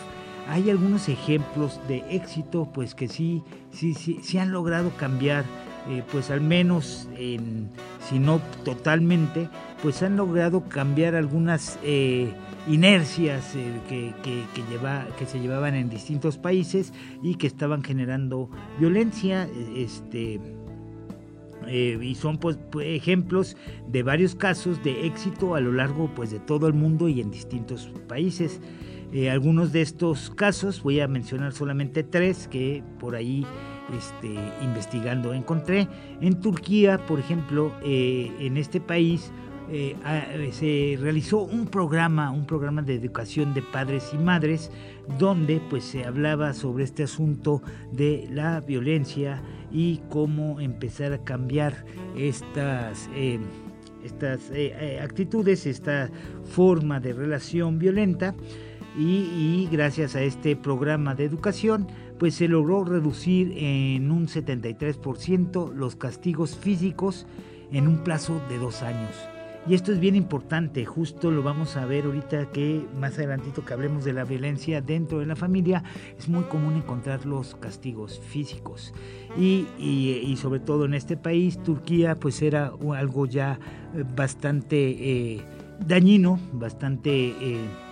hay 0.49 0.71
algunos 0.71 1.09
ejemplos 1.09 1.81
de 1.89 2.05
éxito, 2.11 2.69
pues 2.73 2.95
que 2.95 3.09
sí, 3.09 3.43
sí, 3.73 3.95
sí, 3.95 4.21
sí 4.23 4.39
han 4.39 4.53
logrado 4.53 4.91
cambiar, 4.97 5.45
eh, 5.89 6.03
pues 6.13 6.31
al 6.31 6.41
menos, 6.41 7.09
en, 7.17 7.69
si 8.09 8.21
no 8.21 8.41
totalmente, 8.65 9.49
pues 9.83 10.03
han 10.03 10.17
logrado 10.17 10.69
cambiar 10.69 11.17
algunas 11.17 11.79
eh, 11.83 12.33
inercias 12.69 13.57
eh, 13.57 13.81
que, 13.89 14.15
que, 14.23 14.63
lleva, 14.71 15.07
que 15.19 15.27
se 15.27 15.41
llevaban 15.41 15.75
en 15.75 15.91
distintos 15.91 16.39
países 16.39 16.93
y 17.21 17.35
que 17.35 17.49
estaban 17.49 17.83
generando 17.83 18.49
violencia. 18.79 19.49
Este, 19.75 20.41
y 21.69 22.15
son 22.17 22.39
pues, 22.39 22.59
ejemplos 22.81 23.57
de 23.89 24.03
varios 24.03 24.35
casos 24.35 24.83
de 24.83 25.07
éxito 25.07 25.55
a 25.55 25.61
lo 25.61 25.73
largo 25.73 26.13
pues, 26.15 26.31
de 26.31 26.41
todo 26.41 26.67
el 26.67 26.75
mundo 26.75 27.09
y 27.09 27.21
en 27.21 27.31
distintos 27.31 27.91
países. 28.09 28.61
Algunos 29.31 29.73
de 29.73 29.83
estos 29.83 30.31
casos, 30.31 30.83
voy 30.83 31.01
a 31.01 31.07
mencionar 31.07 31.53
solamente 31.53 32.03
tres 32.03 32.49
que 32.49 32.83
por 32.99 33.15
ahí 33.15 33.47
este, 33.97 34.35
investigando 34.63 35.35
encontré. 35.35 35.89
En 36.21 36.41
Turquía, 36.41 36.99
por 37.07 37.19
ejemplo, 37.19 37.73
eh, 37.83 38.31
en 38.41 38.57
este 38.57 38.81
país 38.81 39.33
eh, 39.75 39.97
se 40.53 40.99
realizó 41.01 41.39
un 41.39 41.67
programa, 41.67 42.31
un 42.31 42.45
programa 42.45 42.83
de 42.83 42.95
educación 42.95 43.55
de 43.55 43.63
padres 43.63 44.11
y 44.13 44.19
madres, 44.19 44.71
donde 45.19 45.63
pues 45.71 45.85
se 45.85 46.05
hablaba 46.05 46.53
sobre 46.53 46.85
este 46.85 47.05
asunto 47.05 47.63
de 47.91 48.29
la 48.31 48.61
violencia 48.61 49.41
y 49.71 50.03
cómo 50.11 50.61
empezar 50.61 51.15
a 51.15 51.25
cambiar 51.25 51.87
estas, 52.17 53.09
eh, 53.15 53.39
estas 54.05 54.51
eh, 54.53 55.01
actitudes, 55.03 55.65
esta 55.65 56.11
forma 56.45 57.01
de 57.01 57.15
relación 57.15 57.79
violenta. 57.79 58.35
Y, 58.99 59.69
gracias 59.73 60.17
a 60.17 60.23
este 60.23 60.55
programa 60.55 61.15
de 61.15 61.25
educación, 61.25 61.87
pues 62.23 62.37
se 62.37 62.47
logró 62.47 62.85
reducir 62.85 63.53
en 63.57 64.13
un 64.13 64.29
73% 64.29 65.75
los 65.75 65.97
castigos 65.97 66.57
físicos 66.57 67.27
en 67.73 67.89
un 67.89 68.05
plazo 68.05 68.41
de 68.49 68.59
dos 68.59 68.85
años. 68.85 69.11
Y 69.67 69.75
esto 69.75 69.91
es 69.91 69.99
bien 69.99 70.15
importante, 70.15 70.85
justo 70.85 71.33
lo 71.33 71.43
vamos 71.43 71.77
a 71.77 71.85
ver 71.85 72.05
ahorita 72.05 72.53
que 72.53 72.87
más 72.97 73.19
adelantito 73.19 73.65
que 73.65 73.75
hablemos 73.75 74.05
de 74.05 74.13
la 74.13 74.23
violencia 74.23 74.81
dentro 74.81 75.19
de 75.19 75.27
la 75.27 75.35
familia, 75.35 75.83
es 76.17 76.29
muy 76.29 76.45
común 76.45 76.77
encontrar 76.77 77.27
los 77.27 77.57
castigos 77.57 78.21
físicos. 78.21 78.95
Y, 79.37 79.67
y, 79.77 80.37
sobre 80.37 80.61
todo 80.61 80.85
en 80.85 80.95
este 80.95 81.17
país, 81.17 81.61
Turquía, 81.61 82.15
pues 82.15 82.41
era 82.41 82.73
algo 82.95 83.27
ya 83.27 83.59
bastante 84.15 84.77
eh, 84.79 85.43
dañino, 85.85 86.39
bastante... 86.53 87.35
Eh, 87.41 87.92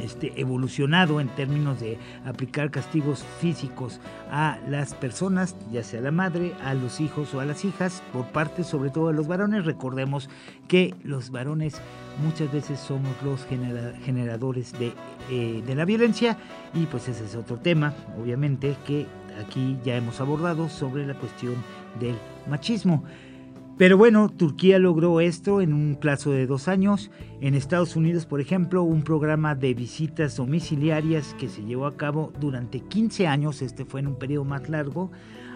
este, 0.00 0.40
evolucionado 0.40 1.20
en 1.20 1.28
términos 1.28 1.80
de 1.80 1.98
aplicar 2.24 2.70
castigos 2.70 3.24
físicos 3.40 4.00
a 4.30 4.58
las 4.68 4.94
personas, 4.94 5.56
ya 5.72 5.82
sea 5.82 6.00
la 6.00 6.10
madre, 6.10 6.54
a 6.64 6.74
los 6.74 7.00
hijos 7.00 7.34
o 7.34 7.40
a 7.40 7.44
las 7.44 7.64
hijas, 7.64 8.02
por 8.12 8.26
parte 8.26 8.64
sobre 8.64 8.90
todo 8.90 9.08
de 9.08 9.14
los 9.14 9.28
varones. 9.28 9.64
Recordemos 9.64 10.28
que 10.66 10.94
los 11.02 11.30
varones 11.30 11.80
muchas 12.22 12.52
veces 12.52 12.80
somos 12.80 13.14
los 13.22 13.44
genera 13.44 13.94
generadores 14.04 14.72
eh, 14.80 15.62
de 15.66 15.74
la 15.74 15.84
violencia 15.84 16.36
y 16.74 16.86
pues 16.86 17.08
ese 17.08 17.24
es 17.24 17.34
otro 17.34 17.56
tema, 17.56 17.94
obviamente, 18.20 18.76
que 18.86 19.06
aquí 19.44 19.78
ya 19.84 19.96
hemos 19.96 20.20
abordado 20.20 20.68
sobre 20.68 21.06
la 21.06 21.14
cuestión 21.14 21.54
del 22.00 22.16
machismo. 22.48 23.04
Pero 23.78 23.96
bueno, 23.96 24.28
Turquía 24.28 24.80
logró 24.80 25.20
esto 25.20 25.60
en 25.60 25.72
un 25.72 25.94
plazo 25.94 26.32
de 26.32 26.48
dos 26.48 26.66
años. 26.66 27.12
En 27.40 27.54
Estados 27.54 27.94
Unidos, 27.94 28.26
por 28.26 28.40
ejemplo, 28.40 28.82
un 28.82 29.02
programa 29.02 29.54
de 29.54 29.72
visitas 29.72 30.34
domiciliarias 30.36 31.36
que 31.38 31.48
se 31.48 31.62
llevó 31.62 31.86
a 31.86 31.96
cabo 31.96 32.32
durante 32.40 32.80
15 32.80 33.28
años, 33.28 33.62
este 33.62 33.84
fue 33.84 34.00
en 34.00 34.08
un 34.08 34.16
periodo 34.16 34.44
más 34.44 34.68
largo, 34.68 35.12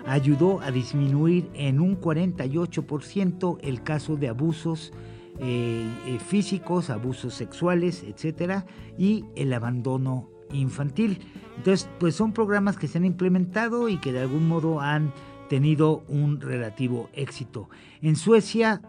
ayudó 0.07 0.61
a 0.61 0.70
disminuir 0.70 1.51
en 1.55 1.81
un 1.81 2.01
48% 2.01 3.59
el 3.61 3.83
caso 3.83 4.14
de 4.14 4.29
abusos 4.29 4.93
eh, 5.41 5.85
eh, 6.07 6.18
físicos, 6.20 6.91
abusos 6.91 7.35
sexuales, 7.35 8.05
etcétera, 8.05 8.66
y 8.97 9.25
el 9.35 9.53
abandono 9.53 10.31
infantil. 10.53 11.18
Entonces, 11.57 11.89
pues 11.99 12.14
son 12.14 12.33
programas 12.33 12.77
que 12.77 12.87
se 12.87 12.99
han 12.99 13.05
implementado 13.05 13.89
y 13.89 13.97
que 13.97 14.12
de 14.12 14.20
algún 14.20 14.47
modo 14.47 14.81
han 14.81 15.12
tenido 15.53 16.03
un 16.09 16.40
relativo 16.40 17.11
éxito. 17.12 17.68
En 18.00 18.16
Suecia, 18.16 18.80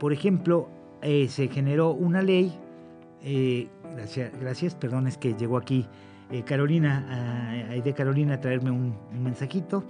por 0.00 0.12
ejemplo, 0.12 0.68
eh, 1.02 1.28
se 1.28 1.46
generó 1.46 1.92
una 1.92 2.20
ley, 2.20 2.52
eh, 3.22 3.68
gracias, 3.94 4.32
gracias, 4.40 4.74
perdón, 4.74 5.06
es 5.06 5.16
que 5.16 5.34
llegó 5.34 5.56
aquí 5.56 5.86
eh, 6.32 6.42
Carolina, 6.42 7.68
de 7.84 7.94
Carolina 7.94 8.34
a 8.34 8.40
traerme 8.40 8.72
un, 8.72 8.96
mensajito. 9.22 9.84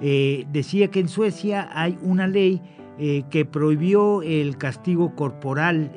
decía 0.00 0.88
que 0.88 0.98
en 0.98 1.08
Suecia 1.08 1.70
hay 1.72 1.96
una 2.02 2.26
ley 2.26 2.60
que 3.30 3.44
prohibió 3.44 4.22
el 4.22 4.58
castigo 4.58 5.14
corporal 5.14 5.92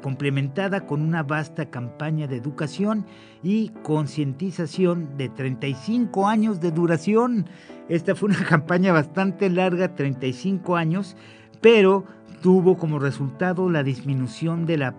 complementada 0.00 0.86
con 0.86 1.02
una 1.02 1.22
vasta 1.22 1.70
campaña 1.70 2.26
de 2.26 2.36
educación 2.36 3.06
y 3.42 3.70
concientización 3.82 5.16
de 5.16 5.28
35 5.28 6.28
años 6.28 6.60
de 6.60 6.70
duración. 6.70 7.46
Esta 7.88 8.14
fue 8.14 8.30
una 8.30 8.44
campaña 8.48 8.92
bastante 8.92 9.50
larga, 9.50 9.94
35 9.94 10.76
años, 10.76 11.16
pero 11.60 12.04
tuvo 12.40 12.76
como 12.76 12.98
resultado 12.98 13.68
la 13.68 13.82
disminución 13.82 14.66
de 14.66 14.78
la, 14.78 14.94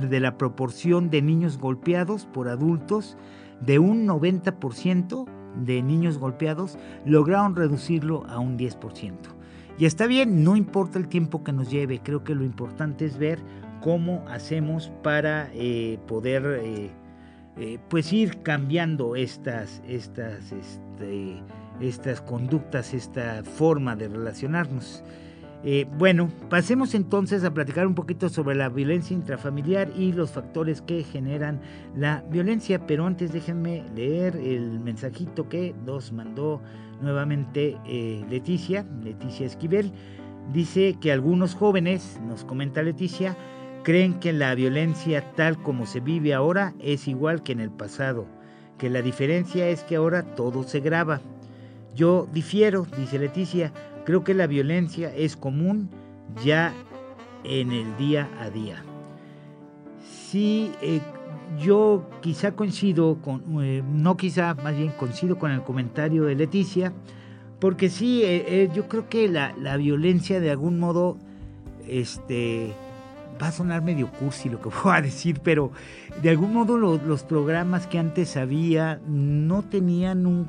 de 0.00 0.20
la 0.20 0.38
proporción 0.38 1.10
de 1.10 1.22
niños 1.22 1.58
golpeados 1.58 2.26
por 2.26 2.48
adultos 2.48 3.16
de 3.60 3.78
un 3.78 4.06
90% 4.06 5.26
de 5.64 5.82
niños 5.82 6.18
golpeados, 6.18 6.78
lograron 7.04 7.56
reducirlo 7.56 8.24
a 8.28 8.38
un 8.38 8.56
10%. 8.56 9.14
Y 9.78 9.86
está 9.86 10.06
bien, 10.06 10.44
no 10.44 10.56
importa 10.56 10.98
el 10.98 11.08
tiempo 11.08 11.42
que 11.42 11.52
nos 11.52 11.70
lleve, 11.70 12.00
creo 12.02 12.22
que 12.22 12.34
lo 12.34 12.44
importante 12.44 13.06
es 13.06 13.18
ver 13.18 13.42
cómo 13.80 14.24
hacemos 14.28 14.92
para 15.02 15.50
eh, 15.54 15.98
poder 16.06 16.60
eh, 16.62 16.90
eh, 17.58 17.78
pues 17.88 18.12
ir 18.12 18.42
cambiando 18.42 19.16
estas, 19.16 19.82
estas, 19.88 20.52
este, 20.52 21.42
estas 21.80 22.20
conductas, 22.20 22.94
esta 22.94 23.42
forma 23.42 23.96
de 23.96 24.08
relacionarnos. 24.08 25.02
Bueno, 25.98 26.30
pasemos 26.48 26.94
entonces 26.94 27.44
a 27.44 27.52
platicar 27.52 27.86
un 27.86 27.94
poquito 27.94 28.30
sobre 28.30 28.54
la 28.54 28.70
violencia 28.70 29.14
intrafamiliar 29.14 29.90
y 29.94 30.10
los 30.10 30.30
factores 30.30 30.80
que 30.80 31.04
generan 31.04 31.60
la 31.94 32.24
violencia, 32.30 32.86
pero 32.86 33.04
antes 33.04 33.30
déjenme 33.30 33.84
leer 33.94 34.36
el 34.36 34.80
mensajito 34.80 35.50
que 35.50 35.74
nos 35.84 36.12
mandó 36.12 36.62
nuevamente 37.02 37.76
Leticia, 38.30 38.86
Leticia 39.04 39.44
Esquivel. 39.44 39.92
Dice 40.50 40.96
que 40.98 41.12
algunos 41.12 41.54
jóvenes, 41.54 42.18
nos 42.26 42.42
comenta 42.46 42.82
Leticia, 42.82 43.36
creen 43.82 44.20
que 44.20 44.32
la 44.32 44.54
violencia 44.54 45.32
tal 45.34 45.62
como 45.62 45.86
se 45.86 46.00
vive 46.00 46.34
ahora 46.34 46.74
es 46.80 47.08
igual 47.08 47.42
que 47.42 47.52
en 47.52 47.60
el 47.60 47.70
pasado, 47.70 48.26
que 48.78 48.90
la 48.90 49.02
diferencia 49.02 49.68
es 49.68 49.84
que 49.84 49.96
ahora 49.96 50.22
todo 50.22 50.62
se 50.62 50.80
graba. 50.80 51.20
Yo 51.94 52.28
difiero, 52.32 52.86
dice 52.96 53.18
Leticia, 53.18 53.72
Creo 54.04 54.24
que 54.24 54.34
la 54.34 54.46
violencia 54.46 55.14
es 55.14 55.36
común 55.36 55.90
ya 56.44 56.74
en 57.44 57.72
el 57.72 57.96
día 57.96 58.28
a 58.40 58.50
día. 58.50 58.82
Sí, 60.02 60.72
eh, 60.82 61.00
yo 61.60 62.08
quizá 62.20 62.52
coincido 62.52 63.18
con, 63.22 63.42
eh, 63.62 63.82
no 63.86 64.16
quizá, 64.16 64.54
más 64.54 64.76
bien 64.76 64.92
coincido 64.98 65.38
con 65.38 65.50
el 65.50 65.62
comentario 65.62 66.24
de 66.24 66.34
Leticia, 66.34 66.92
porque 67.60 67.90
sí, 67.90 68.22
eh, 68.24 68.70
yo 68.74 68.88
creo 68.88 69.08
que 69.08 69.28
la, 69.28 69.76
violencia 69.76 70.40
de 70.40 70.50
algún 70.50 70.78
modo, 70.78 71.18
este, 71.86 72.72
va 73.40 73.48
a 73.48 73.52
sonar 73.52 73.82
medio 73.82 74.10
cursi 74.10 74.48
lo 74.48 74.60
que 74.60 74.68
voy 74.84 74.94
a 74.94 75.00
decir, 75.00 75.40
pero 75.42 75.72
de 76.22 76.30
algún 76.30 76.52
modo 76.52 76.76
los 76.78 77.22
programas 77.22 77.86
que 77.86 77.98
antes 77.98 78.36
había 78.36 79.00
no 79.06 79.62
tenían 79.62 80.26
un 80.26 80.46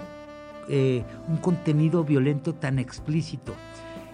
eh, 0.74 1.04
un 1.28 1.36
contenido 1.36 2.04
violento 2.06 2.54
tan 2.54 2.80
explícito. 2.80 3.54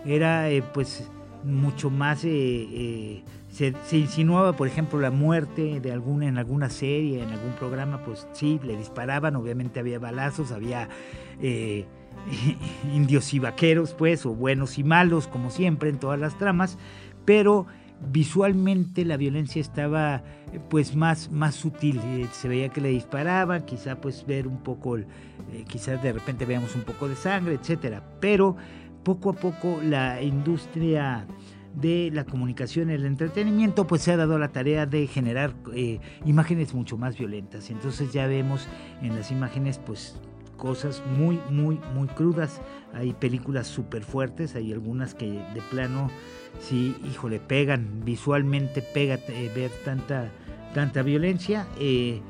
Era 0.06 0.50
eh, 0.50 0.64
pues 0.74 1.08
mucho 1.44 1.92
más, 1.92 2.22
eh, 2.24 3.24
se, 3.50 3.74
insinuaba 3.92 4.54
por 4.54 4.68
ejemplo 4.68 5.00
la 5.00 5.12
muerte 5.12 5.80
de 5.80 5.92
alguna, 5.92 6.28
en 6.28 6.40
alguna 6.40 6.72
serie, 6.72 7.22
en 7.22 7.30
algún 7.30 7.52
programa, 7.54 8.04
pues 8.04 8.28
sí, 8.34 8.60
le 8.64 8.76
disparaban, 8.76 9.36
obviamente 9.36 9.80
había 9.80 10.00
balazos, 10.00 10.52
había 10.52 10.90
indios 12.94 13.34
y 13.36 13.40
vaqueros, 13.40 13.94
pues, 13.94 14.26
o 14.26 14.34
buenos 14.34 14.80
y 14.80 14.84
malos, 14.84 15.28
como 15.28 15.52
siempre 15.52 15.90
en 15.90 16.00
todas 16.00 16.20
las 16.20 16.40
tramas, 16.40 16.80
pero 17.24 17.68
visualmente 18.12 19.06
la 19.06 19.18
violencia 19.18 19.60
estaba 19.60 20.24
pues 20.70 20.96
más, 20.96 21.32
más 21.32 21.56
sutil, 21.56 22.00
se 22.32 22.48
veía 22.48 22.70
que 22.70 22.82
le 22.82 22.90
disparaban, 22.90 23.66
quizá 23.66 24.00
pues 24.00 24.26
ver 24.26 24.48
un 24.48 24.58
poco, 24.64 24.98
eh, 24.98 25.06
quizás 25.68 26.02
de 26.02 26.14
repente 26.14 26.46
veamos 26.46 26.76
un 26.76 26.84
poco 26.84 27.08
de 27.08 27.16
sangre, 27.16 27.56
etcétera, 27.56 28.04
pero 28.20 28.56
poco 29.04 29.32
a 29.32 29.34
poco 29.34 29.80
la 29.84 30.22
industria 30.22 31.26
de 31.74 32.10
la 32.12 32.26
comunicación 32.26 32.90
el 32.90 33.06
entretenimiento, 33.06 33.86
pues 33.86 34.02
se 34.02 34.12
ha 34.12 34.18
dado 34.18 34.40
la 34.40 34.50
tarea 34.50 34.86
de 34.86 35.06
generar 35.08 35.54
eh, 35.74 36.00
imágenes 36.26 36.74
mucho 36.74 36.98
más 36.98 37.18
violentas. 37.18 37.70
Entonces 37.70 38.12
ya 38.12 38.26
vemos 38.26 38.68
en 39.02 39.16
las 39.16 39.32
imágenes, 39.32 39.78
pues 39.78 40.20
cosas 40.58 41.04
muy, 41.18 41.40
muy, 41.52 41.80
muy 41.94 42.08
crudas. 42.08 42.62
Hay 42.94 43.14
películas 43.14 43.68
súper 43.68 44.04
fuertes, 44.04 44.56
hay 44.56 44.74
algunas 44.74 45.14
que 45.14 45.28
de 45.28 45.62
plano 45.70 46.10
sí, 46.60 46.96
híjole, 47.10 47.40
pegan, 47.40 48.04
visualmente 48.04 48.82
pega 48.82 49.16
eh, 49.28 49.52
ver 49.56 49.72
tanta, 49.84 50.32
tanta 50.74 51.02
violencia. 51.02 51.68
Eh, 51.80 52.22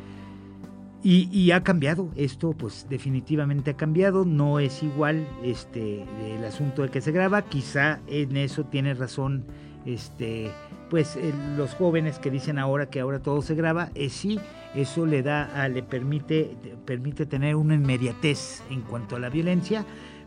y, 1.03 1.51
ha 1.51 1.63
cambiado, 1.63 2.09
esto 2.17 2.51
pues 2.51 2.87
definitivamente 2.89 3.71
ha 3.71 3.77
cambiado, 3.77 4.25
no 4.25 4.59
es 4.59 4.83
igual 4.83 5.25
este, 5.41 6.03
el 6.35 6.43
asunto 6.43 6.81
de 6.81 6.89
que 6.89 6.99
se 6.99 7.13
graba, 7.13 7.43
quizá 7.43 8.01
en 8.07 8.35
eso 8.35 8.65
tiene 8.65 8.93
razón 8.93 9.45
este, 9.85 10.51
pues 10.89 11.15
eh, 11.15 11.33
los 11.55 11.75
jóvenes 11.75 12.19
que 12.19 12.29
dicen 12.29 12.59
ahora 12.59 12.89
que 12.89 12.99
ahora 12.99 13.19
todo 13.19 13.41
se 13.41 13.55
graba, 13.55 13.89
es 13.95 14.11
sí, 14.11 14.37
eso 14.75 15.05
le 15.05 15.23
da, 15.23 15.69
le 15.69 15.81
permite, 15.81 16.57
permite 16.83 17.25
tener 17.25 17.55
una 17.55 17.75
inmediatez 17.75 18.63
en 18.69 18.81
cuanto 18.81 19.15
a 19.15 19.19
la 19.19 19.29
violencia, 19.29 19.85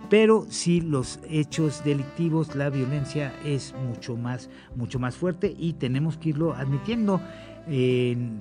pero 0.09 0.46
sí 0.48 0.80
los 0.80 1.20
hechos 1.28 1.84
delictivos, 1.84 2.55
la 2.57 2.70
violencia 2.70 3.32
es 3.44 3.74
mucho 3.86 4.16
más, 4.16 4.51
mucho 4.74 4.98
más 4.98 5.16
fuerte 5.16 5.55
y 5.57 5.74
tenemos 5.74 6.16
que 6.16 6.30
irlo 6.30 6.55
admitiendo. 6.55 7.20
En 7.68 8.40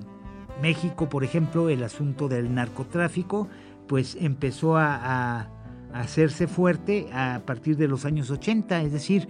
México, 0.62 1.08
por 1.08 1.22
ejemplo, 1.22 1.68
el 1.68 1.82
asunto 1.82 2.28
del 2.28 2.54
narcotráfico, 2.54 3.48
pues 3.86 4.16
empezó 4.20 4.76
a, 4.76 5.42
a 5.42 5.48
hacerse 5.92 6.46
fuerte 6.46 7.08
a 7.12 7.42
partir 7.44 7.76
de 7.76 7.88
los 7.88 8.04
años 8.04 8.30
80, 8.30 8.82
es 8.82 8.92
decir, 8.92 9.28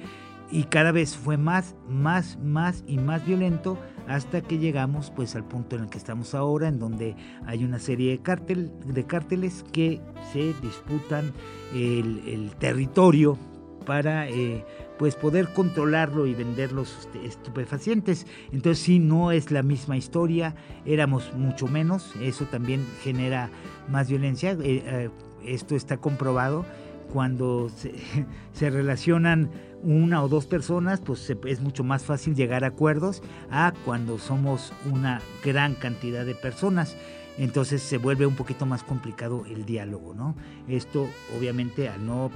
y 0.50 0.64
cada 0.64 0.92
vez 0.92 1.16
fue 1.16 1.36
más, 1.36 1.74
más, 1.88 2.38
más 2.42 2.82
y 2.86 2.98
más 2.98 3.24
violento 3.24 3.78
hasta 4.08 4.40
que 4.40 4.58
llegamos 4.58 5.12
pues 5.14 5.36
al 5.36 5.44
punto 5.44 5.76
en 5.76 5.82
el 5.82 5.88
que 5.88 5.98
estamos 5.98 6.34
ahora, 6.34 6.68
en 6.68 6.78
donde 6.78 7.14
hay 7.46 7.64
una 7.64 7.78
serie 7.78 8.10
de, 8.10 8.18
cártel, 8.18 8.72
de 8.84 9.04
cárteles 9.04 9.64
que 9.72 10.00
se 10.32 10.52
disputan 10.60 11.32
el, 11.74 12.50
territorio 12.58 13.38
para 13.86 14.28
eh, 14.28 14.64
pues 14.98 15.14
poder 15.14 15.52
controlarlo 15.52 16.26
y 16.26 16.34
vender 16.34 16.72
los 16.72 17.08
estupefacientes. 17.24 18.26
Entonces 18.52 18.84
sí, 18.84 18.98
no 18.98 19.30
es 19.30 19.50
la 19.50 19.62
misma 19.62 19.96
historia, 19.96 20.56
éramos 20.84 21.32
mucho 21.34 21.68
menos, 21.68 22.12
eso 22.20 22.46
también 22.46 22.84
genera 23.02 23.48
más 23.88 24.08
violencia, 24.08 24.52
eh, 24.52 24.58
eh, 24.64 25.10
esto 25.44 25.76
está 25.76 25.98
comprobado 25.98 26.66
cuando 27.12 27.70
se, 28.52 28.70
relacionan 28.70 29.50
una 29.82 30.22
o 30.22 30.28
dos 30.28 30.46
personas, 30.46 31.00
pues 31.00 31.34
es 31.46 31.60
mucho 31.60 31.84
más 31.84 32.04
fácil 32.04 32.34
llegar 32.34 32.64
a 32.64 32.68
acuerdos 32.68 33.22
a 33.50 33.72
cuando 33.84 34.18
somos 34.18 34.72
una 34.90 35.20
gran 35.44 35.74
cantidad 35.74 36.24
de 36.24 36.34
personas. 36.34 36.96
Entonces 37.38 37.82
se 37.82 37.96
vuelve 37.96 38.26
un 38.26 38.36
poquito 38.36 38.66
más 38.66 38.82
complicado 38.82 39.44
el 39.46 39.64
diálogo, 39.64 40.14
¿no? 40.14 40.34
Esto 40.68 41.08
obviamente 41.38 41.88
al 41.88 42.04
no 42.04 42.30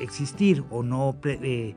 existir 0.00 0.64
o 0.70 0.82
no, 0.82 1.16
eh, 1.24 1.76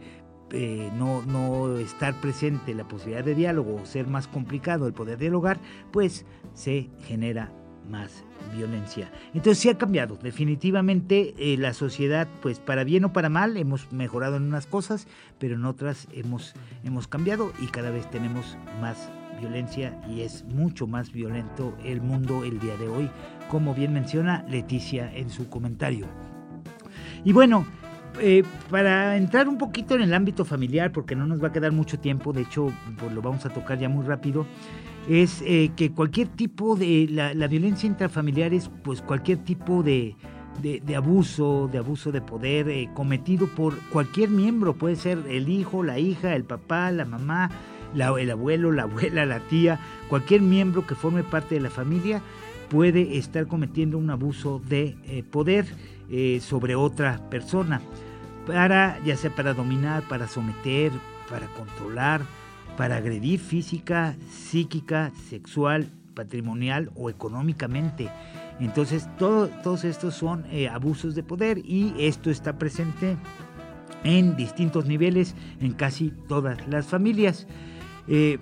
eh, 0.51 0.91
no 0.95 1.77
estar 1.77 2.19
presente 2.21 2.73
la 2.73 2.88
posibilidad 2.88 3.23
de 3.23 3.36
diálogo 3.36 3.75
o 3.75 3.86
ser 3.86 4.07
más 4.07 4.27
complicado 4.27 4.88
el 4.88 4.93
poder 4.93 5.19
dialogar, 5.19 5.59
pues 5.91 6.25
se 6.53 6.89
genera 7.03 7.51
más 7.89 8.23
violencia. 8.55 9.11
Entonces 9.33 9.59
sí 9.59 9.69
ha 9.69 9.77
cambiado, 9.77 10.17
definitivamente 10.21 11.33
eh, 11.38 11.57
la 11.57 11.73
sociedad, 11.73 12.27
pues 12.41 12.59
para 12.59 12.83
bien 12.83 13.05
o 13.05 13.13
para 13.13 13.29
mal, 13.29 13.57
hemos 13.57 13.91
mejorado 13.91 14.38
en 14.38 14.43
unas 14.43 14.67
cosas, 14.67 15.07
pero 15.39 15.55
en 15.55 15.65
otras 15.65 16.07
hemos, 16.13 16.53
hemos 16.83 17.07
cambiado 17.07 17.51
y 17.59 17.67
cada 17.67 17.91
vez 17.91 18.09
tenemos 18.09 18.57
más 18.81 19.09
violencia 19.39 19.99
y 20.09 20.21
es 20.21 20.45
mucho 20.45 20.88
más 20.88 21.11
violento 21.11 21.75
el 21.83 22.01
mundo 22.01 22.43
el 22.43 22.59
día 22.59 22.77
de 22.77 22.88
hoy, 22.88 23.09
como 23.49 23.73
bien 23.73 23.93
menciona 23.93 24.45
Leticia 24.49 25.13
en 25.13 25.29
su 25.29 25.49
comentario. 25.49 26.07
Y 27.23 27.33
bueno, 27.33 27.65
eh, 28.21 28.43
para 28.69 29.17
entrar 29.17 29.49
un 29.49 29.57
poquito 29.57 29.95
en 29.95 30.01
el 30.01 30.13
ámbito 30.13 30.45
familiar, 30.45 30.91
porque 30.91 31.15
no 31.15 31.25
nos 31.27 31.43
va 31.43 31.49
a 31.49 31.51
quedar 31.51 31.71
mucho 31.71 31.99
tiempo, 31.99 32.31
de 32.31 32.41
hecho 32.41 32.71
pues 32.97 33.11
lo 33.11 33.21
vamos 33.21 33.45
a 33.45 33.49
tocar 33.49 33.77
ya 33.77 33.89
muy 33.89 34.05
rápido, 34.05 34.45
es 35.07 35.41
eh, 35.45 35.71
que 35.75 35.91
cualquier 35.91 36.27
tipo 36.29 36.75
de, 36.75 37.07
la, 37.09 37.47
violencia 37.47 37.87
intrafamiliar 37.87 38.53
es 38.53 38.69
pues 38.83 39.01
cualquier 39.01 39.39
tipo 39.39 39.83
de, 39.83 40.15
abuso, 40.95 41.69
de 41.71 41.77
abuso 41.77 42.11
de 42.11 42.21
poder 42.21 42.69
eh, 42.69 42.89
cometido 42.93 43.47
por 43.47 43.77
cualquier 43.91 44.29
miembro, 44.29 44.73
puede 44.73 44.95
ser 44.95 45.19
el 45.29 45.49
hijo, 45.49 45.83
la 45.83 45.99
hija, 45.99 46.35
el 46.35 46.43
papá, 46.43 46.91
la 46.91 47.05
mamá, 47.05 47.51
el 47.93 48.31
abuelo, 48.31 48.71
la 48.71 48.83
abuela, 48.83 49.25
la 49.25 49.39
tía, 49.39 49.79
cualquier 50.09 50.41
miembro 50.41 50.85
que 50.85 50.95
forme 50.95 51.23
parte 51.23 51.55
de 51.55 51.61
la 51.61 51.69
familia 51.69 52.21
puede 52.69 53.17
estar 53.17 53.47
cometiendo 53.47 53.97
un 53.97 54.09
abuso 54.09 54.61
de 54.67 54.97
eh, 55.05 55.23
poder 55.23 55.65
eh, 56.09 56.39
sobre 56.41 56.75
otra 56.75 57.29
persona, 57.29 57.81
para, 58.45 58.99
ya 59.05 59.15
sea 59.15 59.31
para 59.31 59.53
dominar, 59.53 60.03
para 60.03 60.27
someter, 60.27 60.91
para 61.29 61.47
controlar, 61.47 62.21
para 62.78 62.97
agredir 62.97 63.39
física, 63.39 64.15
psíquica, 64.30 65.11
sexual, 65.30 65.88
patrimonial 66.13 66.91
o 66.95 67.09
económicamente. 67.09 68.09
Entonces, 68.59 69.07
todos 69.17 69.84
estos 69.84 70.15
son 70.15 70.45
eh, 70.51 70.69
abusos 70.69 71.13
de 71.13 71.23
poder 71.23 71.59
y 71.59 71.93
esto 71.99 72.30
está 72.30 72.57
presente 72.57 73.17
en 74.03 74.36
distintos 74.36 74.86
niveles 74.86 75.36
en 75.59 75.73
casi 75.73 76.11
todas 76.28 76.67
las 76.67 76.86
familias. 76.86 77.47
Eh, 78.07 78.39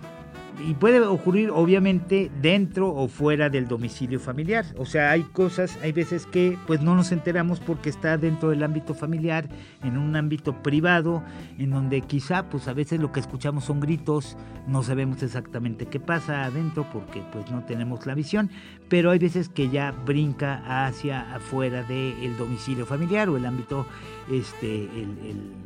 y 0.60 0.76
puede 0.76 1.00
ocurrir 1.02 1.50
obviamente 1.50 2.32
dentro 2.42 2.90
o 2.90 3.08
fuera 3.08 3.50
del 3.50 3.68
domicilio 3.68 4.20
familiar. 4.20 4.66
O 4.78 4.86
sea, 4.86 5.12
hay 5.12 5.24
cosas, 5.24 5.78
hay 5.82 5.92
veces 5.92 6.26
que 6.26 6.58
pues 6.68 6.82
no 6.82 6.96
nos 6.96 7.12
enteramos 7.12 7.60
porque 7.60 7.90
está 7.90 8.18
dentro 8.18 8.50
del 8.50 8.64
ámbito 8.64 8.94
familiar, 8.94 9.50
en 9.84 9.98
un 9.98 10.16
ámbito 10.16 10.62
privado, 10.62 11.24
en 11.58 11.72
donde 11.72 12.02
quizá 12.02 12.50
pues 12.50 12.68
a 12.68 12.74
veces 12.74 13.00
lo 13.00 13.12
que 13.12 13.20
escuchamos 13.20 13.66
son 13.66 13.80
gritos, 13.80 14.38
no 14.68 14.84
sabemos 14.84 15.24
exactamente 15.24 15.86
qué 15.88 16.00
pasa 16.00 16.46
adentro 16.46 16.88
porque 16.92 17.22
pues 17.32 17.50
no 17.52 17.64
tenemos 17.64 18.06
la 18.06 18.14
visión, 18.14 18.50
pero 18.90 19.12
hay 19.12 19.20
veces 19.20 19.50
que 19.50 19.70
ya 19.70 19.92
brinca 19.92 20.86
hacia 20.86 21.36
afuera 21.36 21.84
del 21.84 22.38
domicilio 22.38 22.86
familiar 22.86 23.30
o 23.30 23.38
el 23.38 23.46
ámbito, 23.46 23.86
este, 24.30 24.90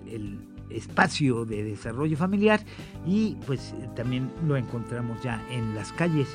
el 0.10 0.57
espacio 0.70 1.46
de 1.46 1.64
desarrollo 1.64 2.18
familiar 2.18 2.62
y 3.06 3.36
pues 3.46 3.74
también 3.96 4.32
lo 4.48 4.58
encontramos 4.58 5.22
ya 5.22 5.44
en 5.52 5.76
las 5.76 5.92
calles. 5.94 6.28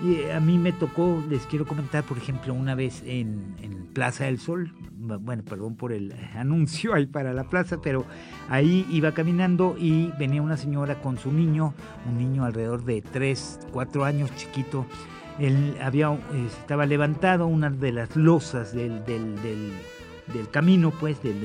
Y 0.00 0.14
eh, 0.14 0.32
a 0.32 0.40
mí 0.40 0.58
me 0.58 0.72
tocó, 0.72 1.22
les 1.28 1.44
quiero 1.46 1.66
comentar, 1.66 2.04
por 2.04 2.18
ejemplo, 2.18 2.54
una 2.54 2.74
vez 2.74 3.02
en, 3.04 3.56
Plaza 3.92 4.26
del 4.26 4.38
Sol, 4.38 4.72
bueno, 4.96 5.42
perdón 5.42 5.74
por 5.74 5.92
el 5.92 6.14
anuncio 6.36 6.94
ahí 6.94 7.06
para 7.06 7.32
la 7.32 7.44
plaza, 7.44 7.80
pero 7.82 8.04
ahí 8.48 8.86
iba 8.90 9.12
caminando 9.12 9.74
y 9.76 10.12
venía 10.18 10.40
una 10.40 10.56
señora 10.56 11.00
con 11.00 11.18
su 11.18 11.32
niño, 11.32 11.74
un 12.08 12.18
niño 12.18 12.44
alrededor 12.44 12.84
de 12.84 13.02
3, 13.02 13.60
4 13.72 14.04
años, 14.04 14.30
chiquito. 14.36 14.86
Él 15.40 15.76
había, 15.82 16.16
estaba 16.46 16.86
levantado 16.86 17.46
una 17.46 17.70
de 17.70 17.92
las 17.92 18.14
losas 18.14 18.72
del 18.72 19.04
del 19.04 19.34
camino, 20.50 20.90
pues, 20.90 21.22
del, 21.22 21.36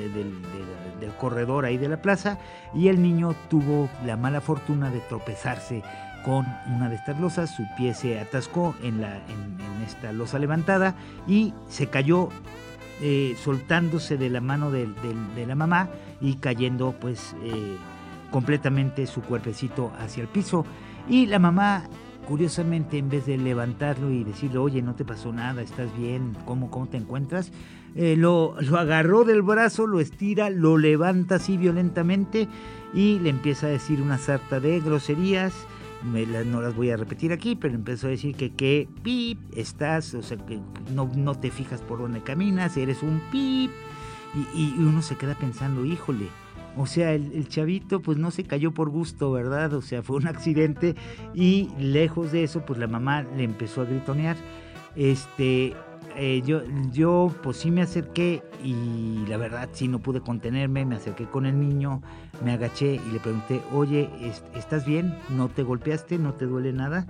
corredor 1.20 1.66
ahí 1.66 1.78
de 1.78 1.90
la 1.90 2.02
plaza, 2.02 2.40
y 2.74 2.88
el 2.88 3.02
niño 3.02 3.36
tuvo 3.50 3.90
la 4.06 4.18
mala 4.18 4.42
fortuna 4.42 4.90
de 4.90 5.00
tropezarse 5.02 5.84
con 6.24 6.46
una 6.74 6.90
de 6.90 6.96
estas 6.96 7.20
losas, 7.20 7.54
su 7.54 7.64
pie 7.78 7.94
se 7.94 8.20
atascó 8.20 8.76
en, 8.82 9.02
la, 9.02 9.18
en, 9.18 9.84
esta 9.86 10.14
losa 10.14 10.40
levantada 10.40 10.96
y 11.28 11.54
se 11.68 11.88
cayó 11.88 12.30
eh, 13.02 13.36
soltándose 13.44 14.18
de 14.18 14.30
la 14.30 14.40
mano 14.40 14.72
de, 14.72 14.88
la 15.46 15.56
mamá 15.56 15.90
y 16.22 16.36
cayendo 16.36 16.94
pues 16.94 17.36
eh, 17.44 17.78
completamente 18.32 19.06
su 19.08 19.22
cuerpecito 19.22 19.92
hacia 20.00 20.22
el 20.22 20.30
piso. 20.30 20.66
Y 21.10 21.26
la 21.26 21.40
mamá, 21.40 21.84
curiosamente, 22.28 22.98
en 22.98 23.10
vez 23.10 23.26
de 23.26 23.38
levantarlo 23.38 24.12
y 24.12 24.24
decirle, 24.24 24.58
oye, 24.58 24.82
no 24.82 24.96
te 24.96 25.06
pasó 25.06 25.32
nada, 25.32 25.62
estás 25.62 25.96
bien, 25.98 26.36
¿cómo, 26.46 26.70
cómo 26.72 26.88
te 26.88 26.98
encuentras? 26.98 27.52
Eh, 27.96 28.16
lo, 28.18 28.56
agarró 28.78 29.24
del 29.24 29.42
brazo, 29.42 29.86
lo 29.86 30.00
estira, 30.00 30.50
lo 30.50 30.78
levanta 30.78 31.36
así 31.36 31.58
violentamente 31.58 32.48
y 32.94 33.20
le 33.20 33.30
empieza 33.30 33.68
a 33.68 33.70
decir 33.70 34.02
una 34.02 34.18
sarta 34.18 34.60
de 34.60 34.80
groserías. 34.80 35.54
no 36.04 36.62
las 36.62 36.76
voy 36.76 36.90
a 36.90 36.98
repetir 36.98 37.32
aquí, 37.32 37.56
pero 37.56 37.76
empezó 37.76 38.08
a 38.08 38.12
decir 38.12 38.36
que 38.36 38.52
qué 38.54 38.88
pip 39.04 39.40
estás, 39.56 40.14
o 40.16 40.24
sea, 40.24 40.38
que 40.38 40.60
no, 40.94 41.10
no 41.16 41.36
te 41.36 41.52
fijas 41.52 41.82
por 41.82 42.00
dónde 42.00 42.22
caminas, 42.22 42.78
eres 42.78 43.04
un 43.04 43.22
pip. 43.32 43.72
Y, 44.56 44.74
uno 44.80 45.04
se 45.04 45.16
queda 45.16 45.36
pensando, 45.36 45.86
híjole, 45.86 46.28
o 46.78 46.86
sea, 46.86 47.14
el, 47.14 47.32
el, 47.34 47.48
chavito 47.48 48.02
pues 48.02 48.18
no 48.18 48.32
se 48.32 48.44
cayó 48.44 48.72
por 48.72 48.90
gusto, 48.90 49.32
¿verdad? 49.32 49.74
O 49.74 49.82
sea, 49.82 50.02
fue 50.04 50.18
un 50.18 50.28
accidente 50.28 50.96
y 51.34 51.70
lejos 51.80 52.32
de 52.32 52.44
eso 52.44 52.66
pues 52.66 52.80
la 52.80 52.88
mamá 52.88 53.24
le 53.24 53.44
empezó 53.44 53.82
a 53.82 53.86
gritonear. 53.86 54.38
Este, 54.96 55.74
eh, 56.16 56.44
yo, 56.46 56.62
yo 56.92 57.34
pues 57.42 57.58
sí 57.58 57.72
me 57.72 57.82
acerqué 57.82 58.44
y 58.64 59.26
la 59.28 59.38
verdad 59.38 59.70
sí 59.72 59.88
no 59.88 60.00
pude 60.00 60.22
contenerme, 60.22 60.86
me 60.86 60.96
acerqué 60.96 61.26
con 61.26 61.46
el 61.46 61.60
niño, 61.60 62.02
me 62.44 62.52
agaché 62.52 62.96
y 62.96 63.12
le 63.12 63.20
pregunté, 63.20 63.62
oye, 63.72 64.10
¿estás 64.56 64.86
bien? 64.86 65.16
¿No 65.30 65.50
te 65.50 65.64
golpeaste? 65.64 66.20
¿No 66.20 66.34
te 66.34 66.46
duele 66.46 66.72
nada? 66.72 67.08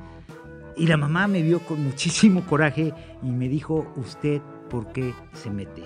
Y 0.77 0.87
la 0.87 0.97
mamá 0.97 1.27
me 1.27 1.41
vio 1.41 1.59
con 1.59 1.83
muchísimo 1.83 2.43
coraje 2.45 2.93
y 3.21 3.29
me 3.29 3.49
dijo, 3.49 3.91
¿usted 3.97 4.41
por 4.69 4.91
qué 4.93 5.13
se 5.33 5.49
mete? 5.49 5.83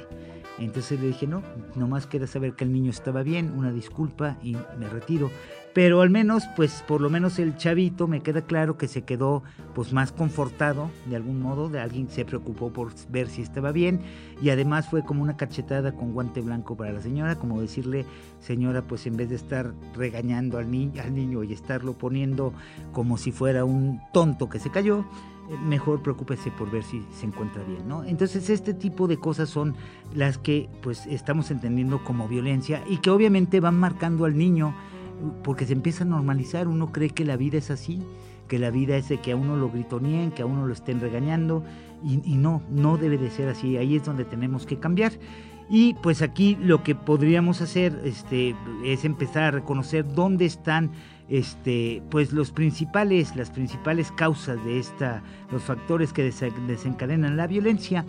Entonces 0.59 0.99
le 0.99 1.07
dije, 1.07 1.27
no, 1.27 1.43
nomás 1.75 2.07
quería 2.07 2.27
saber 2.27 2.53
que 2.53 2.63
el 2.63 2.71
niño 2.71 2.91
estaba 2.91 3.23
bien, 3.23 3.53
una 3.55 3.71
disculpa 3.71 4.37
y 4.41 4.57
me 4.77 4.89
retiro. 4.89 5.29
Pero 5.77 6.01
al 6.01 6.09
menos, 6.09 6.43
pues 6.55 6.83
por 6.87 7.01
lo 7.01 7.09
menos 7.11 7.37
el 7.37 7.55
chavito 7.55 8.07
me 8.07 8.21
queda 8.21 8.41
claro 8.41 8.77
que 8.77 8.87
se 8.87 9.03
quedó 9.03 9.43
pues 9.75 9.93
más 9.93 10.11
confortado 10.11 10.89
de 11.05 11.15
algún 11.15 11.39
modo, 11.39 11.69
de 11.69 11.79
alguien 11.79 12.09
se 12.09 12.25
preocupó 12.25 12.73
por 12.73 12.89
ver 13.09 13.29
si 13.29 13.43
estaba 13.43 13.71
bien 13.71 14.01
y 14.41 14.49
además 14.49 14.89
fue 14.89 15.03
como 15.03 15.21
una 15.21 15.37
cachetada 15.37 15.91
con 15.91 16.13
guante 16.13 16.41
blanco 16.41 16.75
para 16.75 16.93
la 16.93 17.01
señora, 17.01 17.35
como 17.35 17.61
decirle, 17.61 18.05
señora, 18.39 18.81
pues 18.81 19.05
en 19.05 19.17
vez 19.17 19.29
de 19.29 19.35
estar 19.35 19.71
regañando 19.95 20.57
al, 20.57 20.71
niño 20.71 20.99
al 20.99 21.13
niño 21.13 21.43
y 21.43 21.53
estarlo 21.53 21.93
poniendo 21.93 22.53
como 22.91 23.19
si 23.19 23.31
fuera 23.31 23.63
un 23.63 24.01
tonto 24.11 24.49
que 24.49 24.57
se 24.57 24.71
cayó, 24.71 25.05
mejor 25.65 26.01
preocúpese 26.01 26.51
por 26.51 26.69
ver 26.69 26.83
si 26.83 27.03
se 27.11 27.25
encuentra 27.25 27.63
bien, 27.63 27.87
¿no? 27.87 28.03
Entonces 28.03 28.49
este 28.49 28.73
tipo 28.73 29.07
de 29.07 29.17
cosas 29.17 29.49
son 29.49 29.75
las 30.13 30.37
que 30.37 30.69
pues 30.81 31.05
estamos 31.05 31.51
entendiendo 31.51 32.03
como 32.03 32.27
violencia 32.27 32.83
y 32.89 32.97
que 32.97 33.09
obviamente 33.09 33.59
van 33.59 33.79
marcando 33.79 34.25
al 34.25 34.37
niño 34.37 34.75
porque 35.43 35.65
se 35.65 35.73
empieza 35.73 36.03
a 36.03 36.07
normalizar, 36.07 36.67
uno 36.67 36.91
cree 36.91 37.09
que 37.09 37.25
la 37.25 37.37
vida 37.37 37.57
es 37.57 37.71
así, 37.71 38.01
que 38.47 38.59
la 38.59 38.69
vida 38.69 38.97
es 38.97 39.09
de 39.09 39.19
que 39.19 39.31
a 39.31 39.35
uno 39.35 39.55
lo 39.55 39.69
gritoneen, 39.69 40.31
que 40.31 40.43
a 40.43 40.45
uno 40.45 40.67
lo 40.67 40.73
estén 40.73 40.99
regañando 40.99 41.63
y, 42.03 42.21
y 42.23 42.37
no, 42.37 42.61
no 42.69 42.97
debe 42.97 43.17
de 43.17 43.31
ser 43.31 43.49
así, 43.49 43.77
ahí 43.77 43.95
es 43.95 44.05
donde 44.05 44.25
tenemos 44.25 44.65
que 44.65 44.79
cambiar. 44.79 45.13
Y 45.69 45.95
pues 45.95 46.21
aquí 46.21 46.57
lo 46.61 46.83
que 46.83 46.95
podríamos 46.95 47.61
hacer 47.61 47.99
este, 48.05 48.55
es 48.85 49.03
empezar 49.03 49.43
a 49.43 49.51
reconocer 49.51 50.05
dónde 50.13 50.45
están 50.45 50.91
este, 51.29 52.01
pues 52.09 52.31
los 52.31 52.51
principales, 52.51 53.35
las 53.35 53.49
principales 53.49 54.11
causas 54.11 54.63
de 54.65 54.79
esta, 54.79 55.23
los 55.51 55.63
factores 55.63 56.13
que 56.13 56.23
desencadenan 56.23 57.37
la 57.37 57.47
violencia. 57.47 58.05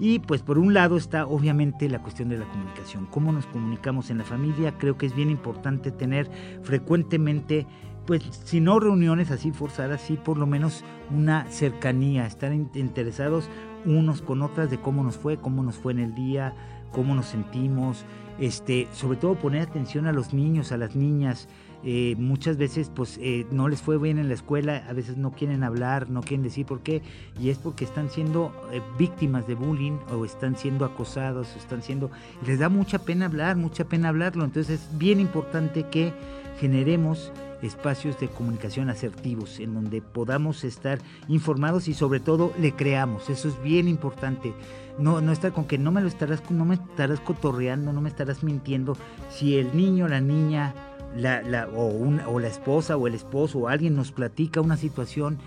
Y 0.00 0.20
pues 0.20 0.42
por 0.42 0.58
un 0.58 0.74
lado 0.74 0.96
está 0.96 1.26
obviamente 1.26 1.88
la 1.88 2.00
cuestión 2.00 2.28
de 2.28 2.38
la 2.38 2.44
comunicación, 2.44 3.06
cómo 3.06 3.32
nos 3.32 3.46
comunicamos 3.46 4.10
en 4.10 4.18
la 4.18 4.24
familia. 4.24 4.74
Creo 4.78 4.96
que 4.96 5.06
es 5.06 5.14
bien 5.14 5.28
importante 5.28 5.90
tener 5.90 6.30
frecuentemente, 6.62 7.66
pues 8.06 8.22
si 8.22 8.60
no 8.60 8.78
reuniones 8.78 9.32
así 9.32 9.50
forzadas, 9.50 10.00
sí 10.00 10.16
por 10.16 10.38
lo 10.38 10.46
menos 10.46 10.84
una 11.10 11.50
cercanía, 11.50 12.26
estar 12.26 12.52
interesados 12.52 13.48
unos 13.84 14.22
con 14.22 14.42
otras 14.42 14.70
de 14.70 14.78
cómo 14.78 15.02
nos 15.02 15.16
fue, 15.16 15.36
cómo 15.36 15.64
nos 15.64 15.76
fue 15.76 15.92
en 15.92 15.98
el 15.98 16.14
día, 16.14 16.54
cómo 16.92 17.14
nos 17.14 17.26
sentimos, 17.26 18.04
este, 18.38 18.86
sobre 18.92 19.18
todo 19.18 19.34
poner 19.34 19.62
atención 19.62 20.06
a 20.06 20.12
los 20.12 20.32
niños, 20.32 20.70
a 20.70 20.76
las 20.76 20.94
niñas, 20.94 21.48
eh, 21.84 22.16
muchas 22.18 22.56
veces 22.56 22.90
pues 22.94 23.18
eh, 23.22 23.46
no 23.52 23.68
les 23.68 23.80
fue 23.80 23.98
bien 23.98 24.18
en 24.18 24.28
la 24.28 24.34
escuela, 24.34 24.84
a 24.88 24.92
veces 24.92 25.16
no 25.16 25.30
quieren 25.30 25.62
hablar, 25.62 26.10
no 26.10 26.22
quieren 26.22 26.42
decir 26.42 26.66
por 26.66 26.80
qué, 26.80 27.02
y 27.40 27.50
es 27.50 27.58
porque 27.58 27.84
están 27.84 28.10
siendo 28.10 28.52
eh, 28.72 28.82
víctimas 28.98 29.46
de 29.46 29.54
bullying 29.54 29.98
o 30.10 30.24
están 30.24 30.56
siendo 30.56 30.84
acosados, 30.84 31.48
o 31.54 31.58
están 31.58 31.82
siendo... 31.82 32.10
Les 32.44 32.58
da 32.58 32.68
mucha 32.68 32.98
pena 32.98 33.26
hablar, 33.26 33.56
mucha 33.56 33.84
pena 33.84 34.08
hablarlo, 34.08 34.44
entonces 34.44 34.80
es 34.80 34.98
bien 34.98 35.20
importante 35.20 35.84
que 35.84 36.12
generemos 36.58 37.32
espacios 37.62 38.18
de 38.20 38.28
comunicación 38.28 38.88
asertivos 38.88 39.58
en 39.60 39.74
donde 39.74 40.00
podamos 40.00 40.64
estar 40.64 40.98
informados 41.28 41.88
y 41.88 41.94
sobre 41.94 42.20
todo 42.20 42.52
le 42.60 42.72
creamos, 42.72 43.30
eso 43.30 43.48
es 43.48 43.60
bien 43.62 43.88
importante. 43.88 44.52
No, 44.98 45.20
no 45.20 45.30
estar 45.30 45.52
con 45.52 45.64
que 45.66 45.78
no 45.78 45.92
me 45.92 46.00
lo 46.00 46.08
estarás, 46.08 46.50
no 46.50 46.64
me 46.64 46.74
estarás 46.74 47.20
cotorreando, 47.20 47.92
no 47.92 48.00
me 48.00 48.08
estarás 48.08 48.42
mintiendo. 48.42 48.96
Si 49.30 49.56
el 49.56 49.76
niño, 49.76 50.08
la 50.08 50.20
niña, 50.20 50.74
la, 51.16 51.68
o, 51.74 52.08
o, 52.26 52.40
la 52.40 52.48
esposa 52.48 52.96
o 52.96 53.06
el 53.06 53.14
esposo 53.14 53.60
o 53.60 53.68
alguien 53.68 53.96
nos 53.96 54.12
platica 54.12 54.60
una 54.60 54.76
situación, 54.76 55.38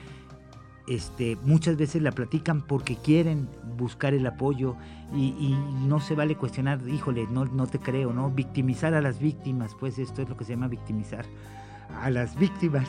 este, 0.88 1.38
muchas 1.44 1.78
veces 1.78 2.02
la 2.02 2.12
platican 2.12 2.62
porque 2.62 2.96
quieren 2.96 3.48
buscar 3.78 4.14
el 4.14 4.26
apoyo 4.26 4.76
y, 5.16 5.56
no 5.86 6.00
se 6.00 6.16
vale 6.16 6.36
cuestionar, 6.36 6.80
híjole, 6.88 7.28
no, 7.30 7.46
no 7.46 7.68
te 7.68 7.80
creo, 7.80 8.14
¿no? 8.14 8.32
Victimizar 8.32 8.94
a 8.94 9.02
las 9.02 9.20
víctimas, 9.20 9.76
pues 9.80 10.00
esto 10.00 10.22
es 10.22 10.30
lo 10.30 10.38
que 10.38 10.46
se 10.46 10.52
llama 10.52 10.68
victimizar 10.68 11.26
a 12.02 12.10
las 12.10 12.38
víctimas, 12.38 12.88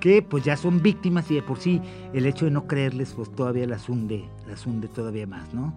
que 0.00 0.22
pues 0.22 0.44
ya 0.44 0.56
son 0.56 0.82
víctimas 0.82 1.30
y 1.30 1.36
de 1.36 1.42
por 1.42 1.58
sí 1.58 1.80
el 2.12 2.26
hecho 2.26 2.46
de 2.46 2.50
no 2.50 2.66
creerles 2.66 3.12
pues 3.12 3.30
todavía 3.30 3.66
las 3.66 3.88
hunde, 3.88 4.24
las 4.48 4.66
hunde 4.66 4.88
todavía 4.88 5.26
más, 5.26 5.54
¿no? 5.54 5.74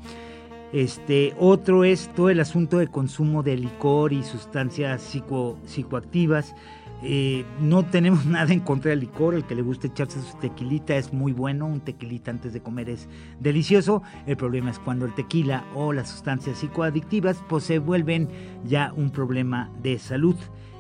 Este, 0.74 1.36
otro 1.40 1.84
es 1.84 2.12
todo 2.16 2.32
el 2.32 2.40
asunto 2.40 2.80
de 2.80 2.88
consumo 2.88 3.44
de 3.44 3.56
licor 3.56 4.12
y 4.12 4.24
sustancias 4.24 5.04
psico, 5.04 5.60
psicoactivas. 5.66 6.56
eh, 7.04 7.46
no 7.62 7.84
tenemos 7.84 8.26
nada 8.38 8.52
en 8.52 8.60
contra 8.60 8.90
del 8.90 9.02
licor, 9.02 9.36
el 9.36 9.44
que 9.44 9.54
le 9.54 9.62
guste 9.62 9.88
echarse 9.88 10.20
su 10.22 10.36
tequilita 10.38 10.96
es 10.96 11.14
muy 11.14 11.32
bueno, 11.32 11.68
un 11.68 11.82
tequilita 11.82 12.32
antes 12.32 12.54
de 12.54 12.62
comer 12.62 12.90
es 12.90 13.08
delicioso, 13.40 14.02
el 14.26 14.36
problema 14.36 14.72
es 14.72 14.80
cuando 14.80 15.06
el 15.06 15.14
tequila 15.14 15.64
o 15.76 15.94
las 15.94 16.10
sustancias 16.10 16.58
psicoadictivas 16.58 17.44
pues 17.48 17.66
se 17.66 17.78
vuelven 17.78 18.30
ya 18.66 18.94
un 18.96 19.12
problema 19.12 19.70
de 19.84 20.00
salud, 20.00 20.36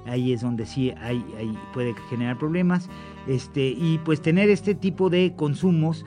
ahí 0.07 0.33
es 0.33 0.41
donde 0.41 0.65
sí 0.65 0.91
hay, 1.01 1.23
puede 1.73 1.93
generar 2.09 2.37
problemas, 2.37 2.89
este, 3.27 3.67
y 3.67 3.99
pues 4.03 4.21
tener 4.21 4.49
este 4.49 4.73
tipo 4.73 5.09
de 5.09 5.33
consumos 5.35 6.05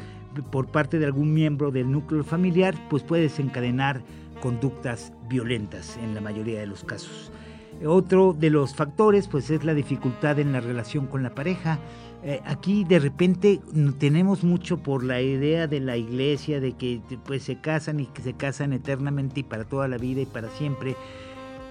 por 0.50 0.68
parte 0.68 0.98
de 0.98 1.06
algún 1.06 1.34
miembro 1.34 1.70
del 1.70 1.90
núcleo 1.90 2.24
familiar 2.24 2.74
pues 2.88 3.02
puede 3.02 3.22
desencadenar 3.22 4.02
conductas 4.40 5.12
violentas 5.28 5.98
en 6.02 6.14
la 6.14 6.20
mayoría 6.20 6.60
de 6.60 6.66
los 6.66 6.84
casos. 6.84 7.32
Otro 7.84 8.32
de 8.32 8.50
los 8.50 8.74
factores 8.74 9.28
pues 9.28 9.50
es 9.50 9.64
la 9.64 9.74
dificultad 9.74 10.38
en 10.38 10.52
la 10.52 10.60
relación 10.60 11.06
con 11.06 11.22
la 11.22 11.34
pareja. 11.34 11.78
Eh, 12.24 12.40
aquí 12.44 12.84
de 12.84 12.98
repente 12.98 13.60
tenemos 13.98 14.42
mucho 14.42 14.78
por 14.78 15.04
la 15.04 15.20
idea 15.20 15.66
de 15.66 15.80
la 15.80 15.96
iglesia 15.96 16.60
de 16.60 16.72
que 16.72 17.00
pues 17.24 17.42
se 17.42 17.60
casan 17.60 18.00
y 18.00 18.06
que 18.06 18.22
se 18.22 18.32
casan 18.32 18.72
eternamente 18.72 19.40
y 19.40 19.42
para 19.42 19.64
toda 19.64 19.88
la 19.88 19.98
vida 19.98 20.22
y 20.22 20.26
para 20.26 20.48
siempre. 20.50 20.96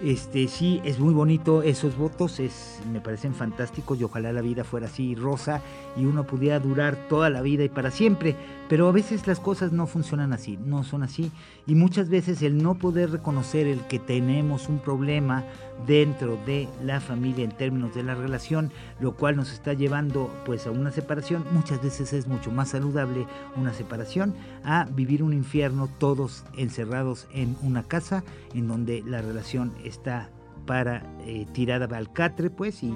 Este, 0.05 0.47
sí, 0.47 0.81
es 0.85 0.99
muy 0.99 1.15
bonito 1.15 1.63
esos 1.63 1.97
votos, 1.97 2.39
es, 2.39 2.79
me 2.93 3.01
parecen 3.01 3.33
fantásticos 3.33 3.99
y 3.99 4.03
ojalá 4.03 4.31
la 4.31 4.41
vida 4.41 4.63
fuera 4.63 4.85
así 4.85 5.15
rosa 5.15 5.63
y 5.97 6.05
uno 6.05 6.25
pudiera 6.25 6.59
durar 6.59 6.95
toda 7.09 7.31
la 7.31 7.41
vida 7.41 7.63
y 7.63 7.69
para 7.69 7.89
siempre, 7.89 8.35
pero 8.69 8.87
a 8.87 8.91
veces 8.91 9.25
las 9.25 9.39
cosas 9.39 9.71
no 9.71 9.87
funcionan 9.87 10.31
así, 10.31 10.59
no 10.63 10.83
son 10.83 11.01
así. 11.01 11.31
Y 11.65 11.73
muchas 11.73 12.07
veces 12.09 12.43
el 12.43 12.61
no 12.61 12.75
poder 12.75 13.09
reconocer 13.09 13.65
el 13.65 13.79
que 13.87 13.97
tenemos 13.97 14.69
un 14.69 14.77
problema 14.77 15.43
dentro 15.88 16.38
de 16.45 16.67
la 16.84 16.99
familia 16.99 17.43
en 17.43 17.51
términos 17.51 17.93
de 17.93 18.03
la 18.03 18.15
relación, 18.15 18.71
lo 18.99 19.15
cual 19.15 19.36
nos 19.36 19.51
está 19.51 19.73
llevando 19.73 20.32
pues 20.45 20.67
a 20.67 20.71
una 20.71 20.91
separación, 20.91 21.43
muchas 21.51 21.82
veces 21.82 22.13
es 22.13 22.28
mucho 22.28 22.51
más 22.51 22.69
saludable 22.69 23.26
una 23.55 23.73
separación 23.73 24.34
a 24.63 24.86
vivir 24.91 25.23
un 25.23 25.34
infierno 25.34 25.89
todos 25.99 26.43
encerrados 26.57 27.28
en 27.34 27.55
una 27.61 27.84
casa 27.84 28.23
en 28.53 28.67
donde 28.67 29.03
la 29.05 29.21
relación 29.21 29.73
está 29.84 30.30
para 30.65 31.03
eh, 31.26 31.45
tirada 31.53 31.95
al 31.95 32.11
catre, 32.11 32.49
pues, 32.49 32.84
y, 32.84 32.93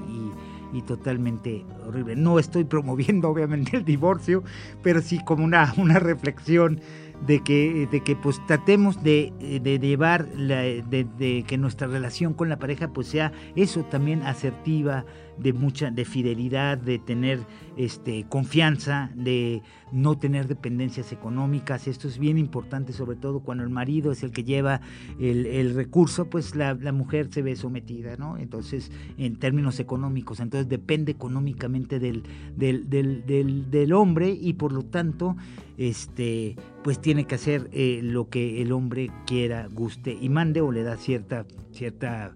totalmente 0.87 1.65
horrible. 1.85 2.15
No 2.15 2.39
estoy 2.39 2.63
promoviendo, 2.63 3.29
obviamente, 3.31 3.77
el 3.77 3.85
divorcio, 3.85 4.43
pero 4.81 5.01
sí 5.01 5.19
como 5.23 5.43
una, 5.43 5.73
una 5.77 5.99
reflexión 5.99 6.79
de 7.25 7.41
que, 7.41 7.87
de 7.91 8.01
que 8.01 8.15
pues 8.15 8.39
tratemos 8.47 9.03
de, 9.03 9.33
de 9.61 9.79
llevar, 9.79 10.27
de, 10.29 11.07
de, 11.17 11.43
que 11.47 11.57
nuestra 11.57 11.87
relación 11.87 12.33
con 12.33 12.49
la 12.49 12.59
pareja 12.59 12.89
pues 12.89 13.07
sea 13.07 13.31
eso 13.55 13.83
también 13.83 14.23
asertiva, 14.23 15.05
de 15.39 15.53
mucha, 15.53 15.89
de 15.89 16.05
fidelidad, 16.05 16.77
de 16.77 16.99
tener 16.99 17.39
este, 17.77 18.25
confianza, 18.27 19.09
de 19.15 19.61
no 19.91 20.17
tener 20.17 20.47
dependencias 20.47 21.11
económicas. 21.11 21.87
Esto 21.87 22.07
es 22.07 22.19
bien 22.19 22.37
importante, 22.37 22.93
sobre 22.93 23.15
todo 23.15 23.39
cuando 23.39 23.63
el 23.63 23.69
marido 23.69 24.11
es 24.11 24.23
el 24.23 24.31
que 24.31 24.43
lleva 24.43 24.81
el, 25.19 25.73
recurso, 25.73 26.29
pues 26.29 26.55
la, 26.55 26.75
mujer 26.91 27.29
se 27.31 27.41
ve 27.41 27.55
sometida, 27.55 28.17
¿no? 28.17 28.37
Entonces, 28.37 28.91
en 29.17 29.37
términos 29.37 29.79
económicos, 29.79 30.39
entonces 30.39 30.67
depende 30.67 31.11
económicamente 31.13 31.99
del, 31.99 32.23
del, 32.55 32.89
del, 32.89 33.71
del 33.71 33.93
hombre 33.93 34.31
y 34.31 34.53
por 34.53 34.73
lo 34.73 34.83
tanto, 34.83 35.37
este, 35.77 36.57
pues 36.83 36.99
tiene 36.99 37.25
que 37.25 37.35
hacer 37.35 37.69
eh, 37.71 37.99
lo 38.03 38.29
que 38.29 38.61
el 38.61 38.71
hombre 38.71 39.11
quiera, 39.25 39.67
guste 39.71 40.17
y 40.19 40.29
mande 40.29 40.61
o 40.61 40.71
le 40.71 40.83
da 40.83 40.97
cierta, 40.97 41.45
cierta 41.71 42.35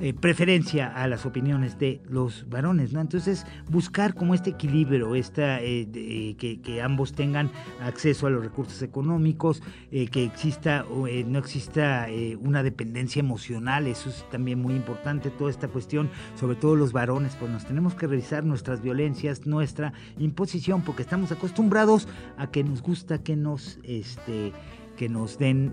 eh, 0.00 0.14
preferencia 0.14 0.86
a 0.86 1.08
las 1.08 1.26
opiniones 1.26 1.76
de 1.76 2.00
los 2.08 2.48
varones, 2.48 2.92
¿no? 2.92 3.00
Entonces, 3.00 3.44
buscar 3.68 4.14
como 4.14 4.32
este 4.32 4.50
equilibrio, 4.50 5.16
esta, 5.16 5.60
eh, 5.60 5.88
eh, 5.92 6.36
que, 6.62 6.82
ambos 6.82 7.14
tengan 7.14 7.50
acceso 7.80 8.28
a 8.28 8.30
los 8.30 8.44
recursos 8.44 8.80
económicos, 8.82 9.60
que 9.90 10.24
exista 10.24 10.84
no 11.26 11.38
exista 11.38 12.06
una 12.40 12.62
dependencia 12.62 13.18
emocional, 13.18 13.88
eso 13.88 14.10
es 14.10 14.24
también 14.30 14.60
muy 14.60 14.74
importante, 14.74 15.30
toda 15.30 15.50
esta 15.50 15.66
cuestión, 15.66 16.08
sobre 16.36 16.54
todo 16.54 16.76
los 16.76 16.92
varones, 16.92 17.34
pues 17.36 17.50
nos 17.50 17.66
tenemos 17.66 17.96
que 17.96 18.06
revisar 18.06 18.44
nuestras 18.44 18.80
violencias, 18.80 19.46
nuestra 19.46 19.92
imposición, 20.18 20.82
porque 20.82 21.02
estamos 21.02 21.32
acostumbrados 21.32 22.06
a 22.36 22.48
que 22.48 22.62
nos 22.62 22.82
gusta 22.82 23.18
que 23.18 23.34
nos, 23.34 23.80
este, 23.82 24.52
que 24.96 25.08
nos 25.08 25.38
den 25.38 25.72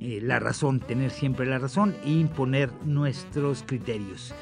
eh, 0.00 0.20
la 0.22 0.38
razón, 0.38 0.80
tener 0.80 1.10
siempre 1.10 1.46
la 1.46 1.58
razón 1.58 1.94
e 2.04 2.10
imponer 2.10 2.70
nuestros 2.84 3.62
criterios. 3.62 4.34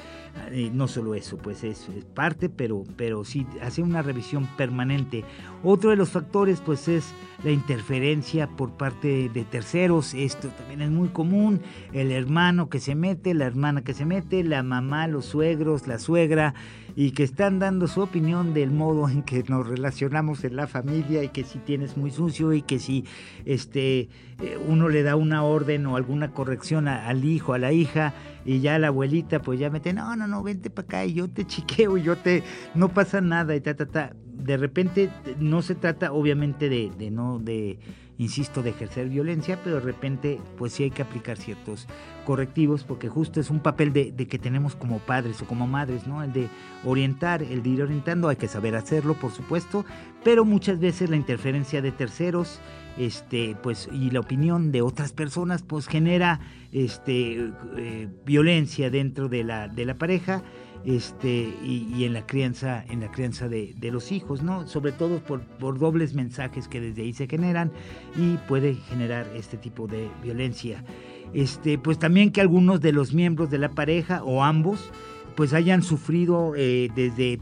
Eh, 0.53 0.71
no 0.73 0.89
solo 0.89 1.15
eso, 1.15 1.37
pues 1.37 1.65
es, 1.65 1.89
parte, 2.15 2.49
pero, 2.49 2.85
pero 2.97 3.25
sí 3.25 3.47
hace 3.63 3.83
una 3.83 4.03
revisión 4.03 4.47
permanente. 4.57 5.25
Otro 5.63 5.91
de 5.91 5.97
los 5.97 6.11
factores, 6.11 6.61
pues 6.61 6.89
es 6.89 7.13
la 7.45 7.51
interferencia 7.51 8.47
por 8.47 8.71
parte 8.73 9.29
de 9.29 9.45
terceros. 9.45 10.15
Esto 10.15 10.49
también 10.49 10.83
es 10.83 10.91
muy 10.91 11.09
común. 11.09 11.61
El 11.93 12.11
hermano 12.13 12.69
que 12.69 12.81
se 12.81 12.95
mete, 12.95 13.35
la 13.35 13.47
hermana 13.47 13.83
que 13.83 13.95
se 13.95 14.07
mete, 14.07 14.45
la 14.45 14.63
mamá, 14.63 15.09
los 15.09 15.27
suegros, 15.27 15.87
la 15.87 15.99
suegra, 15.99 16.55
y 16.97 17.13
que 17.13 17.23
están 17.23 17.59
dando 17.59 17.87
su 17.87 18.01
opinión 18.01 18.55
del 18.55 18.71
modo 18.71 19.09
en 19.09 19.23
que 19.23 19.45
nos 19.49 19.67
relacionamos 19.67 20.45
en 20.45 20.57
la 20.57 20.67
familia 20.67 21.23
y 21.23 21.29
que 21.29 21.45
si 21.45 21.59
tienes 21.59 21.97
muy 21.97 22.11
sucio 22.11 22.53
y 22.53 22.63
que 22.63 22.79
si 22.79 23.05
este 23.45 24.09
eh, 24.41 24.59
uno 24.67 24.89
le 24.89 25.03
da 25.03 25.17
una 25.17 25.45
orden 25.45 25.87
o 25.87 25.97
alguna 25.97 26.33
corrección 26.33 26.89
al 26.89 27.25
hijo, 27.25 27.53
a 27.53 27.59
la 27.59 27.73
hija 27.73 28.15
y 28.45 28.61
ya 28.61 28.79
la 28.79 28.89
abuelita 28.89 29.41
pues 29.43 29.59
ya 29.61 29.71
mete, 29.71 29.93
no, 29.93 30.17
no, 30.17 30.27
no, 30.27 30.43
vente 30.43 30.71
para 30.71 30.87
acá 30.87 31.05
y 31.05 31.15
yo 31.15 31.29
te 31.29 31.45
chiqueo 31.47 31.97
y 31.97 32.03
yo 32.03 32.17
te, 32.17 32.43
no 32.75 32.89
pasa 32.89 33.21
nada 33.21 33.55
y 33.55 33.61
ta, 33.61 33.75
ta, 33.75 33.87
ta. 33.87 34.13
De 34.25 34.57
repente 34.57 35.11
no 35.39 35.61
se 35.61 35.75
trata 35.75 36.13
obviamente 36.13 36.71
de, 36.71 36.91
de 36.97 37.11
no, 37.11 37.39
de 37.39 37.79
insisto, 38.21 38.63
de 38.63 38.71
ejercer 38.71 39.09
violencia, 39.09 39.59
pero 39.65 39.77
de 39.77 39.83
repente 39.83 40.41
pues 40.59 40.75
sí 40.75 40.83
hay 40.85 40.91
que 40.91 41.01
aplicar 41.01 41.39
ciertos 41.39 41.89
correctivos 42.31 42.85
porque 42.85 43.09
justo 43.09 43.41
es 43.41 43.51
un 43.51 43.59
papel 43.59 43.93
de, 43.93 44.15
que 44.15 44.39
tenemos 44.39 44.77
como 44.77 45.01
padres 45.01 45.43
o 45.43 45.47
como 45.47 45.67
madres, 45.67 46.07
¿no? 46.07 46.23
El 46.23 46.33
de 46.33 46.47
orientar, 46.85 47.43
el 47.43 47.61
de 47.65 47.71
ir 47.71 47.83
orientando, 47.83 48.29
hay 48.29 48.37
que 48.37 48.47
saber 48.47 48.77
hacerlo, 48.77 49.15
por 49.15 49.33
supuesto, 49.33 49.85
pero 50.23 50.45
muchas 50.45 50.79
veces 50.79 51.11
la 51.11 51.17
interferencia 51.17 51.83
de 51.83 51.91
terceros, 51.91 52.61
este, 52.97 53.57
pues, 53.61 53.89
y 53.93 54.13
la 54.13 54.21
opinión 54.21 54.71
de 54.71 54.81
otras 54.81 55.13
personas, 55.13 55.65
pues 55.65 55.89
genera 55.89 56.39
este, 56.71 57.51
eh, 57.77 58.07
violencia 58.25 58.91
dentro 58.91 59.29
de 59.29 59.43
la, 59.43 59.67
de 59.67 59.85
la 59.85 59.95
pareja 59.95 60.45
este, 60.85 61.53
y, 61.65 62.05
en 62.05 62.13
la 62.13 62.27
crianza, 62.27 62.85
en 62.89 63.01
la 63.01 63.11
crianza 63.11 63.49
de, 63.49 63.75
los 63.91 64.13
hijos, 64.13 64.45
¿no? 64.45 64.69
Sobre 64.69 64.93
todo 64.93 65.19
por, 65.19 65.41
por, 65.41 65.81
dobles 65.81 66.15
mensajes 66.15 66.69
que 66.69 66.81
desde 66.81 67.03
ahí 67.03 67.13
se 67.13 67.27
generan 67.27 67.73
y 68.17 68.37
puede 68.47 68.77
generar 68.77 69.27
este 69.35 69.57
tipo 69.57 69.89
de 69.89 70.09
violencia. 70.23 70.85
Este, 71.33 71.79
pues 71.79 71.99
también 71.99 72.33
que 72.33 72.41
algunos 72.41 72.81
de 72.81 72.93
los 72.93 73.15
miembros 73.15 73.51
de 73.51 73.59
la 73.59 73.71
pareja 73.71 74.23
o 74.25 74.43
ambos 74.43 74.91
pues 75.37 75.55
hayan 75.55 75.83
sufrido 75.83 76.55
eh, 76.57 76.91
desde 76.95 77.39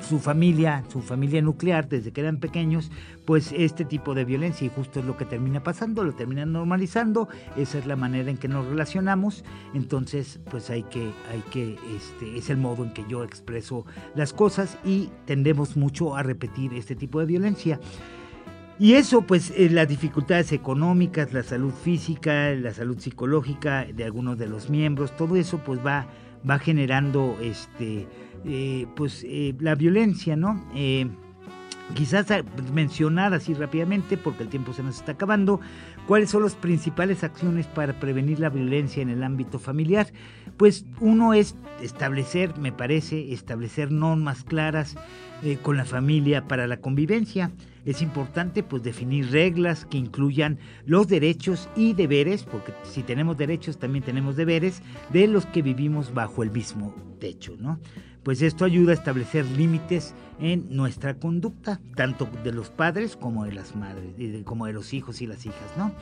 su 0.00 0.18
familia, 0.18 0.84
su 0.88 1.00
familia 1.00 1.42
nuclear, 1.42 1.88
desde 1.88 2.12
que 2.12 2.20
eran 2.20 2.38
pequeños, 2.38 2.90
pues 3.24 3.52
este 3.56 3.84
tipo 3.84 4.14
de 4.14 4.24
violencia. 4.24 4.66
Y 4.66 4.70
justo 4.70 5.00
es 5.00 5.06
lo 5.06 5.16
que 5.16 5.24
termina 5.24 5.62
pasando, 5.62 6.04
lo 6.04 6.12
terminan 6.14 6.52
normalizando, 6.52 7.28
esa 7.56 7.78
es 7.78 7.86
la 7.86 7.96
manera 7.96 8.30
en 8.30 8.36
que 8.36 8.48
nos 8.48 8.66
relacionamos, 8.66 9.44
entonces 9.74 10.40
pues 10.50 10.70
hay 10.70 10.84
que, 10.84 11.10
hay 11.30 11.42
que, 11.50 11.76
este, 11.96 12.36
es 12.36 12.50
el 12.50 12.58
modo 12.58 12.84
en 12.84 12.92
que 12.92 13.04
yo 13.08 13.24
expreso 13.24 13.86
las 14.14 14.32
cosas 14.32 14.78
y 14.84 15.10
tendemos 15.24 15.76
mucho 15.76 16.16
a 16.16 16.22
repetir 16.22 16.74
este 16.74 16.94
tipo 16.94 17.20
de 17.20 17.26
violencia. 17.26 17.80
Y 18.80 18.94
eso, 18.94 19.22
pues, 19.22 19.52
las 19.58 19.88
dificultades 19.88 20.52
económicas, 20.52 21.32
la 21.32 21.42
salud 21.42 21.72
física, 21.72 22.50
la 22.52 22.72
salud 22.72 22.98
psicológica 22.98 23.84
de 23.84 24.04
algunos 24.04 24.38
de 24.38 24.46
los 24.46 24.70
miembros, 24.70 25.16
todo 25.16 25.34
eso, 25.34 25.58
pues, 25.58 25.84
va, 25.84 26.06
va 26.48 26.58
generando, 26.60 27.36
este, 27.42 28.06
eh, 28.44 28.86
pues 28.94 29.24
eh, 29.26 29.54
la 29.58 29.74
violencia, 29.74 30.36
¿no? 30.36 30.64
Eh, 30.74 31.08
quizás 31.94 32.26
mencionar 32.72 33.34
así 33.34 33.52
rápidamente, 33.54 34.16
porque 34.16 34.44
el 34.44 34.48
tiempo 34.48 34.72
se 34.72 34.82
nos 34.82 34.96
está 34.96 35.12
acabando, 35.12 35.60
cuáles 36.08 36.30
son 36.30 36.42
las 36.42 36.54
principales 36.54 37.22
acciones 37.22 37.66
para 37.66 38.00
prevenir 38.00 38.40
la 38.40 38.48
violencia 38.48 39.02
en 39.02 39.10
el 39.10 39.22
ámbito 39.22 39.58
familiar. 39.58 40.08
Pues 40.56 40.86
uno 41.00 41.34
es 41.34 41.54
establecer, 41.82 42.56
me 42.58 42.72
parece, 42.72 43.34
establecer 43.34 43.92
normas 43.92 44.42
claras 44.42 44.96
con 45.62 45.76
la 45.76 45.84
familia 45.84 46.48
para 46.48 46.66
la 46.66 46.78
convivencia. 46.78 47.52
Es 47.84 48.00
importante 48.00 48.62
pues 48.62 48.82
definir 48.82 49.30
reglas 49.30 49.84
que 49.84 49.98
incluyan 49.98 50.58
los 50.86 51.08
derechos 51.08 51.68
y 51.76 51.92
deberes, 51.92 52.42
porque 52.42 52.72
si 52.84 53.02
tenemos 53.02 53.36
derechos 53.36 53.78
también 53.78 54.02
tenemos 54.02 54.34
deberes, 54.34 54.82
de 55.12 55.28
los 55.28 55.44
que 55.44 55.60
vivimos 55.60 56.14
bajo 56.14 56.42
el 56.42 56.50
mismo 56.50 56.94
techo, 57.20 57.54
¿no? 57.58 57.78
Pues 58.22 58.42
esto 58.42 58.64
ayuda 58.64 58.92
a 58.92 58.94
establecer 58.94 59.44
límites 59.46 60.14
en 60.40 60.74
nuestra 60.74 61.14
conducta, 61.14 61.80
tanto 61.94 62.28
de 62.44 62.52
los 62.52 62.70
padres 62.70 63.16
como 63.16 63.44
de 63.44 63.52
las 63.52 63.74
madres, 63.74 64.14
como 64.44 64.66
de 64.66 64.72
los 64.72 64.92
hijos 64.94 65.20
y 65.22 65.26
las 65.26 65.46
hijas, 65.46 65.76
¿no? 65.76 65.92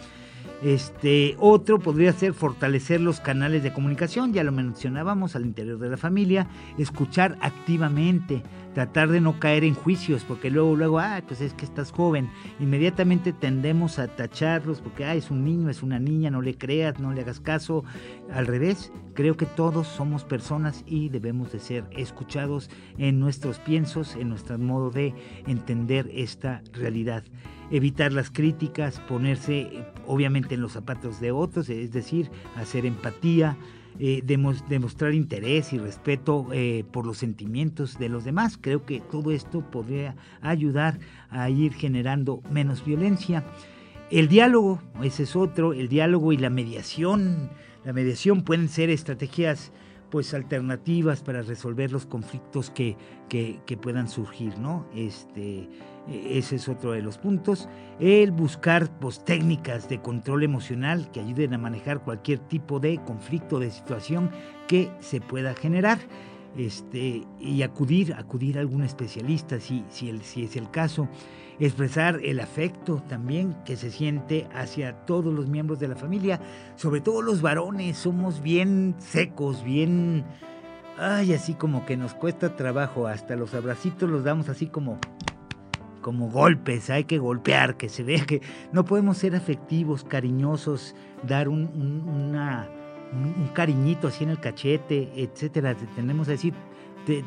Este, 0.62 1.36
otro 1.38 1.78
podría 1.78 2.12
ser 2.12 2.32
fortalecer 2.32 3.00
los 3.00 3.20
canales 3.20 3.62
de 3.62 3.72
comunicación, 3.72 4.32
ya 4.32 4.42
lo 4.42 4.52
mencionábamos 4.52 5.36
al 5.36 5.44
interior 5.44 5.78
de 5.78 5.90
la 5.90 5.96
familia, 5.98 6.48
escuchar 6.78 7.36
activamente, 7.40 8.42
tratar 8.74 9.10
de 9.10 9.20
no 9.20 9.38
caer 9.38 9.64
en 9.64 9.74
juicios, 9.74 10.24
porque 10.24 10.50
luego, 10.50 10.74
luego, 10.74 10.98
ah, 10.98 11.22
pues 11.26 11.40
es 11.40 11.52
que 11.52 11.64
estás 11.64 11.92
joven, 11.92 12.30
inmediatamente 12.58 13.32
tendemos 13.32 13.98
a 13.98 14.08
tacharlos 14.08 14.80
porque, 14.80 15.04
ah, 15.04 15.14
es 15.14 15.30
un 15.30 15.44
niño, 15.44 15.68
es 15.68 15.82
una 15.82 15.98
niña, 15.98 16.30
no 16.30 16.40
le 16.40 16.56
creas, 16.56 16.98
no 16.98 17.12
le 17.12 17.20
hagas 17.20 17.40
caso. 17.40 17.84
Al 18.32 18.46
revés, 18.46 18.92
creo 19.14 19.36
que 19.36 19.46
todos 19.46 19.86
somos 19.86 20.24
personas 20.24 20.84
y 20.86 21.10
debemos 21.10 21.52
de 21.52 21.60
ser 21.60 21.84
escuchados 21.90 22.70
en 22.98 23.20
nuestros 23.20 23.58
piensos, 23.58 24.16
en 24.16 24.30
nuestro 24.30 24.58
modo 24.58 24.90
de 24.90 25.14
entender 25.46 26.10
esta 26.12 26.62
realidad 26.72 27.24
evitar 27.70 28.12
las 28.12 28.30
críticas, 28.30 29.00
ponerse 29.00 29.84
obviamente 30.06 30.54
en 30.54 30.60
los 30.60 30.72
zapatos 30.72 31.20
de 31.20 31.32
otros, 31.32 31.68
es 31.68 31.92
decir, 31.92 32.30
hacer 32.56 32.86
empatía, 32.86 33.56
eh, 33.98 34.22
demostrar 34.24 35.14
interés 35.14 35.72
y 35.72 35.78
respeto 35.78 36.48
eh, 36.52 36.84
por 36.92 37.06
los 37.06 37.16
sentimientos 37.18 37.98
de 37.98 38.10
los 38.10 38.24
demás. 38.24 38.58
Creo 38.60 38.84
que 38.84 39.00
todo 39.00 39.30
esto 39.30 39.62
podría 39.70 40.16
ayudar 40.42 40.98
a 41.30 41.48
ir 41.48 41.72
generando 41.72 42.42
menos 42.50 42.84
violencia. 42.84 43.44
El 44.10 44.28
diálogo, 44.28 44.80
ese 45.02 45.22
es 45.22 45.34
otro, 45.34 45.72
el 45.72 45.88
diálogo 45.88 46.32
y 46.32 46.36
la 46.36 46.50
mediación. 46.50 47.50
La 47.84 47.92
mediación 47.92 48.42
pueden 48.42 48.68
ser 48.68 48.90
estrategias 48.90 49.72
pues 50.10 50.34
alternativas 50.34 51.22
para 51.22 51.42
resolver 51.42 51.90
los 51.90 52.06
conflictos 52.06 52.70
que, 52.70 52.96
que, 53.28 53.60
que 53.66 53.76
puedan 53.76 54.08
surgir, 54.08 54.58
¿no? 54.58 54.86
Este, 54.94 55.68
ese 56.08 56.56
es 56.56 56.68
otro 56.68 56.92
de 56.92 57.02
los 57.02 57.18
puntos. 57.18 57.68
El 57.98 58.30
buscar 58.30 58.88
pues, 59.00 59.24
técnicas 59.24 59.88
de 59.88 60.00
control 60.00 60.44
emocional 60.44 61.10
que 61.10 61.20
ayuden 61.20 61.54
a 61.54 61.58
manejar 61.58 62.00
cualquier 62.02 62.38
tipo 62.38 62.78
de 62.80 62.98
conflicto, 62.98 63.58
de 63.58 63.70
situación 63.70 64.30
que 64.68 64.90
se 65.00 65.20
pueda 65.20 65.54
generar. 65.54 65.98
Este, 66.56 67.22
y 67.38 67.62
acudir, 67.62 68.14
acudir 68.14 68.56
a 68.56 68.62
algún 68.62 68.82
especialista 68.82 69.60
si, 69.60 69.84
si, 69.90 70.08
el, 70.08 70.22
si 70.22 70.44
es 70.44 70.56
el 70.56 70.70
caso. 70.70 71.08
Expresar 71.58 72.20
el 72.22 72.40
afecto 72.40 73.02
también 73.08 73.56
que 73.64 73.76
se 73.76 73.90
siente 73.90 74.46
hacia 74.54 75.04
todos 75.06 75.32
los 75.32 75.48
miembros 75.48 75.80
de 75.80 75.88
la 75.88 75.96
familia, 75.96 76.40
sobre 76.76 77.00
todo 77.00 77.22
los 77.22 77.40
varones, 77.40 77.96
somos 77.96 78.42
bien 78.42 78.94
secos, 78.98 79.64
bien... 79.64 80.24
Ay, 80.98 81.34
así 81.34 81.52
como 81.52 81.84
que 81.84 81.96
nos 81.96 82.14
cuesta 82.14 82.56
trabajo, 82.56 83.06
hasta 83.06 83.36
los 83.36 83.54
abracitos 83.54 84.08
los 84.08 84.24
damos 84.24 84.48
así 84.48 84.66
como 84.66 84.98
como 86.06 86.30
golpes, 86.30 86.88
hay 86.88 87.02
que 87.02 87.18
golpear, 87.18 87.76
que 87.76 87.88
se 87.88 88.04
vea 88.04 88.24
que 88.24 88.40
no 88.70 88.84
podemos 88.84 89.18
ser 89.18 89.34
afectivos, 89.34 90.04
cariñosos, 90.04 90.94
dar 91.26 91.48
un, 91.48 91.64
un, 91.64 93.50
cariñito 93.54 94.06
así 94.06 94.22
en 94.22 94.30
el 94.30 94.38
cachete, 94.38 95.10
etcétera. 95.16 95.74
Tenemos 95.96 96.28
que 96.28 96.34
decir, 96.34 96.54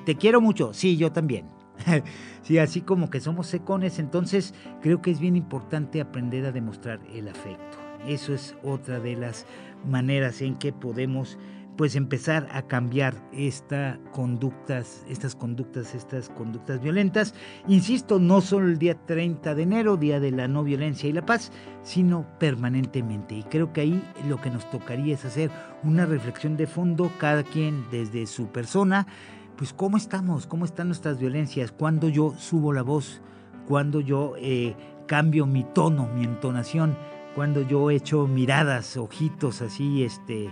te, 0.06 0.16
quiero 0.16 0.40
mucho, 0.40 0.74
sí, 0.74 0.96
yo 0.96 1.12
también. 1.12 1.48
sí, 2.42 2.58
así 2.58 2.80
como 2.80 3.10
que 3.10 3.20
somos 3.20 3.48
secones, 3.48 4.00
entonces 4.00 4.54
creo 4.82 5.02
que 5.02 5.12
es 5.12 5.20
bien 5.20 5.36
importante 5.36 6.00
aprender 6.00 6.46
a 6.46 6.54
demostrar 6.54 7.02
el 7.14 7.28
afecto. 7.28 7.78
Eso 8.08 8.34
es 8.34 8.56
otra 8.64 9.02
de 9.02 9.18
las 9.18 9.46
maneras 9.86 10.42
en 10.42 10.56
que 10.56 10.72
podemos 10.72 11.38
pues 11.80 11.96
empezar 11.96 12.46
a 12.52 12.64
cambiar 12.64 13.16
esta 13.32 14.02
conductas, 14.12 15.06
estas 15.08 15.34
conductas, 15.34 15.96
estas 15.96 16.28
conductas 16.28 16.82
violentas. 16.82 17.34
Insisto, 17.70 18.20
no 18.20 18.42
solo 18.42 18.68
el 18.68 18.78
día 18.78 18.96
30 19.06 19.56
de 19.56 19.64
enero, 19.64 19.96
día 19.96 20.20
de 20.20 20.32
la 20.32 20.50
no 20.50 20.66
violencia 20.66 21.08
y 21.08 21.14
la 21.14 21.26
paz, 21.26 21.54
sino 21.82 22.28
permanentemente. 22.38 23.36
Y 23.36 23.44
creo 23.44 23.72
que 23.72 23.80
ahí 23.80 24.04
lo 24.28 24.42
que 24.42 24.50
nos 24.50 24.70
tocaría 24.70 25.14
es 25.14 25.24
hacer 25.24 25.52
una 25.82 26.06
reflexión 26.06 26.58
de 26.58 26.68
fondo, 26.68 27.14
cada 27.18 27.44
quien 27.44 27.86
desde 27.90 28.28
su 28.28 28.48
persona, 28.48 29.08
pues 29.56 29.72
cómo 29.72 29.96
estamos, 29.96 30.48
cómo 30.48 30.66
están 30.66 30.88
nuestras 30.88 31.18
violencias, 31.18 31.72
cuando 31.72 32.10
yo 32.10 32.34
subo 32.38 32.74
la 32.74 32.82
voz, 32.82 33.22
cuando 33.70 34.02
yo 34.02 34.34
eh, 34.38 34.76
cambio 35.08 35.46
mi 35.46 35.64
tono, 35.64 36.10
mi 36.14 36.26
entonación, 36.26 36.98
cuando 37.36 37.62
yo 37.62 37.90
echo 37.90 38.28
miradas, 38.28 38.98
ojitos 38.98 39.62
así, 39.62 40.04
este 40.04 40.50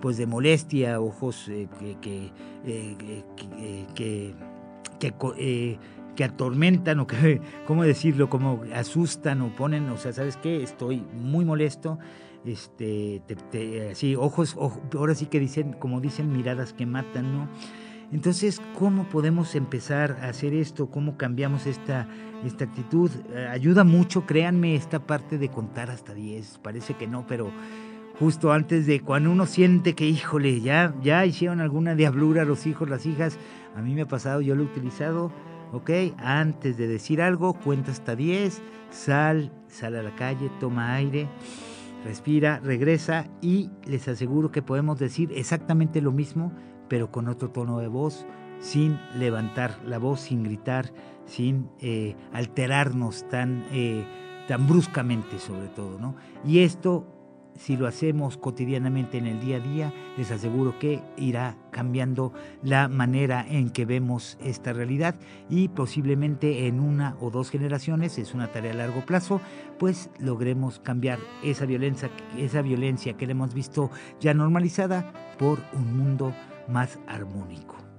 pues 0.00 0.16
de 0.16 0.26
molestia, 0.26 1.00
ojos 1.00 1.48
eh, 1.48 1.68
que, 2.00 2.32
eh, 2.64 2.96
que, 3.94 4.34
que, 4.98 5.78
que, 6.16 6.24
atormentan 6.24 7.00
o 7.00 7.06
que, 7.06 7.40
¿cómo 7.66 7.84
decirlo? 7.84 8.28
Como 8.28 8.62
asustan 8.74 9.42
o 9.42 9.54
ponen, 9.54 9.88
o 9.90 9.96
sea, 9.96 10.12
¿sabes 10.12 10.36
qué? 10.36 10.62
Estoy 10.62 11.02
muy 11.14 11.44
molesto. 11.44 11.98
Este, 12.44 13.22
así, 13.90 14.16
ojos, 14.16 14.56
ahora 14.94 15.14
sí 15.14 15.26
que 15.26 15.38
dicen, 15.38 15.74
como 15.74 16.00
dicen, 16.00 16.32
miradas 16.32 16.72
que 16.72 16.86
matan, 16.86 17.34
¿no? 17.34 17.48
Entonces, 18.12 18.60
¿cómo 18.78 19.04
podemos 19.04 19.54
empezar 19.54 20.18
a 20.22 20.30
hacer 20.30 20.54
esto? 20.54 20.90
¿Cómo 20.90 21.16
cambiamos 21.16 21.66
esta, 21.66 22.08
esta 22.44 22.64
actitud? 22.64 23.10
ayuda 23.50 23.84
mucho, 23.84 24.26
créanme, 24.26 24.74
esta 24.74 25.06
parte 25.06 25.38
de 25.38 25.48
contar 25.48 25.90
hasta 25.90 26.14
10. 26.14 26.58
Parece 26.58 26.94
que 26.94 27.06
no, 27.06 27.26
pero 27.26 27.52
justo 28.20 28.52
antes 28.52 28.86
de 28.86 29.00
cuando 29.00 29.30
uno 29.30 29.46
siente 29.46 29.94
que, 29.94 30.06
híjole, 30.06 30.60
ya, 30.60 30.94
ya 31.02 31.24
hicieron 31.24 31.62
alguna 31.62 31.94
diablura 31.94 32.44
los 32.44 32.66
hijos, 32.66 32.90
las 32.90 33.06
hijas. 33.06 33.38
A 33.74 33.80
mí 33.80 33.94
me 33.94 34.02
ha 34.02 34.06
pasado, 34.06 34.42
yo 34.42 34.54
lo 34.54 34.62
he 34.62 34.66
utilizado, 34.66 35.32
¿ok? 35.72 35.90
Antes 36.18 36.76
de 36.76 36.86
decir 36.86 37.22
algo, 37.22 37.54
cuenta 37.54 37.92
hasta 37.92 38.14
10, 38.14 38.60
sal, 38.90 39.50
sal 39.68 39.96
a 39.96 40.02
la 40.02 40.14
calle, 40.16 40.50
toma 40.60 40.94
aire, 40.94 41.28
respira, 42.04 42.60
regresa 42.62 43.26
y 43.40 43.70
les 43.86 44.06
aseguro 44.06 44.52
que 44.52 44.60
podemos 44.60 44.98
decir 44.98 45.32
exactamente 45.34 46.02
lo 46.02 46.12
mismo, 46.12 46.52
pero 46.88 47.10
con 47.10 47.26
otro 47.26 47.48
tono 47.48 47.78
de 47.78 47.88
voz, 47.88 48.26
sin 48.58 48.98
levantar 49.18 49.80
la 49.86 49.96
voz, 49.96 50.20
sin 50.20 50.42
gritar, 50.42 50.92
sin 51.24 51.70
eh, 51.80 52.14
alterarnos 52.34 53.26
tan, 53.30 53.64
eh, 53.72 54.04
tan 54.46 54.66
bruscamente 54.66 55.38
sobre 55.38 55.68
todo, 55.68 55.98
¿no? 55.98 56.16
Y 56.44 56.58
esto 56.58 57.19
si 57.60 57.76
lo 57.76 57.86
hacemos 57.86 58.38
cotidianamente 58.38 59.18
en 59.18 59.26
el 59.26 59.40
día 59.40 59.58
a 59.58 59.60
día, 59.60 59.92
les 60.16 60.30
aseguro 60.30 60.78
que 60.78 61.02
irá 61.18 61.56
cambiando 61.70 62.32
la 62.62 62.88
manera 62.88 63.46
en 63.48 63.70
que 63.70 63.84
vemos 63.84 64.38
esta 64.42 64.72
realidad 64.72 65.14
y 65.50 65.68
posiblemente 65.68 66.66
en 66.66 66.80
una 66.80 67.16
o 67.20 67.30
dos 67.30 67.50
generaciones, 67.50 68.16
es 68.18 68.32
una 68.32 68.50
tarea 68.50 68.72
a 68.72 68.76
largo 68.76 69.04
plazo, 69.04 69.42
pues 69.78 70.08
logremos 70.18 70.80
cambiar 70.80 71.18
esa 71.42 71.66
violencia, 71.66 72.10
esa 72.38 72.62
violencia 72.62 73.16
que 73.18 73.26
hemos 73.26 73.52
visto 73.52 73.90
ya 74.20 74.32
normalizada 74.32 75.12
por 75.38 75.58
un 75.74 75.96
mundo 75.96 76.34
más 76.66 76.98
armónico. 77.06 77.89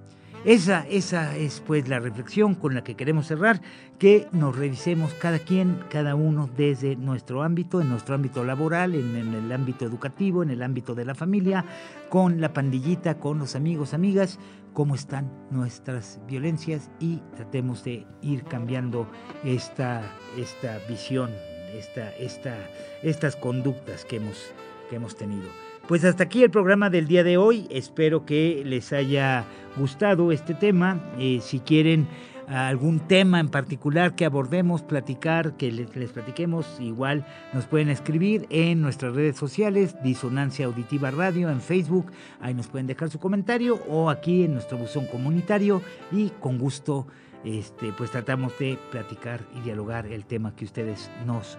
Esa, 0.44 0.84
esa 0.88 1.36
es 1.36 1.62
pues 1.64 1.88
la 1.88 2.00
reflexión 2.00 2.56
con 2.56 2.74
la 2.74 2.82
que 2.82 2.96
queremos 2.96 3.28
cerrar, 3.28 3.62
que 4.00 4.26
nos 4.32 4.56
revisemos 4.56 5.14
cada 5.14 5.38
quien, 5.38 5.78
cada 5.88 6.16
uno 6.16 6.50
desde 6.56 6.96
nuestro 6.96 7.44
ámbito, 7.44 7.80
en 7.80 7.88
nuestro 7.88 8.16
ámbito 8.16 8.42
laboral, 8.42 8.96
en, 8.96 9.14
el 9.14 9.52
ámbito 9.52 9.84
educativo, 9.84 10.42
en 10.42 10.50
el 10.50 10.64
ámbito 10.64 10.96
de 10.96 11.04
la 11.04 11.14
familia, 11.14 11.64
con 12.08 12.40
la 12.40 12.52
pandillita, 12.52 13.20
con 13.20 13.38
los 13.38 13.54
amigos, 13.54 13.94
amigas, 13.94 14.40
cómo 14.72 14.96
están 14.96 15.30
nuestras 15.52 16.18
violencias 16.26 16.90
y 16.98 17.18
tratemos 17.36 17.84
de 17.84 18.04
ir 18.20 18.42
cambiando 18.42 19.06
esta, 19.44 20.02
esta 20.36 20.78
visión, 20.88 21.30
esta, 21.78 22.10
esta, 22.16 22.56
estas 23.04 23.36
conductas 23.36 24.04
que 24.04 24.16
hemos, 24.16 24.52
que 24.90 24.96
hemos 24.96 25.16
tenido. 25.16 25.71
Pues 25.88 26.04
hasta 26.04 26.24
aquí 26.24 26.44
el 26.44 26.50
programa 26.50 26.90
del 26.90 27.08
día 27.08 27.24
de 27.24 27.36
hoy. 27.36 27.66
Espero 27.68 28.24
que 28.24 28.62
les 28.64 28.92
haya 28.92 29.44
gustado 29.76 30.30
este 30.30 30.54
tema. 30.54 31.00
Eh, 31.18 31.40
si 31.42 31.58
quieren 31.58 32.06
algún 32.46 33.00
tema 33.00 33.40
en 33.40 33.48
particular 33.48 34.14
que 34.14 34.24
abordemos, 34.24 34.82
platicar, 34.82 35.56
que 35.56 35.72
les, 35.72 36.12
platiquemos, 36.12 36.78
igual 36.80 37.26
nos 37.52 37.66
pueden 37.66 37.88
escribir 37.88 38.46
en 38.50 38.80
nuestras 38.80 39.14
redes 39.14 39.36
sociales, 39.36 39.96
Disonancia 40.02 40.66
Auditiva 40.66 41.10
Radio, 41.10 41.50
en 41.50 41.60
Facebook, 41.60 42.12
ahí 42.40 42.54
nos 42.54 42.68
pueden 42.68 42.86
dejar 42.86 43.10
su 43.10 43.18
comentario 43.18 43.80
o 43.88 44.10
aquí 44.10 44.44
en 44.44 44.54
nuestro 44.54 44.78
buzón 44.78 45.06
comunitario 45.06 45.82
y 46.10 46.30
con 46.40 46.58
gusto 46.58 47.06
este, 47.44 47.92
pues 47.92 48.10
tratamos 48.10 48.56
de 48.58 48.78
platicar 48.90 49.40
y 49.56 49.60
dialogar 49.60 50.06
el 50.06 50.26
tema 50.26 50.54
que 50.54 50.64
ustedes 50.64 51.10
nos 51.26 51.58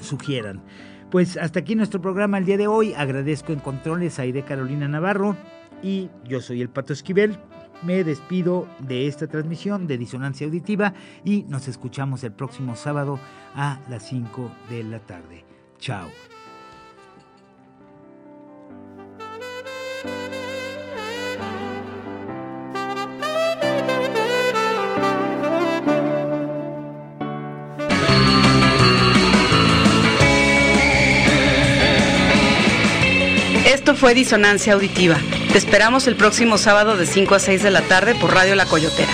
sugieran. 0.00 0.62
Pues 1.10 1.36
hasta 1.36 1.60
aquí 1.60 1.74
nuestro 1.76 2.00
programa 2.00 2.38
el 2.38 2.44
día 2.44 2.56
de 2.56 2.66
hoy. 2.66 2.92
Agradezco 2.94 3.52
en 3.52 3.60
controles 3.60 4.18
a 4.18 4.24
Carolina 4.44 4.88
Navarro 4.88 5.36
y 5.82 6.10
yo 6.24 6.40
soy 6.40 6.60
el 6.62 6.68
Pato 6.68 6.92
Esquivel. 6.92 7.38
Me 7.82 8.02
despido 8.04 8.66
de 8.80 9.06
esta 9.06 9.26
transmisión 9.26 9.86
de 9.86 9.98
Disonancia 9.98 10.46
Auditiva 10.46 10.94
y 11.24 11.44
nos 11.44 11.68
escuchamos 11.68 12.24
el 12.24 12.32
próximo 12.32 12.74
sábado 12.74 13.20
a 13.54 13.80
las 13.88 14.08
5 14.08 14.50
de 14.70 14.82
la 14.82 14.98
tarde. 14.98 15.44
Chao. 15.78 16.08
Fue 33.96 34.14
Disonancia 34.14 34.74
Auditiva. 34.74 35.16
Te 35.50 35.58
esperamos 35.58 36.06
el 36.06 36.16
próximo 36.16 36.58
sábado 36.58 36.96
de 36.96 37.06
5 37.06 37.34
a 37.34 37.38
6 37.38 37.62
de 37.62 37.70
la 37.70 37.82
tarde 37.82 38.14
por 38.14 38.32
Radio 38.32 38.54
La 38.54 38.66
Coyotera. 38.66 39.12